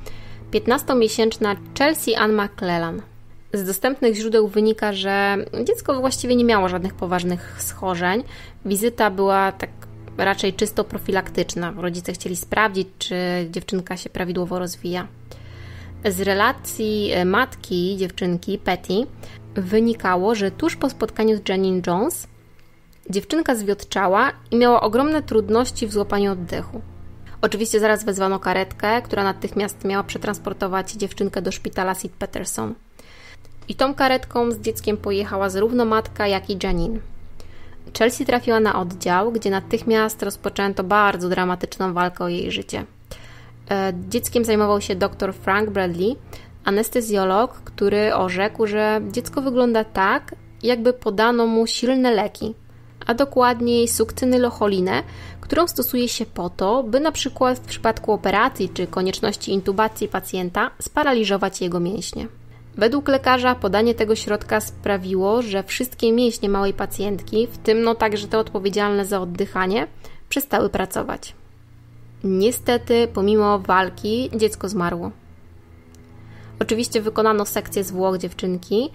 15-miesięczna 0.51 1.55
Chelsea 1.79 2.15
Ann 2.15 2.41
McClellan. 2.41 3.01
Z 3.53 3.65
dostępnych 3.65 4.15
źródeł 4.15 4.47
wynika, 4.47 4.93
że 4.93 5.37
dziecko 5.63 5.99
właściwie 5.99 6.35
nie 6.35 6.45
miało 6.45 6.69
żadnych 6.69 6.93
poważnych 6.93 7.55
schorzeń. 7.61 8.23
Wizyta 8.65 9.11
była 9.11 9.51
tak 9.51 9.69
raczej 10.17 10.53
czysto 10.53 10.83
profilaktyczna. 10.83 11.73
Rodzice 11.77 12.13
chcieli 12.13 12.35
sprawdzić, 12.35 12.87
czy 12.99 13.15
dziewczynka 13.51 13.97
się 13.97 14.09
prawidłowo 14.09 14.59
rozwija. 14.59 15.07
Z 16.05 16.21
relacji 16.21 17.11
matki 17.25 17.97
dziewczynki, 17.97 18.57
Petty, 18.57 18.93
wynikało, 19.55 20.35
że 20.35 20.51
tuż 20.51 20.75
po 20.75 20.89
spotkaniu 20.89 21.37
z 21.37 21.49
Janine 21.49 21.81
Jones 21.87 22.27
dziewczynka 23.09 23.55
zwiotczała 23.55 24.31
i 24.51 24.55
miała 24.55 24.81
ogromne 24.81 25.23
trudności 25.23 25.87
w 25.87 25.93
złapaniu 25.93 26.31
oddechu. 26.31 26.81
Oczywiście 27.41 27.79
zaraz 27.79 28.03
wezwano 28.03 28.39
karetkę, 28.39 29.01
która 29.01 29.23
natychmiast 29.23 29.85
miała 29.85 30.03
przetransportować 30.03 30.91
dziewczynkę 30.91 31.41
do 31.41 31.51
szpitala 31.51 31.95
St. 31.95 32.11
Peterson. 32.19 32.75
I 33.67 33.75
tą 33.75 33.93
karetką 33.93 34.51
z 34.51 34.59
dzieckiem 34.59 34.97
pojechała 34.97 35.49
zarówno 35.49 35.85
matka, 35.85 36.27
jak 36.27 36.49
i 36.49 36.57
Janine. 36.63 36.99
Chelsea 37.97 38.25
trafiła 38.25 38.59
na 38.59 38.79
oddział, 38.79 39.31
gdzie 39.31 39.49
natychmiast 39.49 40.23
rozpoczęto 40.23 40.83
bardzo 40.83 41.29
dramatyczną 41.29 41.93
walkę 41.93 42.23
o 42.23 42.27
jej 42.27 42.51
życie. 42.51 42.85
E, 43.71 43.93
dzieckiem 44.09 44.45
zajmował 44.45 44.81
się 44.81 44.95
dr 44.95 45.33
Frank 45.33 45.69
Bradley, 45.69 46.15
anestezjolog, 46.65 47.53
który 47.53 48.15
orzekł, 48.15 48.67
że 48.67 49.01
dziecko 49.11 49.41
wygląda 49.41 49.83
tak, 49.83 50.35
jakby 50.63 50.93
podano 50.93 51.47
mu 51.47 51.67
silne 51.67 52.11
leki, 52.11 52.55
a 53.05 53.13
dokładniej 53.13 53.87
sukcynylocholinę, 53.87 55.03
którą 55.41 55.67
stosuje 55.67 56.07
się 56.07 56.25
po 56.25 56.49
to, 56.49 56.83
by 56.83 56.99
na 56.99 57.11
przykład 57.11 57.57
w 57.57 57.61
przypadku 57.61 58.11
operacji 58.11 58.69
czy 58.69 58.87
konieczności 58.87 59.51
intubacji 59.51 60.07
pacjenta 60.07 60.71
sparaliżować 60.81 61.61
jego 61.61 61.79
mięśnie. 61.79 62.27
Według 62.77 63.07
lekarza 63.07 63.55
podanie 63.55 63.95
tego 63.95 64.15
środka 64.15 64.61
sprawiło, 64.61 65.41
że 65.41 65.63
wszystkie 65.63 66.11
mięśnie 66.11 66.49
małej 66.49 66.73
pacjentki, 66.73 67.47
w 67.47 67.57
tym 67.57 67.83
no 67.83 67.95
także 67.95 68.27
te 68.27 68.39
odpowiedzialne 68.39 69.05
za 69.05 69.21
oddychanie, 69.21 69.87
przestały 70.29 70.69
pracować. 70.69 71.38
Niestety, 72.23 73.07
pomimo 73.13 73.59
walki, 73.59 74.29
dziecko 74.35 74.69
zmarło. 74.69 75.11
Oczywiście 76.59 77.01
wykonano 77.01 77.45
sekcję 77.45 77.83
zwłok 77.83 78.17
dziewczynki, 78.17 78.89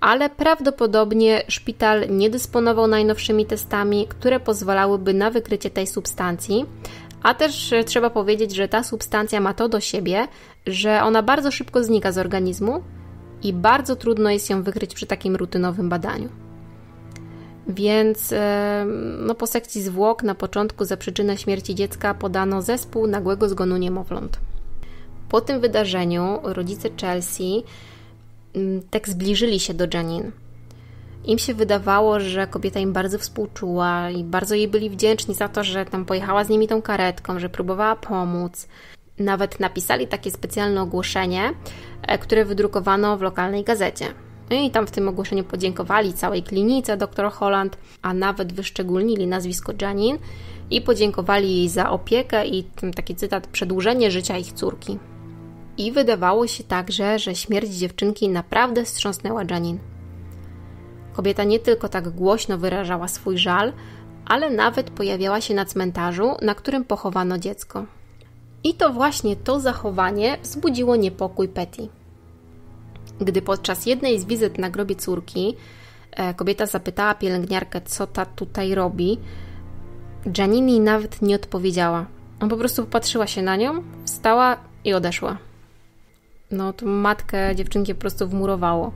ale 0.00 0.30
prawdopodobnie 0.30 1.42
szpital 1.48 2.04
nie 2.10 2.30
dysponował 2.30 2.86
najnowszymi 2.86 3.46
testami, 3.46 4.06
które 4.06 4.40
pozwalałyby 4.40 5.14
na 5.14 5.30
wykrycie 5.30 5.70
tej 5.70 5.86
substancji. 5.86 6.66
A 7.22 7.34
też 7.34 7.74
trzeba 7.86 8.10
powiedzieć, 8.10 8.54
że 8.54 8.68
ta 8.68 8.82
substancja 8.82 9.40
ma 9.40 9.54
to 9.54 9.68
do 9.68 9.80
siebie, 9.80 10.28
że 10.66 11.02
ona 11.02 11.22
bardzo 11.22 11.50
szybko 11.50 11.84
znika 11.84 12.12
z 12.12 12.18
organizmu 12.18 12.82
i 13.42 13.52
bardzo 13.52 13.96
trudno 13.96 14.30
jest 14.30 14.50
ją 14.50 14.62
wykryć 14.62 14.94
przy 14.94 15.06
takim 15.06 15.36
rutynowym 15.36 15.88
badaniu. 15.88 16.41
Więc 17.68 18.34
no, 19.18 19.34
po 19.34 19.46
sekcji 19.46 19.82
zwłok 19.82 20.22
na 20.22 20.34
początku 20.34 20.84
za 20.84 20.96
przyczynę 20.96 21.38
śmierci 21.38 21.74
dziecka 21.74 22.14
podano 22.14 22.62
zespół 22.62 23.06
nagłego 23.06 23.48
zgonu 23.48 23.76
niemowląt. 23.76 24.40
Po 25.28 25.40
tym 25.40 25.60
wydarzeniu 25.60 26.38
rodzice 26.42 26.88
Chelsea 27.00 27.62
mm, 28.54 28.82
tak 28.90 29.08
zbliżyli 29.08 29.60
się 29.60 29.74
do 29.74 29.86
Janine. 29.94 30.30
Im 31.24 31.38
się 31.38 31.54
wydawało, 31.54 32.20
że 32.20 32.46
kobieta 32.46 32.80
im 32.80 32.92
bardzo 32.92 33.18
współczuła 33.18 34.10
i 34.10 34.24
bardzo 34.24 34.54
jej 34.54 34.68
byli 34.68 34.90
wdzięczni 34.90 35.34
za 35.34 35.48
to, 35.48 35.64
że 35.64 35.84
tam 35.84 36.04
pojechała 36.04 36.44
z 36.44 36.48
nimi 36.48 36.68
tą 36.68 36.82
karetką, 36.82 37.38
że 37.38 37.48
próbowała 37.48 37.96
pomóc. 37.96 38.68
Nawet 39.18 39.60
napisali 39.60 40.06
takie 40.06 40.30
specjalne 40.30 40.82
ogłoszenie, 40.82 41.54
e, 42.02 42.18
które 42.18 42.44
wydrukowano 42.44 43.16
w 43.16 43.22
lokalnej 43.22 43.64
gazecie. 43.64 44.06
No 44.52 44.58
i 44.58 44.70
tam 44.70 44.86
w 44.86 44.90
tym 44.90 45.08
ogłoszeniu 45.08 45.44
podziękowali 45.44 46.12
całej 46.12 46.42
klinice 46.42 46.96
dr 46.96 47.30
Holland, 47.32 47.78
a 48.02 48.14
nawet 48.14 48.52
wyszczególnili 48.52 49.26
nazwisko 49.26 49.72
Janine 49.82 50.18
i 50.70 50.80
podziękowali 50.80 51.56
jej 51.56 51.68
za 51.68 51.90
opiekę 51.90 52.46
i 52.46 52.64
taki 52.94 53.14
cytat 53.14 53.46
przedłużenie 53.46 54.10
życia 54.10 54.38
ich 54.38 54.52
córki. 54.52 54.98
I 55.78 55.92
wydawało 55.92 56.46
się 56.46 56.64
także, 56.64 57.18
że 57.18 57.34
śmierć 57.34 57.70
dziewczynki 57.70 58.28
naprawdę 58.28 58.84
wstrząsnęła 58.84 59.42
Janine. 59.50 59.78
Kobieta 61.12 61.44
nie 61.44 61.58
tylko 61.58 61.88
tak 61.88 62.10
głośno 62.10 62.58
wyrażała 62.58 63.08
swój 63.08 63.38
żal, 63.38 63.72
ale 64.26 64.50
nawet 64.50 64.90
pojawiała 64.90 65.40
się 65.40 65.54
na 65.54 65.64
cmentarzu, 65.64 66.30
na 66.42 66.54
którym 66.54 66.84
pochowano 66.84 67.38
dziecko. 67.38 67.84
I 68.64 68.74
to 68.74 68.92
właśnie 68.92 69.36
to 69.36 69.60
zachowanie 69.60 70.38
wzbudziło 70.42 70.96
niepokój 70.96 71.48
Petty. 71.48 71.88
Gdy 73.24 73.42
podczas 73.42 73.86
jednej 73.86 74.20
z 74.20 74.24
wizyt 74.24 74.58
na 74.58 74.70
grobie 74.70 74.94
córki 74.94 75.56
e, 76.10 76.34
kobieta 76.34 76.66
zapytała 76.66 77.14
pielęgniarkę, 77.14 77.80
co 77.80 78.06
ta 78.06 78.26
tutaj 78.26 78.74
robi, 78.74 79.18
Janini 80.38 80.80
nawet 80.80 81.22
nie 81.22 81.36
odpowiedziała. 81.36 82.06
On 82.40 82.48
po 82.48 82.56
prostu 82.56 82.82
popatrzyła 82.82 83.26
się 83.26 83.42
na 83.42 83.56
nią, 83.56 83.82
wstała 84.04 84.56
i 84.84 84.94
odeszła. 84.94 85.38
No, 86.50 86.72
to 86.72 86.86
matkę 86.86 87.56
dziewczynki 87.56 87.94
po 87.94 88.00
prostu 88.00 88.28
wmurowało. 88.28 88.92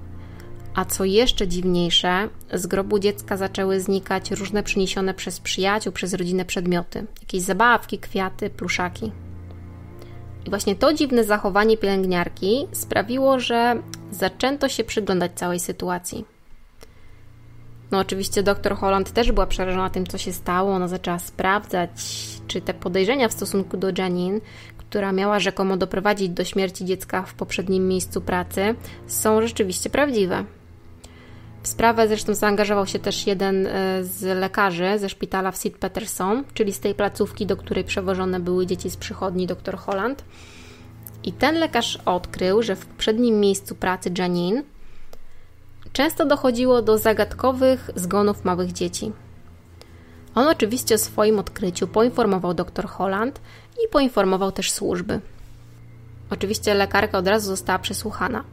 A 0.74 0.84
co 0.84 1.04
jeszcze 1.04 1.48
dziwniejsze, 1.48 2.28
z 2.52 2.66
grobu 2.66 2.98
dziecka 2.98 3.36
zaczęły 3.36 3.80
znikać 3.80 4.30
różne 4.30 4.62
przyniesione 4.62 5.14
przez 5.14 5.40
przyjaciół, 5.40 5.92
przez 5.92 6.14
rodzinę 6.14 6.44
przedmioty. 6.44 7.06
Jakieś 7.20 7.42
zabawki, 7.42 7.98
kwiaty, 7.98 8.50
pluszaki. 8.50 9.12
I 10.46 10.50
właśnie 10.50 10.76
to 10.76 10.92
dziwne 10.92 11.24
zachowanie 11.24 11.76
pielęgniarki 11.76 12.66
sprawiło, 12.72 13.40
że 13.40 13.82
zaczęto 14.10 14.68
się 14.68 14.84
przyglądać 14.84 15.32
całej 15.34 15.60
sytuacji. 15.60 16.24
No, 17.90 17.98
oczywiście 17.98 18.42
doktor 18.42 18.76
Holland 18.76 19.12
też 19.12 19.32
była 19.32 19.46
przerażona 19.46 19.90
tym, 19.90 20.06
co 20.06 20.18
się 20.18 20.32
stało. 20.32 20.72
Ona 20.72 20.88
zaczęła 20.88 21.18
sprawdzać, 21.18 21.90
czy 22.46 22.60
te 22.60 22.74
podejrzenia 22.74 23.28
w 23.28 23.32
stosunku 23.32 23.76
do 23.76 23.88
Janine, 23.98 24.40
która 24.78 25.12
miała 25.12 25.40
rzekomo 25.40 25.76
doprowadzić 25.76 26.28
do 26.28 26.44
śmierci 26.44 26.84
dziecka 26.84 27.22
w 27.22 27.34
poprzednim 27.34 27.88
miejscu 27.88 28.20
pracy, 28.20 28.74
są 29.06 29.42
rzeczywiście 29.42 29.90
prawdziwe. 29.90 30.44
W 31.66 31.68
sprawę 31.68 32.08
zresztą 32.08 32.34
zaangażował 32.34 32.86
się 32.86 32.98
też 32.98 33.26
jeden 33.26 33.66
e, 33.66 34.04
z 34.04 34.38
lekarzy 34.38 34.98
ze 34.98 35.08
szpitala 35.08 35.50
w 35.50 35.56
St. 35.56 35.78
Peterson, 35.80 36.44
czyli 36.54 36.72
z 36.72 36.80
tej 36.80 36.94
placówki, 36.94 37.46
do 37.46 37.56
której 37.56 37.84
przewożone 37.84 38.40
były 38.40 38.66
dzieci 38.66 38.90
z 38.90 38.96
przychodni 38.96 39.46
dr 39.46 39.76
Holland. 39.76 40.24
I 41.24 41.32
ten 41.32 41.58
lekarz 41.58 41.98
odkrył, 42.04 42.62
że 42.62 42.76
w 42.76 42.86
poprzednim 42.86 43.40
miejscu 43.40 43.74
pracy 43.74 44.10
Janine 44.18 44.62
często 45.92 46.26
dochodziło 46.26 46.82
do 46.82 46.98
zagadkowych 46.98 47.90
zgonów 47.94 48.44
małych 48.44 48.72
dzieci. 48.72 49.12
On 50.34 50.48
oczywiście 50.48 50.94
o 50.94 50.98
swoim 50.98 51.38
odkryciu 51.38 51.86
poinformował 51.86 52.54
dr 52.54 52.86
Holland 52.86 53.40
i 53.84 53.88
poinformował 53.88 54.52
też 54.52 54.72
służby. 54.72 55.20
Oczywiście 56.30 56.74
lekarka 56.74 57.18
od 57.18 57.28
razu 57.28 57.46
została 57.46 57.78
przesłuchana. 57.78 58.44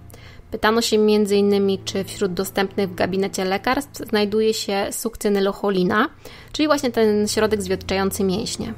Pytano 0.54 0.82
się 0.82 0.98
m.in., 0.98 1.78
czy 1.86 2.04
wśród 2.04 2.34
dostępnych 2.34 2.90
w 2.90 2.96
gabinecie 2.96 3.46
lekarstw 3.46 4.10
znajduje 4.10 4.54
się 4.54 4.88
sukcynylocholina, 4.92 6.10
czyli 6.52 6.68
właśnie 6.68 6.92
ten 6.92 7.28
środek 7.28 7.62
zwiotczający 7.62 8.24
mięśnie. 8.24 8.74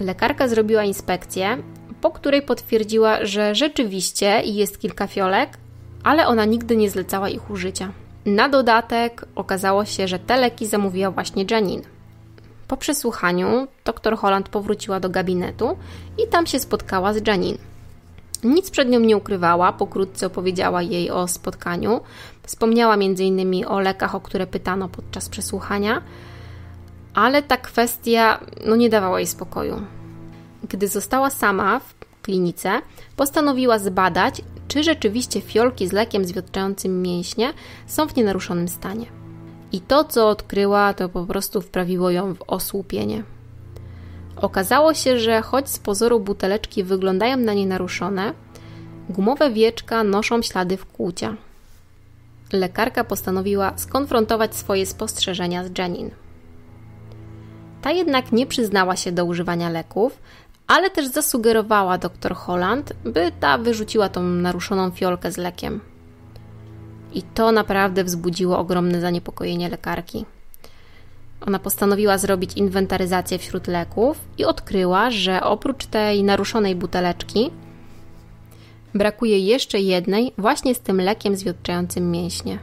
Lekarka 0.00 0.48
zrobiła 0.48 0.84
inspekcję, 0.84 1.62
po 2.00 2.10
której 2.10 2.42
potwierdziła, 2.42 3.24
że 3.24 3.54
rzeczywiście 3.54 4.42
jest 4.44 4.80
kilka 4.80 5.06
fiolek, 5.06 5.50
ale 6.04 6.26
ona 6.26 6.44
nigdy 6.44 6.76
nie 6.76 6.90
zlecała 6.90 7.28
ich 7.28 7.50
użycia. 7.50 7.92
Na 8.26 8.48
dodatek 8.48 9.24
okazało 9.34 9.84
się, 9.84 10.08
że 10.08 10.18
te 10.18 10.36
leki 10.36 10.66
zamówiła 10.66 11.10
właśnie 11.10 11.44
Janine. 11.50 11.82
Po 12.68 12.76
przesłuchaniu 12.76 13.68
dr 13.84 14.16
Holland 14.16 14.48
powróciła 14.48 15.00
do 15.00 15.10
gabinetu 15.10 15.76
i 16.24 16.28
tam 16.28 16.46
się 16.46 16.58
spotkała 16.58 17.14
z 17.14 17.26
Janine. 17.26 17.58
Nic 18.44 18.70
przed 18.70 18.88
nią 18.88 19.00
nie 19.00 19.16
ukrywała, 19.16 19.72
pokrótce 19.72 20.26
opowiedziała 20.26 20.82
jej 20.82 21.10
o 21.10 21.28
spotkaniu. 21.28 22.00
Wspomniała 22.42 22.94
m.in. 22.94 23.66
o 23.66 23.80
lekach, 23.80 24.14
o 24.14 24.20
które 24.20 24.46
pytano 24.46 24.88
podczas 24.88 25.28
przesłuchania, 25.28 26.02
ale 27.14 27.42
ta 27.42 27.56
kwestia 27.56 28.40
no, 28.66 28.76
nie 28.76 28.90
dawała 28.90 29.18
jej 29.18 29.26
spokoju. 29.26 29.82
Gdy 30.68 30.88
została 30.88 31.30
sama 31.30 31.80
w 31.80 31.94
klinice, 32.22 32.80
postanowiła 33.16 33.78
zbadać, 33.78 34.42
czy 34.68 34.82
rzeczywiście 34.82 35.40
fiolki 35.40 35.88
z 35.88 35.92
lekiem 35.92 36.24
zwiotczającym 36.24 37.02
mięśnie 37.02 37.52
są 37.86 38.08
w 38.08 38.16
nienaruszonym 38.16 38.68
stanie. 38.68 39.06
I 39.72 39.80
to, 39.80 40.04
co 40.04 40.28
odkryła, 40.28 40.94
to 40.94 41.08
po 41.08 41.26
prostu 41.26 41.60
wprawiło 41.60 42.10
ją 42.10 42.34
w 42.34 42.42
osłupienie. 42.46 43.22
Okazało 44.40 44.94
się, 44.94 45.18
że 45.18 45.42
choć 45.42 45.68
z 45.68 45.78
pozoru 45.78 46.20
buteleczki 46.20 46.84
wyglądają 46.84 47.36
na 47.36 47.54
nienaruszone, 47.54 48.32
gumowe 49.10 49.50
wieczka 49.50 50.04
noszą 50.04 50.42
ślady 50.42 50.76
wkłucia. 50.76 51.36
Lekarka 52.52 53.04
postanowiła 53.04 53.72
skonfrontować 53.76 54.56
swoje 54.56 54.86
spostrzeżenia 54.86 55.64
z 55.64 55.78
Janine. 55.78 56.10
Ta 57.82 57.90
jednak 57.90 58.32
nie 58.32 58.46
przyznała 58.46 58.96
się 58.96 59.12
do 59.12 59.24
używania 59.24 59.70
leków, 59.70 60.18
ale 60.66 60.90
też 60.90 61.06
zasugerowała 61.06 61.98
dr 61.98 62.34
Holland, 62.34 62.92
by 63.04 63.32
ta 63.40 63.58
wyrzuciła 63.58 64.08
tą 64.08 64.22
naruszoną 64.22 64.90
fiolkę 64.90 65.32
z 65.32 65.36
lekiem. 65.36 65.80
I 67.12 67.22
to 67.22 67.52
naprawdę 67.52 68.04
wzbudziło 68.04 68.58
ogromne 68.58 69.00
zaniepokojenie 69.00 69.68
lekarki. 69.68 70.24
Ona 71.46 71.58
postanowiła 71.58 72.18
zrobić 72.18 72.54
inwentaryzację 72.54 73.38
wśród 73.38 73.66
leków 73.66 74.20
i 74.38 74.44
odkryła, 74.44 75.10
że 75.10 75.42
oprócz 75.42 75.86
tej 75.86 76.24
naruszonej 76.24 76.76
buteleczki 76.76 77.50
brakuje 78.94 79.38
jeszcze 79.38 79.80
jednej 79.80 80.32
właśnie 80.38 80.74
z 80.74 80.80
tym 80.80 81.00
lekiem 81.00 81.36
zwiotczającym 81.36 82.10
mięśnie. 82.10 82.58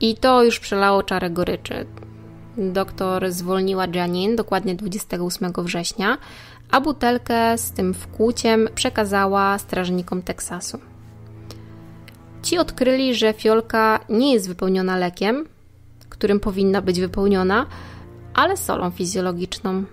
I 0.00 0.14
to 0.16 0.44
już 0.44 0.60
przelało 0.60 1.02
czarę 1.02 1.30
goryczy. 1.30 1.86
Doktor 2.56 3.32
zwolniła 3.32 3.86
Janine 3.94 4.36
dokładnie 4.36 4.74
28 4.74 5.52
września, 5.58 6.18
a 6.70 6.80
butelkę 6.80 7.58
z 7.58 7.72
tym 7.72 7.94
wkłuciem 7.94 8.68
przekazała 8.74 9.58
strażnikom 9.58 10.22
Teksasu. 10.22 10.78
Ci 12.42 12.58
odkryli, 12.58 13.14
że 13.14 13.32
fiolka 13.32 14.00
nie 14.08 14.32
jest 14.32 14.48
wypełniona 14.48 14.96
lekiem, 14.96 15.46
którym 16.20 16.40
powinna 16.40 16.82
być 16.82 17.00
wypełniona, 17.00 17.66
ale 18.34 18.56
solą 18.56 18.90
fizjologiczną. 18.90 19.84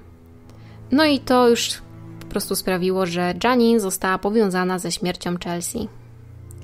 No 0.92 1.06
i 1.06 1.20
to 1.20 1.50
już 1.50 1.82
po 2.20 2.26
prostu 2.26 2.56
sprawiło, 2.56 3.06
że 3.06 3.34
Janine 3.44 3.80
została 3.80 4.18
powiązana 4.18 4.80
ze 4.80 4.92
śmiercią 4.92 5.38
Chelsea. 5.44 5.88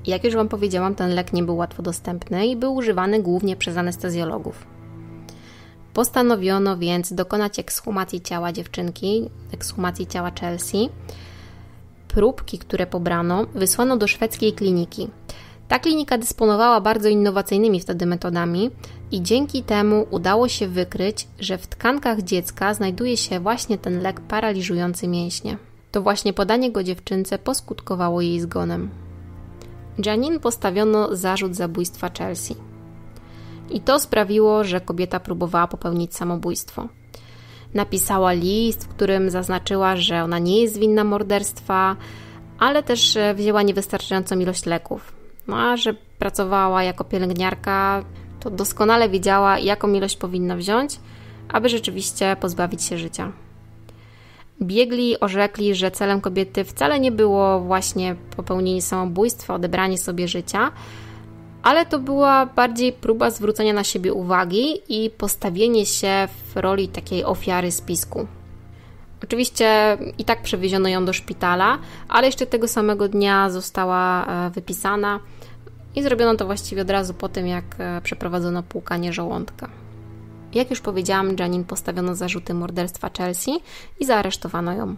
Jak 0.06 0.24
już 0.24 0.34
Wam 0.34 0.48
powiedziałam, 0.48 0.94
ten 0.94 1.14
lek 1.14 1.32
nie 1.32 1.42
był 1.42 1.56
łatwo 1.56 1.82
dostępny 1.82 2.46
i 2.46 2.56
był 2.56 2.74
używany 2.74 3.22
głównie 3.22 3.56
przez 3.56 3.76
anestezjologów. 3.76 4.66
Postanowiono 5.94 6.76
więc 6.76 7.12
dokonać 7.12 7.58
ekshumacji 7.58 8.20
ciała 8.20 8.52
dziewczynki, 8.52 9.30
ekshumacji 9.52 10.06
ciała 10.06 10.30
Chelsea. 10.40 10.88
Próbki, 12.08 12.58
które 12.58 12.86
pobrano, 12.86 13.46
wysłano 13.54 13.96
do 13.96 14.06
szwedzkiej 14.06 14.52
kliniki. 14.52 15.08
Ta 15.74 15.78
klinika 15.78 16.18
dysponowała 16.18 16.80
bardzo 16.80 17.08
innowacyjnymi 17.08 17.80
wtedy 17.80 18.06
metodami 18.06 18.70
i 19.12 19.22
dzięki 19.22 19.62
temu 19.62 20.06
udało 20.10 20.48
się 20.48 20.68
wykryć, 20.68 21.28
że 21.40 21.58
w 21.58 21.66
tkankach 21.66 22.22
dziecka 22.22 22.74
znajduje 22.74 23.16
się 23.16 23.40
właśnie 23.40 23.78
ten 23.78 24.02
lek 24.02 24.20
paraliżujący 24.20 25.08
mięśnie. 25.08 25.58
To 25.92 26.02
właśnie 26.02 26.32
podanie 26.32 26.72
go 26.72 26.82
dziewczynce 26.82 27.38
poskutkowało 27.38 28.20
jej 28.20 28.40
zgonem. 28.40 28.90
Janine 30.06 30.40
postawiono 30.40 31.16
zarzut 31.16 31.54
zabójstwa 31.54 32.10
Chelsea. 32.18 32.56
I 33.70 33.80
to 33.80 34.00
sprawiło, 34.00 34.64
że 34.64 34.80
kobieta 34.80 35.20
próbowała 35.20 35.66
popełnić 35.66 36.14
samobójstwo. 36.14 36.88
Napisała 37.74 38.32
list, 38.32 38.84
w 38.84 38.88
którym 38.88 39.30
zaznaczyła, 39.30 39.96
że 39.96 40.24
ona 40.24 40.38
nie 40.38 40.62
jest 40.62 40.78
winna 40.78 41.04
morderstwa, 41.04 41.96
ale 42.58 42.82
też 42.82 43.16
e, 43.16 43.34
wzięła 43.34 43.62
niewystarczającą 43.62 44.38
ilość 44.38 44.66
leków. 44.66 45.23
No 45.48 45.56
a 45.56 45.76
że 45.76 45.94
pracowała 46.18 46.82
jako 46.82 47.04
pielęgniarka, 47.04 48.04
to 48.40 48.50
doskonale 48.50 49.08
wiedziała, 49.08 49.58
jaką 49.58 49.92
ilość 49.92 50.16
powinna 50.16 50.56
wziąć, 50.56 51.00
aby 51.48 51.68
rzeczywiście 51.68 52.36
pozbawić 52.40 52.82
się 52.82 52.98
życia. 52.98 53.32
Biegli 54.62 55.20
orzekli, 55.20 55.74
że 55.74 55.90
celem 55.90 56.20
kobiety 56.20 56.64
wcale 56.64 57.00
nie 57.00 57.12
było 57.12 57.60
właśnie 57.60 58.16
popełnienie 58.36 58.82
samobójstwa, 58.82 59.54
odebranie 59.54 59.98
sobie 59.98 60.28
życia, 60.28 60.72
ale 61.62 61.86
to 61.86 61.98
była 61.98 62.46
bardziej 62.46 62.92
próba 62.92 63.30
zwrócenia 63.30 63.72
na 63.72 63.84
siebie 63.84 64.12
uwagi 64.12 64.80
i 64.88 65.10
postawienie 65.10 65.86
się 65.86 66.28
w 66.54 66.56
roli 66.56 66.88
takiej 66.88 67.24
ofiary 67.24 67.70
spisku. 67.70 68.26
Oczywiście 69.24 69.98
i 70.18 70.24
tak 70.24 70.42
przewieziono 70.42 70.88
ją 70.88 71.04
do 71.04 71.12
szpitala, 71.12 71.78
ale 72.08 72.26
jeszcze 72.26 72.46
tego 72.46 72.68
samego 72.68 73.08
dnia 73.08 73.50
została 73.50 74.26
e, 74.26 74.50
wypisana 74.50 75.20
i 75.94 76.02
zrobiono 76.02 76.34
to 76.34 76.46
właściwie 76.46 76.82
od 76.82 76.90
razu 76.90 77.14
po 77.14 77.28
tym, 77.28 77.46
jak 77.46 77.64
e, 77.78 78.00
przeprowadzono 78.00 78.62
płukanie 78.62 79.12
żołądka. 79.12 79.68
Jak 80.54 80.70
już 80.70 80.80
powiedziałam, 80.80 81.36
Janin 81.38 81.64
postawiono 81.64 82.14
zarzuty 82.14 82.54
morderstwa 82.54 83.10
Chelsea 83.18 83.50
i 84.00 84.04
zaaresztowano 84.04 84.72
ją. 84.72 84.96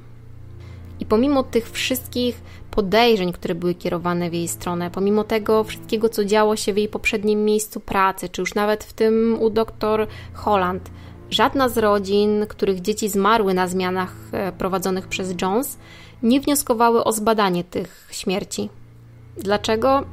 I 1.00 1.06
pomimo 1.06 1.42
tych 1.42 1.70
wszystkich 1.70 2.42
podejrzeń, 2.70 3.32
które 3.32 3.54
były 3.54 3.74
kierowane 3.74 4.30
w 4.30 4.34
jej 4.34 4.48
stronę, 4.48 4.90
pomimo 4.90 5.24
tego 5.24 5.64
wszystkiego, 5.64 6.08
co 6.08 6.24
działo 6.24 6.56
się 6.56 6.72
w 6.72 6.76
jej 6.76 6.88
poprzednim 6.88 7.44
miejscu 7.44 7.80
pracy, 7.80 8.28
czy 8.28 8.42
już 8.42 8.54
nawet 8.54 8.84
w 8.84 8.92
tym 8.92 9.36
u 9.40 9.50
doktor 9.50 10.06
Holland, 10.34 10.90
żadna 11.30 11.68
z 11.68 11.78
rodzin, 11.78 12.46
których 12.48 12.80
dzieci 12.80 13.08
zmarły 13.08 13.54
na 13.54 13.68
zmianach 13.68 14.14
e, 14.32 14.52
prowadzonych 14.52 15.08
przez 15.08 15.34
Jones, 15.42 15.78
nie 16.22 16.40
wnioskowały 16.40 17.04
o 17.04 17.12
zbadanie 17.12 17.64
tych 17.64 18.08
śmierci. 18.10 18.68
Dlaczego? 19.36 20.04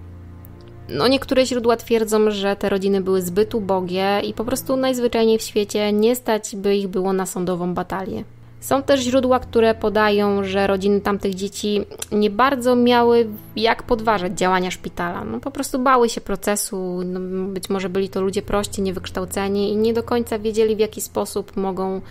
No, 0.90 1.08
niektóre 1.08 1.46
źródła 1.46 1.78
twierdzą, 1.78 2.32
że 2.32 2.56
te 2.56 2.70
rodziny 2.70 3.02
były 3.02 3.22
zbyt 3.22 3.56
ubogie 3.56 4.22
i 4.24 4.34
po 4.34 4.46
prostu 4.46 4.76
najzwyczajniej 4.76 5.40
w 5.40 5.42
świecie 5.42 5.94
nie 5.94 6.16
stać 6.16 6.56
by 6.56 6.76
ich 6.76 6.88
było 6.88 7.14
na 7.14 7.26
sądową 7.26 7.74
batalię. 7.74 8.24
Są 8.64 8.84
też 8.84 9.00
źródła, 9.00 9.40
które 9.40 9.76
podają, 9.76 10.44
że 10.44 10.68
rodziny 10.68 11.02
tamtych 11.02 11.36
dzieci 11.36 11.86
nie 12.12 12.30
bardzo 12.30 12.76
miały 12.76 13.28
jak 13.56 13.84
podważać 13.84 14.38
działania 14.38 14.72
szpitala. 14.72 15.24
No, 15.24 15.40
po 15.40 15.52
prostu 15.52 15.80
bały 15.80 16.10
się 16.10 16.22
procesu, 16.22 17.02
no, 17.06 17.20
być 17.48 17.70
może 17.70 17.90
byli 17.90 18.10
to 18.10 18.22
ludzie 18.22 18.42
prości, 18.42 18.82
niewykształceni 18.82 19.72
i 19.72 19.78
nie 19.78 19.94
do 19.94 20.04
końca 20.04 20.40
wiedzieli, 20.40 20.76
w 20.76 20.80
jaki 20.80 21.02
sposób 21.02 21.58
mogą 21.58 22.02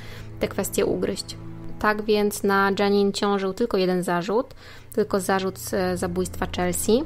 te 0.41 0.49
kwestie 0.49 0.87
ugryźć. 0.87 1.37
Tak 1.79 2.03
więc 2.03 2.43
na 2.43 2.71
Janine 2.79 3.13
ciążył 3.13 3.53
tylko 3.53 3.77
jeden 3.77 4.03
zarzut, 4.03 4.55
tylko 4.93 5.21
zarzut 5.21 5.59
zabójstwa 5.95 6.47
Chelsea. 6.57 7.05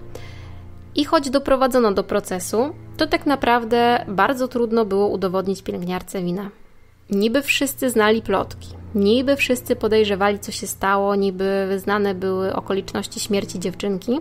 I 0.95 1.05
choć 1.05 1.31
doprowadzono 1.31 1.93
do 1.93 2.05
procesu, 2.05 2.75
to 2.97 3.07
tak 3.07 3.27
naprawdę 3.27 4.05
bardzo 4.09 4.49
trudno 4.49 4.85
było 4.85 5.09
udowodnić 5.09 5.63
pielęgniarce 5.63 6.23
wina. 6.23 6.51
Niby 7.11 7.43
wszyscy 7.43 7.91
znali 7.91 8.23
plotki, 8.23 8.69
niby 8.97 9.37
wszyscy 9.37 9.77
podejrzewali, 9.77 10.39
co 10.39 10.53
się 10.53 10.67
stało, 10.67 11.15
niby 11.15 11.69
znane 11.77 12.15
były 12.15 12.55
okoliczności 12.55 13.21
śmierci 13.21 13.61
dziewczynki, 13.61 14.19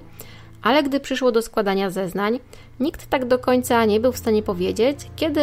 ale 0.61 0.83
gdy 0.83 0.99
przyszło 0.99 1.31
do 1.31 1.41
składania 1.41 1.89
zeznań, 1.89 2.39
nikt 2.79 3.09
tak 3.09 3.27
do 3.27 3.39
końca 3.39 3.85
nie 3.85 3.99
był 3.99 4.11
w 4.11 4.17
stanie 4.17 4.43
powiedzieć, 4.43 4.99
kiedy 5.15 5.41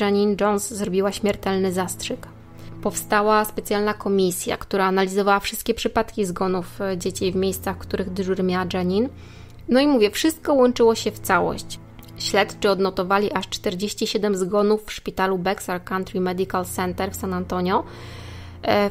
Janine 0.00 0.36
Jones 0.40 0.74
zrobiła 0.74 1.12
śmiertelny 1.12 1.72
zastrzyk. 1.72 2.26
Powstała 2.82 3.44
specjalna 3.44 3.94
komisja, 3.94 4.56
która 4.56 4.84
analizowała 4.84 5.40
wszystkie 5.40 5.74
przypadki 5.74 6.24
zgonów 6.24 6.80
e, 6.80 6.98
dzieci 6.98 7.32
w 7.32 7.36
miejscach, 7.36 7.76
w 7.76 7.78
których 7.78 8.10
dyżury 8.10 8.42
miała 8.42 8.66
Janine. 8.72 9.08
No 9.68 9.80
i 9.80 9.86
mówię, 9.86 10.10
wszystko 10.10 10.54
łączyło 10.54 10.94
się 10.94 11.10
w 11.10 11.18
całość. 11.18 11.78
Śledczy 12.18 12.70
odnotowali 12.70 13.32
aż 13.32 13.48
47 13.48 14.36
zgonów 14.36 14.84
w 14.84 14.92
szpitalu 14.92 15.38
Bexar 15.38 15.84
Country 15.84 16.20
Medical 16.20 16.64
Center 16.64 17.10
w 17.10 17.16
San 17.16 17.34
Antonio 17.34 17.84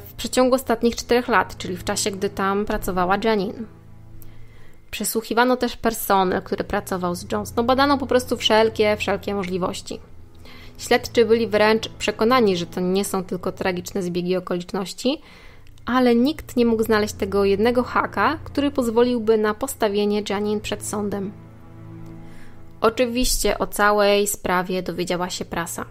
w 0.08 0.14
przeciągu 0.18 0.56
ostatnich 0.56 0.96
4 0.96 1.32
lat, 1.32 1.58
czyli 1.58 1.78
w 1.78 1.84
czasie, 1.84 2.12
gdy 2.12 2.30
tam 2.30 2.66
pracowała 2.66 3.18
Janine. 3.24 3.64
Przesłuchiwano 4.92 5.58
też 5.58 5.78
personel, 5.78 6.42
który 6.42 6.64
pracował 6.64 7.16
z 7.16 7.32
Jones. 7.32 7.56
No 7.56 7.64
badano 7.64 7.98
po 7.98 8.08
prostu 8.08 8.38
wszelkie, 8.38 8.98
wszelkie 8.98 9.36
możliwości. 9.36 10.00
Śledczy 10.78 11.26
byli 11.26 11.48
wręcz 11.48 11.90
przekonani, 11.90 12.58
że 12.58 12.66
to 12.66 12.82
nie 12.82 13.06
są 13.06 13.24
tylko 13.24 13.52
tragiczne 13.52 14.04
zbiegi 14.04 14.36
okoliczności, 14.36 15.22
ale 15.86 16.16
nikt 16.16 16.58
nie 16.58 16.66
mógł 16.66 16.84
znaleźć 16.84 17.14
tego 17.14 17.46
jednego 17.46 17.84
haka, 17.84 18.40
który 18.44 18.72
pozwoliłby 18.72 19.38
na 19.38 19.54
postawienie 19.54 20.24
Janine 20.30 20.62
przed 20.62 20.86
sądem. 20.86 21.32
Oczywiście 22.82 23.60
o 23.60 23.68
całej 23.68 24.28
sprawie 24.28 24.84
dowiedziała 24.84 25.30
się 25.30 25.46
prasa. 25.46 25.86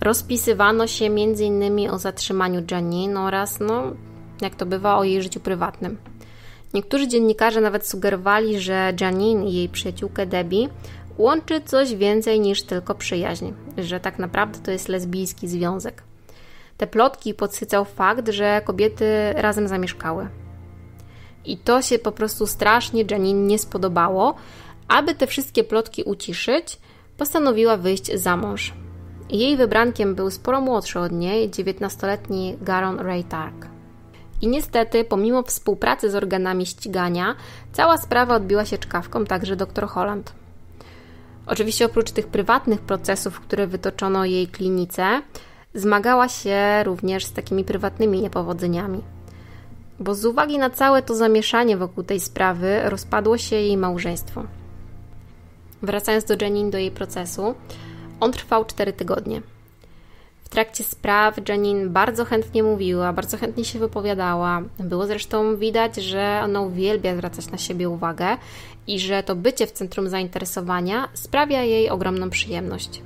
Rozpisywano 0.00 0.86
się 0.86 1.04
m.in. 1.04 1.90
o 1.90 1.98
zatrzymaniu 1.98 2.62
Janine 2.70 3.20
oraz, 3.20 3.60
no, 3.60 3.82
jak 4.40 4.54
to 4.54 4.66
bywa, 4.66 4.98
o 4.98 5.04
jej 5.04 5.22
życiu 5.22 5.40
prywatnym. 5.40 5.98
Niektórzy 6.74 7.08
dziennikarze 7.08 7.60
nawet 7.60 7.86
sugerowali, 7.86 8.60
że 8.60 8.92
Janine 9.00 9.48
i 9.48 9.52
jej 9.52 9.68
przyjaciółkę 9.68 10.26
Debbie 10.26 10.68
łączy 11.18 11.60
coś 11.60 11.94
więcej 11.94 12.40
niż 12.40 12.62
tylko 12.62 12.94
przyjaźń, 12.94 13.52
że 13.78 14.00
tak 14.00 14.18
naprawdę 14.18 14.58
to 14.58 14.70
jest 14.70 14.88
lesbijski 14.88 15.48
związek. 15.48 16.02
Te 16.76 16.86
plotki 16.86 17.34
podsycał 17.34 17.84
fakt, 17.84 18.28
że 18.28 18.62
kobiety 18.64 19.32
razem 19.32 19.68
zamieszkały. 19.68 20.28
I 21.44 21.56
to 21.56 21.82
się 21.82 21.98
po 21.98 22.12
prostu 22.12 22.46
strasznie 22.46 23.04
Janine 23.10 23.46
nie 23.46 23.58
spodobało, 23.58 24.34
aby 24.88 25.14
te 25.14 25.26
wszystkie 25.26 25.64
plotki 25.64 26.02
uciszyć, 26.02 26.78
postanowiła 27.16 27.76
wyjść 27.76 28.14
za 28.14 28.36
mąż. 28.36 28.74
Jej 29.30 29.56
wybrankiem 29.56 30.14
był 30.14 30.30
sporo 30.30 30.60
młodszy 30.60 31.00
od 31.00 31.12
niej, 31.12 31.50
19-letni 31.50 32.56
Garon 32.60 33.00
Ray 33.00 33.24
Tark. 33.24 33.66
I 34.42 34.48
niestety, 34.48 35.04
pomimo 35.04 35.42
współpracy 35.42 36.10
z 36.10 36.14
organami 36.14 36.66
ścigania, 36.66 37.34
cała 37.72 37.96
sprawa 37.96 38.34
odbiła 38.34 38.64
się 38.64 38.78
czkawką 38.78 39.24
także 39.24 39.56
dr 39.56 39.86
Holland. 39.88 40.32
Oczywiście 41.46 41.86
oprócz 41.86 42.10
tych 42.10 42.26
prywatnych 42.26 42.80
procesów, 42.80 43.40
które 43.40 43.66
wytoczono 43.66 44.24
jej 44.24 44.48
klinice, 44.48 45.22
zmagała 45.74 46.28
się 46.28 46.84
również 46.84 47.24
z 47.24 47.32
takimi 47.32 47.64
prywatnymi 47.64 48.22
niepowodzeniami. 48.22 49.02
Bo 50.00 50.14
z 50.14 50.24
uwagi 50.24 50.58
na 50.58 50.70
całe 50.70 51.02
to 51.02 51.14
zamieszanie 51.14 51.76
wokół 51.76 52.04
tej 52.04 52.20
sprawy 52.20 52.80
rozpadło 52.84 53.38
się 53.38 53.56
jej 53.56 53.76
małżeństwo. 53.76 54.44
Wracając 55.82 56.24
do 56.24 56.34
Janine, 56.40 56.70
do 56.70 56.78
jej 56.78 56.90
procesu, 56.90 57.54
on 58.20 58.32
trwał 58.32 58.64
4 58.64 58.92
tygodnie. 58.92 59.42
W 60.48 60.50
trakcie 60.50 60.84
spraw 60.84 61.48
Janine 61.48 61.88
bardzo 61.88 62.24
chętnie 62.24 62.62
mówiła, 62.62 63.12
bardzo 63.12 63.36
chętnie 63.36 63.64
się 63.64 63.78
wypowiadała. 63.78 64.62
Było 64.78 65.06
zresztą 65.06 65.56
widać, 65.56 65.96
że 65.96 66.40
ona 66.44 66.60
uwielbia 66.60 67.14
zwracać 67.14 67.50
na 67.50 67.58
siebie 67.58 67.88
uwagę 67.88 68.26
i 68.86 68.98
że 68.98 69.22
to 69.22 69.36
bycie 69.36 69.66
w 69.66 69.72
centrum 69.72 70.08
zainteresowania 70.08 71.08
sprawia 71.14 71.62
jej 71.62 71.90
ogromną 71.90 72.30
przyjemność. 72.30 73.02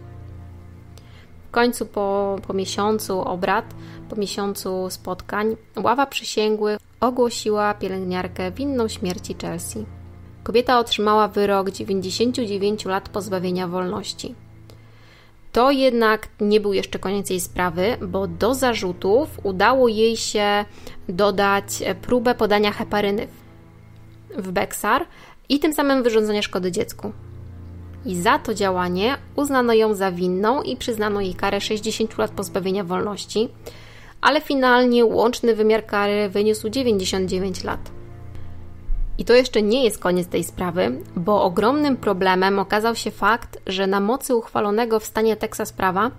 W 1.49 1.51
końcu 1.51 1.87
po, 1.87 2.37
po 2.47 2.53
miesiącu 2.53 3.21
obrad, 3.21 3.75
po 4.09 4.17
miesiącu 4.17 4.91
spotkań, 4.91 5.57
ława 5.77 6.07
przysięgłych 6.07 6.79
ogłosiła 7.01 7.75
pielęgniarkę 7.75 8.51
winną 8.51 8.89
śmierci 8.89 9.37
Chelsea. 9.43 9.87
Kobieta 10.43 10.79
otrzymała 10.79 11.29
wyrok 11.29 11.71
99 11.71 12.85
lat 12.85 13.09
pozbawienia 13.09 13.69
wolności. 13.69 14.35
To 15.53 15.71
jednak 15.71 16.29
nie 16.41 16.61
był 16.61 16.73
jeszcze 16.73 16.99
koniec 16.99 17.31
jej 17.31 17.41
sprawy, 17.41 17.97
bo 18.01 18.27
do 18.27 18.55
zarzutów 18.55 19.41
udało 19.43 19.89
jej 19.89 20.17
się 20.17 20.65
dodać 21.09 21.83
próbę 22.03 22.35
podania 22.35 22.73
heparyny 22.73 23.27
w 24.37 24.53
Bexar 24.53 25.07
i 25.49 25.59
tym 25.59 25.75
samym 25.75 26.03
wyrządzenie 26.03 26.43
szkody 26.43 26.73
dziecku. 26.73 27.13
I 28.07 28.17
za 28.17 28.39
to 28.39 28.55
działanie 28.55 29.17
uznano 29.37 29.75
ją 29.75 29.95
za 29.95 30.13
winną 30.13 30.63
i 30.63 30.77
przyznano 30.77 31.21
jej 31.21 31.35
karę 31.35 31.61
60 31.61 32.19
lat 32.19 32.31
pozbawienia 32.31 32.85
wolności, 32.85 33.49
ale 34.21 34.41
finalnie 34.41 35.05
łączny 35.05 35.55
wymiar 35.55 35.87
kary 35.87 36.29
wyniósł 36.29 36.69
99 36.69 37.65
lat. 37.65 38.02
I 39.23 39.25
to 39.25 39.35
jeszcze 39.35 39.63
nie 39.63 39.85
jest 39.85 39.99
koniec 39.99 40.29
tej 40.29 40.45
sprawy, 40.45 41.01
bo 41.17 41.43
ogromnym 41.43 41.97
problemem 41.97 42.59
okazał 42.59 42.97
się 42.97 43.11
fakt, 43.11 43.59
że 43.67 43.87
na 43.87 44.01
mocy 44.01 44.37
uchwalonego 44.37 45.01
w 45.01 45.05
stanie 45.05 45.37
Teksas 45.37 45.73
prawa 45.73 46.11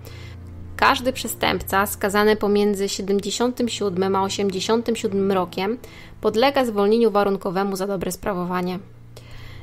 każdy 0.76 1.12
przestępca 1.12 1.86
skazany 1.86 2.36
pomiędzy 2.36 2.88
77 2.88 4.16
a 4.16 4.22
87 4.22 5.32
rokiem 5.32 5.78
podlega 6.20 6.64
zwolnieniu 6.64 7.10
warunkowemu 7.10 7.76
za 7.76 7.86
dobre 7.86 8.12
sprawowanie. 8.12 8.78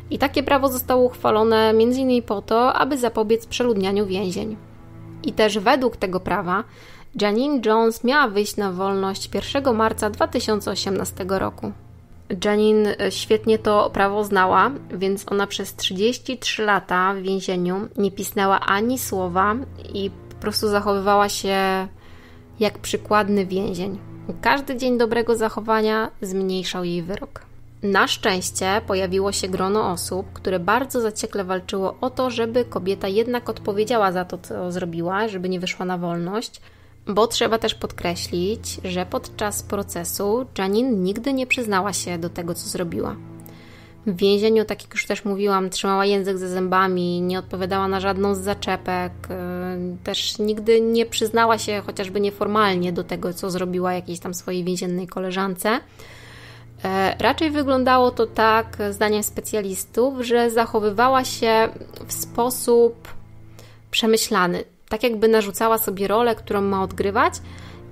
I 0.09 0.17
takie 0.17 0.43
prawo 0.43 0.69
zostało 0.69 1.03
uchwalone 1.03 1.69
m.in. 1.69 2.23
po 2.23 2.41
to, 2.41 2.73
aby 2.73 2.97
zapobiec 2.97 3.45
przeludnianiu 3.45 4.05
więzień. 4.05 4.57
I 5.23 5.33
też 5.33 5.59
według 5.59 5.97
tego 5.97 6.19
prawa 6.19 6.63
Janine 7.21 7.61
Jones 7.65 8.03
miała 8.03 8.27
wyjść 8.27 8.57
na 8.57 8.71
wolność 8.71 9.29
1 9.33 9.75
marca 9.75 10.09
2018 10.09 11.25
roku. 11.27 11.71
Janine 12.45 12.95
e, 12.99 13.11
świetnie 13.11 13.59
to 13.59 13.89
prawo 13.89 14.23
znała, 14.23 14.71
więc 14.93 15.31
ona 15.31 15.47
przez 15.47 15.75
33 15.75 16.63
lata 16.63 17.13
w 17.13 17.21
więzieniu 17.21 17.87
nie 17.97 18.11
pisnęła 18.11 18.59
ani 18.59 18.99
słowa 18.99 19.55
i 19.93 20.11
po 20.29 20.35
prostu 20.35 20.67
zachowywała 20.67 21.29
się 21.29 21.57
jak 22.59 22.79
przykładny 22.79 23.45
więzień. 23.45 23.99
Każdy 24.41 24.77
dzień 24.77 24.97
dobrego 24.97 25.35
zachowania 25.35 26.11
zmniejszał 26.21 26.83
jej 26.83 27.03
wyrok. 27.03 27.41
Na 27.83 28.07
szczęście 28.07 28.81
pojawiło 28.87 29.31
się 29.31 29.47
grono 29.47 29.91
osób, 29.91 30.25
które 30.33 30.59
bardzo 30.59 31.01
zaciekle 31.01 31.43
walczyło 31.43 31.95
o 32.01 32.09
to, 32.09 32.29
żeby 32.29 32.65
kobieta 32.65 33.07
jednak 33.07 33.49
odpowiedziała 33.49 34.11
za 34.11 34.25
to, 34.25 34.37
co 34.37 34.71
zrobiła, 34.71 35.27
żeby 35.27 35.49
nie 35.49 35.59
wyszła 35.59 35.85
na 35.85 35.97
wolność. 35.97 36.61
Bo 37.07 37.27
trzeba 37.27 37.57
też 37.57 37.75
podkreślić, 37.75 38.79
że 38.83 39.05
podczas 39.05 39.63
procesu 39.63 40.45
Janine 40.57 41.03
nigdy 41.03 41.33
nie 41.33 41.47
przyznała 41.47 41.93
się 41.93 42.17
do 42.17 42.29
tego, 42.29 42.53
co 42.53 42.69
zrobiła. 42.69 43.15
W 44.05 44.15
więzieniu, 44.15 44.65
tak 44.65 44.81
jak 44.81 44.93
już 44.93 45.05
też 45.05 45.25
mówiłam, 45.25 45.69
trzymała 45.69 46.05
język 46.05 46.37
ze 46.37 46.49
zębami, 46.49 47.21
nie 47.21 47.39
odpowiadała 47.39 47.87
na 47.87 47.99
żadną 47.99 48.35
z 48.35 48.39
zaczepek, 48.39 49.11
y, 49.29 50.03
też 50.03 50.39
nigdy 50.39 50.81
nie 50.81 51.05
przyznała 51.05 51.57
się, 51.57 51.81
chociażby 51.85 52.19
nieformalnie, 52.19 52.93
do 52.93 53.03
tego, 53.03 53.33
co 53.33 53.51
zrobiła 53.51 53.93
jakiejś 53.93 54.19
tam 54.19 54.33
swojej 54.33 54.63
więziennej 54.63 55.07
koleżance. 55.07 55.79
E, 56.83 57.15
raczej 57.19 57.51
wyglądało 57.51 58.11
to 58.11 58.27
tak, 58.27 58.77
zdaniem 58.89 59.23
specjalistów, 59.23 60.21
że 60.21 60.49
zachowywała 60.49 61.25
się 61.25 61.69
w 62.07 62.13
sposób 62.13 63.07
przemyślany, 63.91 64.63
tak 64.91 65.03
jakby 65.03 65.27
narzucała 65.27 65.77
sobie 65.77 66.07
rolę, 66.07 66.35
którą 66.35 66.61
ma 66.61 66.83
odgrywać 66.83 67.33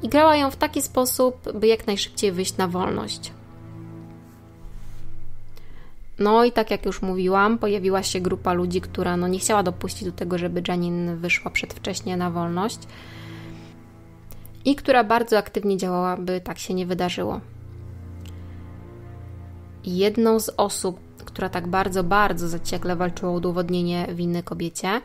i 0.04 0.10
grała 0.10 0.36
ją 0.36 0.52
w 0.52 0.56
taki 0.56 0.82
sposób, 0.82 1.52
by 1.54 1.68
jak 1.68 1.88
najszybciej 1.88 2.32
wyjść 2.32 2.58
na 2.58 2.68
wolność. 2.68 3.32
No 6.20 6.46
i 6.46 6.52
tak 6.52 6.72
jak 6.72 6.86
już 6.86 7.02
mówiłam, 7.02 7.58
pojawiła 7.58 8.04
się 8.04 8.20
grupa 8.22 8.54
ludzi, 8.54 8.82
która 8.82 9.18
no 9.18 9.28
nie 9.28 9.40
chciała 9.40 9.64
dopuścić 9.64 10.04
do 10.04 10.12
tego, 10.12 10.38
żeby 10.38 10.64
Janine 10.68 11.16
wyszła 11.16 11.52
przedwcześnie 11.52 12.18
na 12.18 12.32
wolność 12.32 12.80
i 14.66 14.76
która 14.76 15.04
bardzo 15.04 15.38
aktywnie 15.38 15.78
działała, 15.78 16.18
by 16.18 16.42
tak 16.42 16.60
się 16.60 16.74
nie 16.74 16.86
wydarzyło. 16.86 17.40
Jedną 19.86 20.40
z 20.40 20.52
osób, 20.58 21.00
która 21.26 21.50
tak 21.50 21.68
bardzo, 21.68 22.04
bardzo 22.04 22.48
zaciekle 22.48 22.96
walczyła 22.96 23.32
o 23.32 23.36
udowodnienie 23.36 24.08
winy 24.14 24.44
kobiecie 24.44 25.02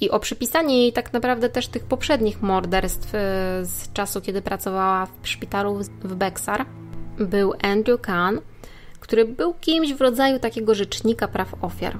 i 0.00 0.10
o 0.10 0.20
przypisanie 0.20 0.82
jej 0.82 0.92
tak 0.92 1.12
naprawdę 1.12 1.48
też 1.48 1.68
tych 1.68 1.84
poprzednich 1.84 2.42
morderstw 2.42 3.08
y, 3.08 3.18
z 3.62 3.92
czasu, 3.92 4.20
kiedy 4.20 4.42
pracowała 4.42 5.06
w 5.22 5.28
szpitalu 5.28 5.80
w 6.04 6.14
Bexar, 6.14 6.66
był 7.18 7.54
Andrew 7.62 8.00
Kahn, 8.00 8.38
który 9.00 9.24
był 9.24 9.54
kimś 9.54 9.94
w 9.94 10.00
rodzaju 10.00 10.38
takiego 10.38 10.74
rzecznika 10.74 11.28
praw 11.28 11.54
ofiar. 11.64 11.98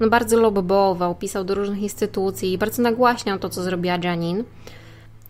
No 0.00 0.08
bardzo 0.08 0.40
lobbował, 0.40 1.14
pisał 1.14 1.44
do 1.44 1.54
różnych 1.54 1.82
instytucji 1.82 2.52
i 2.52 2.58
bardzo 2.58 2.82
nagłaśniał 2.82 3.38
to, 3.38 3.48
co 3.48 3.62
zrobiła 3.62 3.98
Janine. 4.04 4.44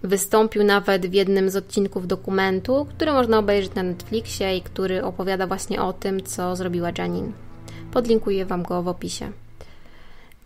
Wystąpił 0.02 0.64
nawet 0.64 1.06
w 1.06 1.12
jednym 1.12 1.50
z 1.50 1.56
odcinków 1.56 2.06
dokumentu, 2.06 2.86
który 2.90 3.12
można 3.12 3.38
obejrzeć 3.38 3.74
na 3.74 3.82
Netflixie 3.82 4.56
i 4.56 4.62
który 4.62 5.04
opowiada 5.04 5.46
właśnie 5.46 5.82
o 5.82 5.92
tym, 5.92 6.22
co 6.22 6.56
zrobiła 6.56 6.88
Janine. 6.98 7.32
Podlinkuję 7.92 8.46
Wam 8.46 8.62
go 8.62 8.82
w 8.82 8.88
opisie. 8.88 9.32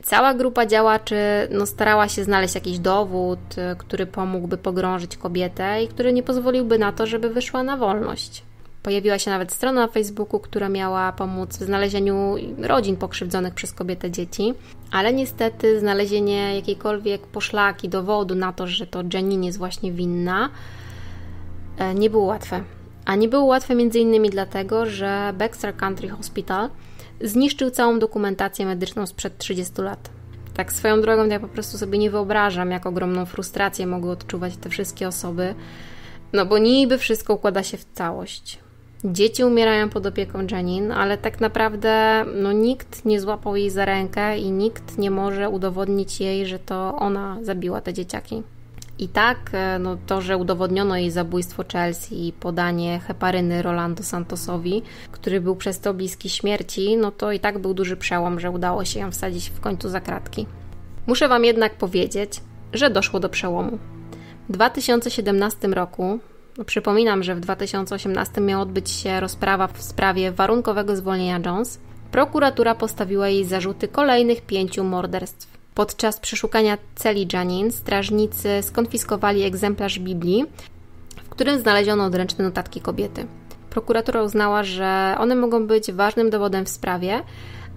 Cała 0.07 0.35
grupa 0.35 0.67
działaczy 0.67 1.17
no, 1.51 1.67
starała 1.67 2.09
się 2.09 2.25
znaleźć 2.25 2.55
jakiś 2.55 2.79
dowód, 2.79 3.39
który 3.79 4.07
pomógłby 4.07 4.57
pogrążyć 4.59 5.17
kobietę 5.17 5.83
i 5.83 5.89
który 5.89 6.13
nie 6.13 6.23
pozwoliłby 6.23 6.79
na 6.79 6.93
to, 6.93 7.07
żeby 7.07 7.31
wyszła 7.31 7.63
na 7.63 7.77
wolność. 7.77 8.43
Pojawiła 8.83 9.19
się 9.19 9.31
nawet 9.31 9.53
strona 9.53 9.81
na 9.81 9.89
Facebooku, 9.89 10.41
która 10.41 10.69
miała 10.69 11.13
pomóc 11.13 11.57
w 11.57 11.63
znalezieniu 11.63 12.35
rodzin 12.59 12.97
pokrzywdzonych 12.97 13.55
przez 13.55 13.73
kobietę 13.73 14.11
dzieci, 14.11 14.55
ale 14.91 15.13
niestety 15.13 15.81
znalezienie 15.81 16.57
jakiejkolwiek 16.57 17.27
poszlaki, 17.27 17.89
dowodu 17.89 18.35
na 18.35 18.53
to, 18.53 18.67
że 18.67 18.87
to 18.87 19.03
Janine 19.15 19.47
jest 19.47 19.59
właśnie 19.59 19.93
winna, 19.93 20.51
e, 21.79 21.95
nie 21.95 22.11
było 22.11 22.25
łatwe. 22.25 22.63
A 23.05 23.15
nie 23.15 23.29
było 23.29 23.45
łatwe 23.45 23.75
między 23.75 23.99
innymi 23.99 24.31
dlatego, 24.31 24.87
że 24.87 25.33
Baxter 25.39 25.77
Country 25.77 26.09
Hospital 26.09 26.71
zniszczył 27.21 27.71
całą 27.71 27.99
dokumentację 27.99 28.67
medyczną 28.67 29.07
sprzed 29.07 29.39
30 29.39 29.83
lat. 29.83 30.11
Tak 30.55 30.73
swoją 30.73 31.01
drogą 31.01 31.27
ja 31.27 31.41
po 31.41 31.49
prostu 31.49 31.79
sobie 31.79 31.99
nie 31.99 32.11
wyobrażam, 32.11 32.71
jak 32.71 32.87
ogromną 32.87 33.27
frustrację 33.27 33.87
mogły 33.87 34.11
odczuwać 34.11 34.57
te 34.57 34.71
wszystkie 34.71 35.09
osoby, 35.09 35.55
no 36.33 36.47
bo 36.47 36.59
niby 36.59 36.99
wszystko 36.99 37.35
układa 37.35 37.63
się 37.63 37.77
w 37.77 37.85
całość. 37.85 38.59
Dzieci 39.05 39.45
umierają 39.45 39.89
pod 39.89 40.07
opieką 40.07 40.47
Janine, 40.51 40.95
ale 40.95 41.19
tak 41.19 41.41
naprawdę 41.41 42.25
no, 42.35 42.53
nikt 42.53 43.05
nie 43.05 43.21
złapał 43.21 43.57
jej 43.57 43.71
za 43.71 43.85
rękę 43.85 44.39
i 44.39 44.51
nikt 44.51 44.99
nie 44.99 45.11
może 45.11 45.49
udowodnić 45.49 46.21
jej, 46.21 46.47
że 46.47 46.59
to 46.59 46.97
ona 46.99 47.39
zabiła 47.43 47.81
te 47.81 47.95
dzieciaki. 47.95 48.43
I 48.99 49.09
tak, 49.09 49.51
e, 49.53 49.79
no, 49.79 49.97
to, 50.07 50.21
że 50.21 50.37
udowodniono 50.37 50.97
jej 50.97 51.11
zabójstwo 51.11 51.65
Chelsea 51.73 52.29
i 52.29 52.33
podanie 52.33 52.99
heparyny 52.99 53.63
Rolando 53.63 54.03
Santosowi, 54.03 54.83
który 55.13 55.41
był 55.41 55.57
przez 55.57 55.81
to 55.81 55.95
bliski 55.95 56.29
śmierci, 56.29 56.97
no 56.97 57.11
to 57.11 57.33
i 57.33 57.41
tak 57.41 57.59
był 57.59 57.75
duży 57.75 57.97
przełom, 57.97 58.41
że 58.41 58.51
udało 58.51 58.85
się 58.85 59.01
ją 59.01 59.11
wsadzić 59.11 59.51
w 59.51 59.61
końcu 59.61 59.89
za 59.89 60.01
kratki. 60.01 60.47
Muszę 61.07 61.29
Wam 61.29 61.45
jednak 61.45 61.75
powiedzieć, 61.75 62.41
że 62.73 62.91
doszło 62.91 63.21
do 63.21 63.29
przełomu. 63.29 63.79
W 64.49 64.53
2017 64.53 65.69
roku 65.69 66.19
no, 66.59 66.65
przypominam, 66.65 67.23
że 67.23 67.35
w 67.35 67.41
2018 67.41 68.41
miała 68.41 68.63
odbyć 68.63 68.91
się 68.91 69.21
rozprawa 69.21 69.67
w 69.67 69.83
sprawie 69.83 70.33
warunkowego 70.33 70.97
zwolnienia 70.97 71.41
Jones. 71.47 71.81
Prokuratura 72.11 72.75
postawiła 72.75 73.29
jej 73.29 73.45
zarzuty 73.45 73.89
kolejnych 73.89 74.43
pięciu 74.43 74.85
morderstw. 74.85 75.56
Podczas 75.77 76.21
przeszukania 76.21 76.79
celi 76.95 77.29
Janine 77.33 77.71
strażnicy 77.71 78.49
skonfiskowali 78.63 79.43
egzemplarz 79.43 79.99
Biblii, 79.99 80.45
w 81.25 81.29
którym 81.29 81.61
znaleziono 81.61 82.05
odręczne 82.05 82.45
notatki 82.45 82.81
kobiety. 82.81 83.27
Prokuratura 83.71 84.23
uznała, 84.23 84.65
że 84.65 85.17
one 85.19 85.35
mogą 85.35 85.67
być 85.67 85.93
ważnym 85.93 86.31
dowodem 86.31 86.65
w 86.65 86.69
sprawie, 86.69 87.23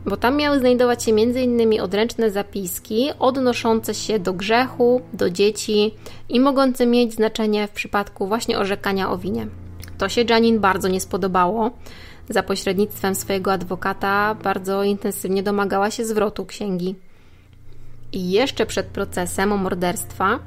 bo 0.06 0.18
tam 0.18 0.38
miały 0.38 0.60
znajdować 0.60 1.04
się 1.04 1.12
m.in. 1.12 1.82
odręczne 1.82 2.32
zapiski 2.32 3.10
odnoszące 3.20 3.94
się 3.94 4.20
do 4.20 4.34
grzechu, 4.34 5.02
do 5.14 5.30
dzieci 5.30 5.96
i 6.30 6.40
mogące 6.40 6.86
mieć 6.86 7.14
znaczenie 7.14 7.68
w 7.68 7.72
przypadku 7.72 8.28
właśnie 8.28 8.58
orzekania 8.58 9.12
o 9.12 9.18
winie. 9.18 9.48
To 9.98 10.10
się 10.10 10.24
Janin 10.30 10.60
bardzo 10.60 10.88
nie 10.88 11.00
spodobało. 11.00 11.72
Za 12.30 12.44
pośrednictwem 12.44 13.16
swojego 13.16 13.54
adwokata 13.54 14.36
bardzo 14.44 14.84
intensywnie 14.84 15.44
domagała 15.44 15.92
się 15.92 16.06
zwrotu 16.06 16.46
księgi. 16.46 16.96
I 18.12 18.32
jeszcze 18.32 18.66
przed 18.66 18.86
procesem 18.86 19.52
o 19.52 19.58
morderstwa 19.58 20.40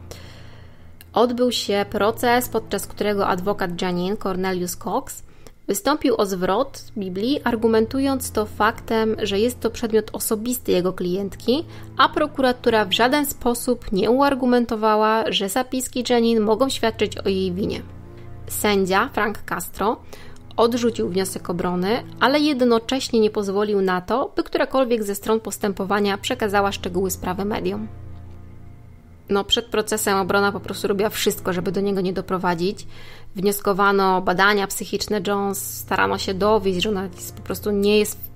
odbył 1.12 1.52
się 1.52 1.86
proces, 1.90 2.48
podczas 2.48 2.86
którego 2.86 3.26
adwokat 3.28 3.82
Janine 3.82 4.16
Cornelius 4.16 4.76
Cox 4.76 5.22
Wystąpił 5.66 6.14
o 6.18 6.26
zwrot 6.26 6.84
Biblii, 6.96 7.40
argumentując 7.44 8.32
to 8.32 8.46
faktem, 8.46 9.16
że 9.22 9.38
jest 9.38 9.60
to 9.60 9.70
przedmiot 9.70 10.10
osobisty 10.12 10.72
jego 10.72 10.92
klientki, 10.92 11.64
a 11.98 12.08
prokuratura 12.08 12.84
w 12.84 12.92
żaden 12.92 13.26
sposób 13.26 13.92
nie 13.92 14.10
uargumentowała, 14.10 15.24
że 15.32 15.48
zapiski 15.48 16.04
Jenin 16.10 16.40
mogą 16.40 16.68
świadczyć 16.68 17.18
o 17.18 17.28
jej 17.28 17.52
winie. 17.52 17.82
Sędzia 18.48 19.08
Frank 19.12 19.38
Castro 19.42 19.96
odrzucił 20.57 21.09
wniosek 21.09 21.50
obrony, 21.50 22.03
ale 22.20 22.40
jednocześnie 22.40 23.20
nie 23.20 23.30
pozwolił 23.30 23.80
na 23.80 24.00
to, 24.00 24.32
by 24.36 24.42
którakolwiek 24.42 25.05
ze 25.05 25.14
stron 25.14 25.40
postępowania 25.40 26.18
przekazała 26.18 26.72
szczegóły 26.72 27.11
sprawy 27.11 27.44
mediom 27.44 27.88
no, 29.32 29.44
przed 29.44 29.66
procesem 29.66 30.18
obrona 30.18 30.53
po 30.53 30.61
prostu 30.61 30.88
robiła 30.88 31.11
wszystko, 31.11 31.53
żeby 31.53 31.72
do 31.72 31.80
niego 31.80 32.00
nie 32.00 32.12
doprowadzić. 32.12 32.86
Wnioskowano 33.36 34.22
badania 34.22 34.66
psychiczne 34.66 35.20
Jones, 35.26 35.78
starano 35.78 36.18
się 36.18 36.34
dowieść, 36.34 36.82
że 36.82 36.88
ona 36.88 37.09
po 37.36 37.42
prostu 37.42 37.70
nie 37.70 37.98
jest 37.98 38.32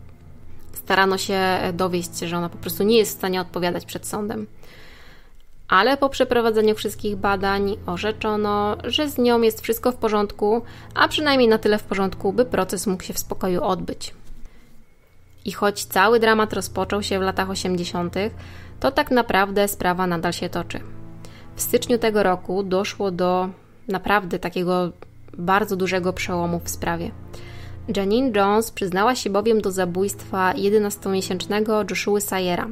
Starano 0.73 1.19
się 1.19 1.41
dowieść, 1.75 2.19
że 2.19 2.37
ona 2.37 2.49
po 2.49 2.59
prostu 2.59 2.83
nie 2.83 2.99
jest 2.99 3.12
w 3.12 3.19
stanie 3.19 3.41
odpowiadać 3.41 3.85
przed 3.85 4.07
sądem. 4.07 4.47
Ale 5.69 5.97
po 5.97 6.09
przeprowadzeniu 6.09 6.75
wszystkich 6.75 7.17
badań 7.17 7.77
orzeczono, 7.87 8.77
że 8.85 9.09
z 9.09 9.19
nią 9.19 9.43
jest 9.43 9.61
wszystko 9.61 9.93
w 9.93 9.97
porządku, 9.97 10.62
a 10.95 11.09
przynajmniej 11.09 11.49
na 11.49 11.59
tyle 11.59 11.79
w 11.79 11.85
porządku, 11.85 12.33
by 12.33 12.45
proces 12.45 12.87
mógł 12.87 13.03
się 13.03 13.14
w 13.14 13.19
spokoju 13.19 13.64
odbyć. 13.64 14.14
I 15.45 15.53
choć 15.53 15.85
cały 15.85 16.21
dramat 16.21 16.53
rozpoczął 16.53 17.03
się 17.03 17.19
w 17.19 17.23
latach 17.23 17.51
80., 17.51 18.14
to 18.81 18.93
tak 18.93 19.11
naprawdę 19.11 19.69
sprawa 19.69 20.07
nadal 20.07 20.33
się 20.33 20.49
toczy. 20.49 20.81
W 21.57 21.62
styczniu 21.62 21.99
tego 21.99 22.23
roku 22.23 22.62
doszło 22.62 23.11
do 23.11 23.49
naprawdę 23.89 24.39
takiego 24.39 24.93
bardzo 25.39 25.77
dużego 25.77 26.12
przełomu 26.12 26.61
w 26.64 26.71
sprawie. 26.71 27.11
Janine 27.97 28.31
Jones 28.35 28.71
przyznała 28.71 29.14
się 29.14 29.31
bowiem 29.31 29.61
do 29.61 29.71
zabójstwa 29.71 30.53
11-miesięcznego 30.55 31.91
Joshua 31.91 32.21
Sayera, 32.21 32.69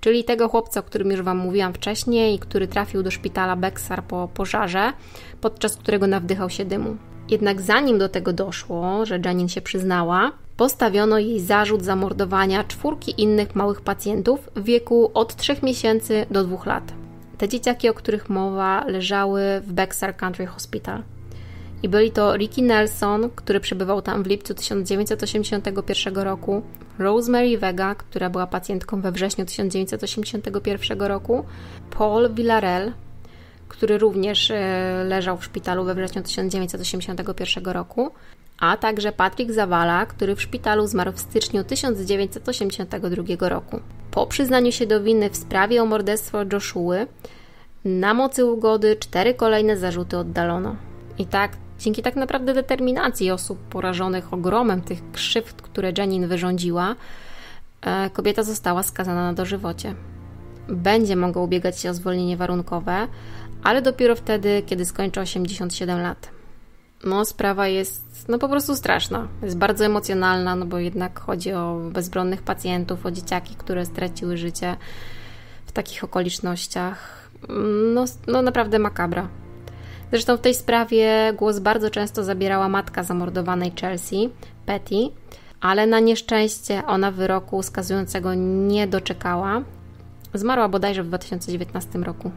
czyli 0.00 0.24
tego 0.24 0.48
chłopca, 0.48 0.80
o 0.80 0.82
którym 0.82 1.10
już 1.10 1.22
Wam 1.22 1.38
mówiłam 1.38 1.74
wcześniej, 1.74 2.38
który 2.38 2.68
trafił 2.68 3.02
do 3.02 3.10
szpitala 3.10 3.56
Bexar 3.56 4.04
po 4.04 4.28
pożarze, 4.34 4.92
podczas 5.40 5.76
którego 5.76 6.06
nawdychał 6.06 6.50
się 6.50 6.64
dymu. 6.64 6.96
Jednak 7.30 7.60
zanim 7.60 7.98
do 7.98 8.08
tego 8.08 8.32
doszło, 8.32 9.06
że 9.06 9.20
Janine 9.24 9.48
się 9.48 9.60
przyznała, 9.60 10.32
postawiono 10.56 11.18
jej 11.18 11.40
zarzut 11.40 11.82
zamordowania 11.82 12.64
czwórki 12.64 13.22
innych 13.22 13.54
małych 13.54 13.80
pacjentów 13.80 14.50
w 14.56 14.64
wieku 14.64 15.10
od 15.14 15.36
3 15.36 15.56
miesięcy 15.62 16.26
do 16.30 16.44
2 16.44 16.64
lat. 16.66 16.92
Te 17.38 17.48
dzieciaki, 17.48 17.88
o 17.88 17.94
których 17.94 18.28
mowa, 18.28 18.84
leżały 18.84 19.42
w 19.60 19.72
Bexar 19.72 20.16
Country 20.16 20.46
Hospital. 20.46 21.02
I 21.82 21.88
byli 21.88 22.10
to 22.10 22.36
Ricky 22.36 22.62
Nelson, 22.62 23.30
który 23.34 23.60
przebywał 23.60 24.02
tam 24.02 24.22
w 24.22 24.26
lipcu 24.26 24.54
1981 24.54 26.14
roku, 26.14 26.62
Rosemary 26.98 27.58
Vega, 27.58 27.94
która 27.94 28.30
była 28.30 28.46
pacjentką 28.46 29.00
we 29.00 29.12
wrześniu 29.12 29.44
1981 29.44 31.00
roku, 31.00 31.44
Paul 31.90 32.34
Villarel, 32.34 32.92
który 33.68 33.98
również 33.98 34.50
e, 34.50 35.04
leżał 35.08 35.36
w 35.36 35.44
szpitalu 35.44 35.84
we 35.84 35.94
wrześniu 35.94 36.22
1981 36.22 37.64
roku, 37.64 38.10
a 38.58 38.76
także 38.76 39.12
Patrick 39.12 39.52
Zawala, 39.52 40.06
który 40.06 40.36
w 40.36 40.42
szpitalu 40.42 40.86
zmarł 40.86 41.12
w 41.12 41.20
styczniu 41.20 41.64
1982 41.64 43.48
roku. 43.48 43.80
Po 44.10 44.26
przyznaniu 44.26 44.72
się 44.72 44.86
do 44.86 45.02
winy 45.02 45.30
w 45.30 45.36
sprawie 45.36 45.82
o 45.82 45.86
morderstwo 45.86 46.38
Joshua, 46.52 46.96
na 47.84 48.14
mocy 48.14 48.44
ugody 48.44 48.96
cztery 48.96 49.34
kolejne 49.34 49.76
zarzuty 49.76 50.18
oddalono. 50.18 50.76
I 51.18 51.26
tak, 51.26 51.56
dzięki 51.78 52.02
tak 52.02 52.16
naprawdę 52.16 52.54
determinacji 52.54 53.30
osób 53.30 53.58
porażonych 53.58 54.32
ogromem 54.32 54.82
tych 54.82 55.10
krzywd, 55.12 55.62
które 55.62 55.92
Jenin 55.98 56.26
wyrządziła, 56.26 56.96
e, 57.80 58.10
kobieta 58.10 58.42
została 58.42 58.82
skazana 58.82 59.24
na 59.24 59.32
dożywocie. 59.32 59.94
Będzie 60.68 61.16
mogła 61.16 61.42
ubiegać 61.42 61.80
się 61.80 61.90
o 61.90 61.94
zwolnienie 61.94 62.36
warunkowe, 62.36 63.08
ale 63.62 63.82
dopiero 63.82 64.16
wtedy, 64.16 64.62
kiedy 64.66 64.84
skończy 64.84 65.20
87 65.20 66.00
lat. 66.00 66.28
No, 67.04 67.24
sprawa 67.24 67.68
jest 67.68 68.28
no 68.28 68.38
po 68.38 68.48
prostu 68.48 68.76
straszna. 68.76 69.28
Jest 69.42 69.58
bardzo 69.58 69.84
emocjonalna, 69.84 70.56
no 70.56 70.66
bo 70.66 70.78
jednak 70.78 71.20
chodzi 71.20 71.52
o 71.52 71.80
bezbronnych 71.92 72.42
pacjentów, 72.42 73.06
o 73.06 73.10
dzieciaki, 73.10 73.54
które 73.54 73.86
straciły 73.86 74.36
życie 74.36 74.76
w 75.66 75.72
takich 75.72 76.04
okolicznościach. 76.04 77.28
No, 77.94 78.04
no 78.26 78.42
naprawdę 78.42 78.78
makabra. 78.78 79.28
Zresztą 80.10 80.36
w 80.36 80.40
tej 80.40 80.54
sprawie 80.54 81.32
głos 81.36 81.58
bardzo 81.58 81.90
często 81.90 82.24
zabierała 82.24 82.68
matka 82.68 83.02
zamordowanej 83.02 83.72
Chelsea, 83.80 84.30
Betty, 84.66 84.96
ale 85.60 85.86
na 85.86 86.00
nieszczęście 86.00 86.86
ona 86.86 87.10
wyroku 87.10 87.62
skazującego 87.62 88.34
nie 88.34 88.86
doczekała. 88.86 89.62
Zmarła 90.34 90.68
bodajże 90.68 91.02
w 91.02 91.06
2019 91.06 91.98
roku. 91.98 92.30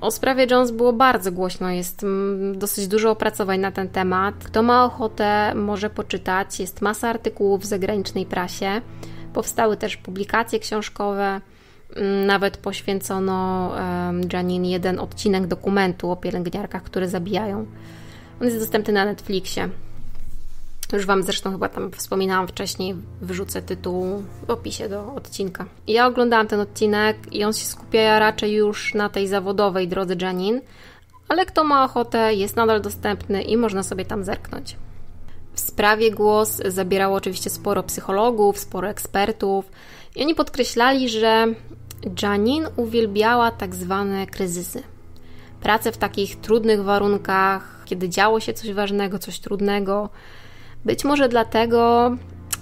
O 0.00 0.10
sprawie 0.10 0.46
Jones 0.50 0.70
było 0.70 0.92
bardzo 0.92 1.32
głośno, 1.32 1.70
jest 1.70 2.02
mm, 2.02 2.58
dosyć 2.58 2.88
dużo 2.88 3.10
opracowań 3.10 3.60
na 3.60 3.72
ten 3.72 3.88
temat. 3.88 4.34
Kto 4.44 4.62
ma 4.62 4.84
ochotę, 4.84 5.54
może 5.54 5.90
poczytać. 5.90 6.60
Jest 6.60 6.82
masa 6.82 7.08
artykułów 7.08 7.62
w 7.62 7.64
zagranicznej 7.64 8.26
prasie. 8.26 8.80
Powstały 9.32 9.76
też 9.76 9.96
publikacje 9.96 10.58
książkowe. 10.58 11.40
Nawet 12.26 12.56
poświęcono 12.56 13.72
Janine 14.32 14.70
jeden 14.70 14.98
odcinek 14.98 15.46
dokumentu 15.46 16.10
o 16.10 16.16
pielęgniarkach, 16.16 16.82
które 16.82 17.08
zabijają. 17.08 17.66
On 18.40 18.46
jest 18.46 18.58
dostępny 18.58 18.92
na 18.92 19.04
Netflixie. 19.04 19.68
Już 20.92 21.06
Wam 21.06 21.22
zresztą 21.22 21.52
chyba 21.52 21.68
tam 21.68 21.92
wspominałam 21.92 22.48
wcześniej, 22.48 22.94
wrzucę 23.20 23.62
tytuł 23.62 24.22
w 24.46 24.50
opisie 24.50 24.88
do 24.88 25.14
odcinka. 25.14 25.66
Ja 25.86 26.06
oglądałam 26.06 26.46
ten 26.46 26.60
odcinek 26.60 27.16
i 27.32 27.44
on 27.44 27.52
się 27.52 27.64
skupia 27.64 28.18
raczej 28.18 28.52
już 28.52 28.94
na 28.94 29.08
tej 29.08 29.28
zawodowej 29.28 29.88
drodze 29.88 30.14
Janine, 30.20 30.60
ale 31.28 31.46
kto 31.46 31.64
ma 31.64 31.84
ochotę, 31.84 32.34
jest 32.34 32.56
nadal 32.56 32.80
dostępny 32.80 33.42
i 33.42 33.56
można 33.56 33.82
sobie 33.82 34.04
tam 34.04 34.24
zerknąć. 34.24 34.76
W 35.52 35.60
sprawie 35.60 36.10
głos 36.10 36.62
zabierało 36.66 37.16
oczywiście 37.16 37.50
sporo 37.50 37.82
psychologów, 37.82 38.58
sporo 38.58 38.88
ekspertów 38.88 39.70
i 40.16 40.22
oni 40.22 40.34
podkreślali, 40.34 41.08
że 41.08 41.46
Janine 42.22 42.70
uwielbiała 42.76 43.50
tak 43.50 43.74
zwane 43.74 44.26
kryzysy. 44.26 44.82
Pracę 45.60 45.92
w 45.92 45.96
takich 45.98 46.36
trudnych 46.36 46.84
warunkach, 46.84 47.82
kiedy 47.84 48.08
działo 48.08 48.40
się 48.40 48.52
coś 48.52 48.72
ważnego, 48.72 49.18
coś 49.18 49.40
trudnego, 49.40 50.08
być 50.84 51.04
może 51.04 51.28
dlatego, 51.28 52.10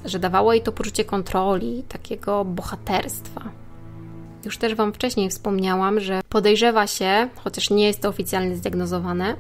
że 0.04 0.18
dawało 0.18 0.52
jej 0.52 0.62
to 0.62 0.72
poczucie 0.72 1.04
kontroli, 1.04 1.84
takiego 1.88 2.44
bohaterstwa. 2.44 3.50
Już 4.44 4.58
też 4.58 4.74
Wam 4.74 4.92
wcześniej 4.92 5.30
wspomniałam, 5.30 6.00
że 6.00 6.20
podejrzewa 6.28 6.86
się, 6.86 7.28
chociaż 7.44 7.70
nie 7.70 7.86
jest 7.86 8.00
to 8.00 8.08
oficjalnie 8.08 8.56
zdiagnozowane, 8.56 9.36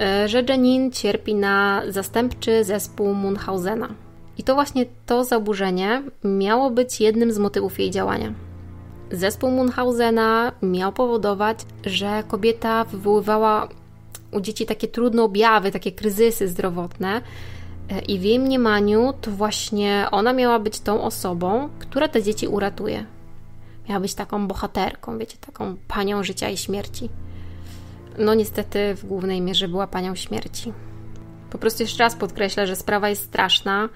e, 0.00 0.28
że 0.28 0.42
Janine 0.48 0.90
cierpi 0.90 1.34
na 1.34 1.82
zastępczy 1.88 2.64
zespół 2.64 3.14
Munchausena. 3.14 3.88
I 4.38 4.42
to 4.44 4.54
właśnie 4.54 4.86
to 5.06 5.24
zaburzenie 5.24 6.02
miało 6.24 6.70
być 6.70 7.00
jednym 7.00 7.32
z 7.32 7.38
motywów 7.38 7.78
jej 7.78 7.90
działania. 7.90 8.32
Zespół 9.10 9.50
Munchausena 9.50 10.52
miał 10.62 10.92
powodować, 10.92 11.58
że 11.86 12.22
kobieta 12.28 12.84
wywoływała 12.84 13.68
u 14.32 14.40
dzieci 14.40 14.66
takie 14.66 14.88
trudne 14.88 15.22
objawy, 15.22 15.70
takie 15.70 15.92
kryzysy 15.92 16.48
zdrowotne, 16.48 17.20
E, 17.90 17.98
I 17.98 18.18
w 18.18 18.22
jej 18.22 18.38
mniemaniu 18.38 19.12
to 19.20 19.30
właśnie 19.30 20.06
ona 20.10 20.32
miała 20.32 20.58
być 20.58 20.80
tą 20.80 21.02
osobą, 21.02 21.68
która 21.78 22.08
te 22.08 22.22
dzieci 22.22 22.48
uratuje. 22.48 23.06
Miała 23.88 24.00
być 24.00 24.14
taką 24.14 24.46
bohaterką, 24.46 25.18
wiecie, 25.18 25.36
taką 25.40 25.76
panią 25.88 26.22
życia 26.22 26.48
i 26.48 26.56
śmierci. 26.56 27.08
No 28.18 28.34
niestety 28.34 28.94
w 28.94 29.06
głównej 29.06 29.40
mierze 29.40 29.68
była 29.68 29.86
panią 29.86 30.14
śmierci. 30.14 30.72
Po 31.50 31.58
prostu 31.58 31.82
jeszcze 31.82 32.02
raz 32.04 32.16
podkreślę, 32.16 32.66
że 32.66 32.76
sprawa 32.76 33.08
jest 33.08 33.22
straszna, 33.22 33.88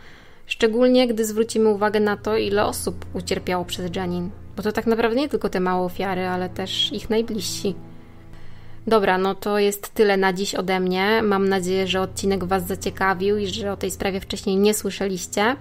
szczególnie 0.48 1.08
gdy 1.08 1.24
zwrócimy 1.24 1.68
uwagę 1.68 2.00
na 2.00 2.16
to, 2.16 2.36
ile 2.36 2.64
osób 2.64 3.04
ucierpiało 3.14 3.64
przez 3.64 3.96
Janin. 3.96 4.30
Bo 4.56 4.62
to 4.62 4.72
tak 4.72 4.86
naprawdę 4.86 5.16
nie 5.16 5.28
tylko 5.28 5.48
te 5.48 5.60
małe 5.60 5.84
ofiary, 5.84 6.26
ale 6.26 6.48
też 6.48 6.92
ich 6.92 7.10
najbliżsi. 7.10 7.74
Dobra, 8.86 9.18
no 9.18 9.34
to 9.34 9.58
jest 9.58 9.94
tyle 9.94 10.16
na 10.16 10.32
dziś 10.32 10.54
ode 10.54 10.80
mnie. 10.80 11.22
Mam 11.22 11.48
nadzieję, 11.48 11.86
że 11.86 12.00
odcinek 12.00 12.44
Was 12.44 12.66
zaciekawił 12.66 13.38
i 13.38 13.46
że 13.46 13.72
o 13.72 13.76
tej 13.76 13.90
sprawie 13.90 14.20
wcześniej 14.20 14.56
nie 14.56 14.74
słyszeliście. 14.74 15.56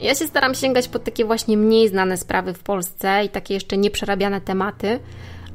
Ja 0.00 0.14
się 0.14 0.26
staram 0.26 0.54
sięgać 0.54 0.88
po 0.88 0.98
takie 0.98 1.24
właśnie 1.24 1.56
mniej 1.56 1.88
znane 1.88 2.16
sprawy 2.16 2.54
w 2.54 2.58
Polsce 2.58 3.24
i 3.24 3.28
takie 3.28 3.54
jeszcze 3.54 3.76
nieprzerabiane 3.76 4.40
tematy, 4.40 4.98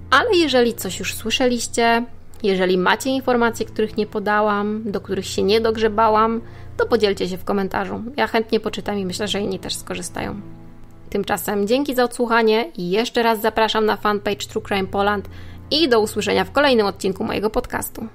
ale 0.10 0.36
jeżeli 0.36 0.74
coś 0.74 1.00
już 1.00 1.14
słyszeliście, 1.14 2.06
jeżeli 2.44 2.78
macie 2.78 3.10
informacje, 3.10 3.66
których 3.66 3.98
nie 3.98 4.08
podałam, 4.08 4.92
do 4.92 5.02
których 5.02 5.26
się 5.26 5.44
nie 5.44 5.62
dogrzebałam, 5.62 6.42
to 6.78 6.86
podzielcie 6.86 7.30
się 7.30 7.38
w 7.38 7.44
komentarzu. 7.44 8.02
Ja 8.18 8.28
chętnie 8.28 8.60
poczytam 8.60 9.00
i 9.00 9.06
myślę, 9.06 9.28
że 9.28 9.40
inni 9.40 9.60
też 9.60 9.76
skorzystają. 9.76 10.42
Tymczasem 11.10 11.68
dzięki 11.68 11.96
za 11.96 12.04
odsłuchanie 12.04 12.72
i 12.78 12.90
jeszcze 12.90 13.24
raz 13.24 13.42
zapraszam 13.42 13.86
na 13.86 13.96
fanpage 13.96 14.48
True 14.48 14.62
Crime 14.62 14.88
Poland 14.88 15.30
i 15.72 15.90
do 15.90 16.00
usłyszenia 16.00 16.46
w 16.46 16.52
kolejnym 16.52 16.86
odcinku 16.86 17.24
mojego 17.24 17.50
podcastu. 17.50 18.08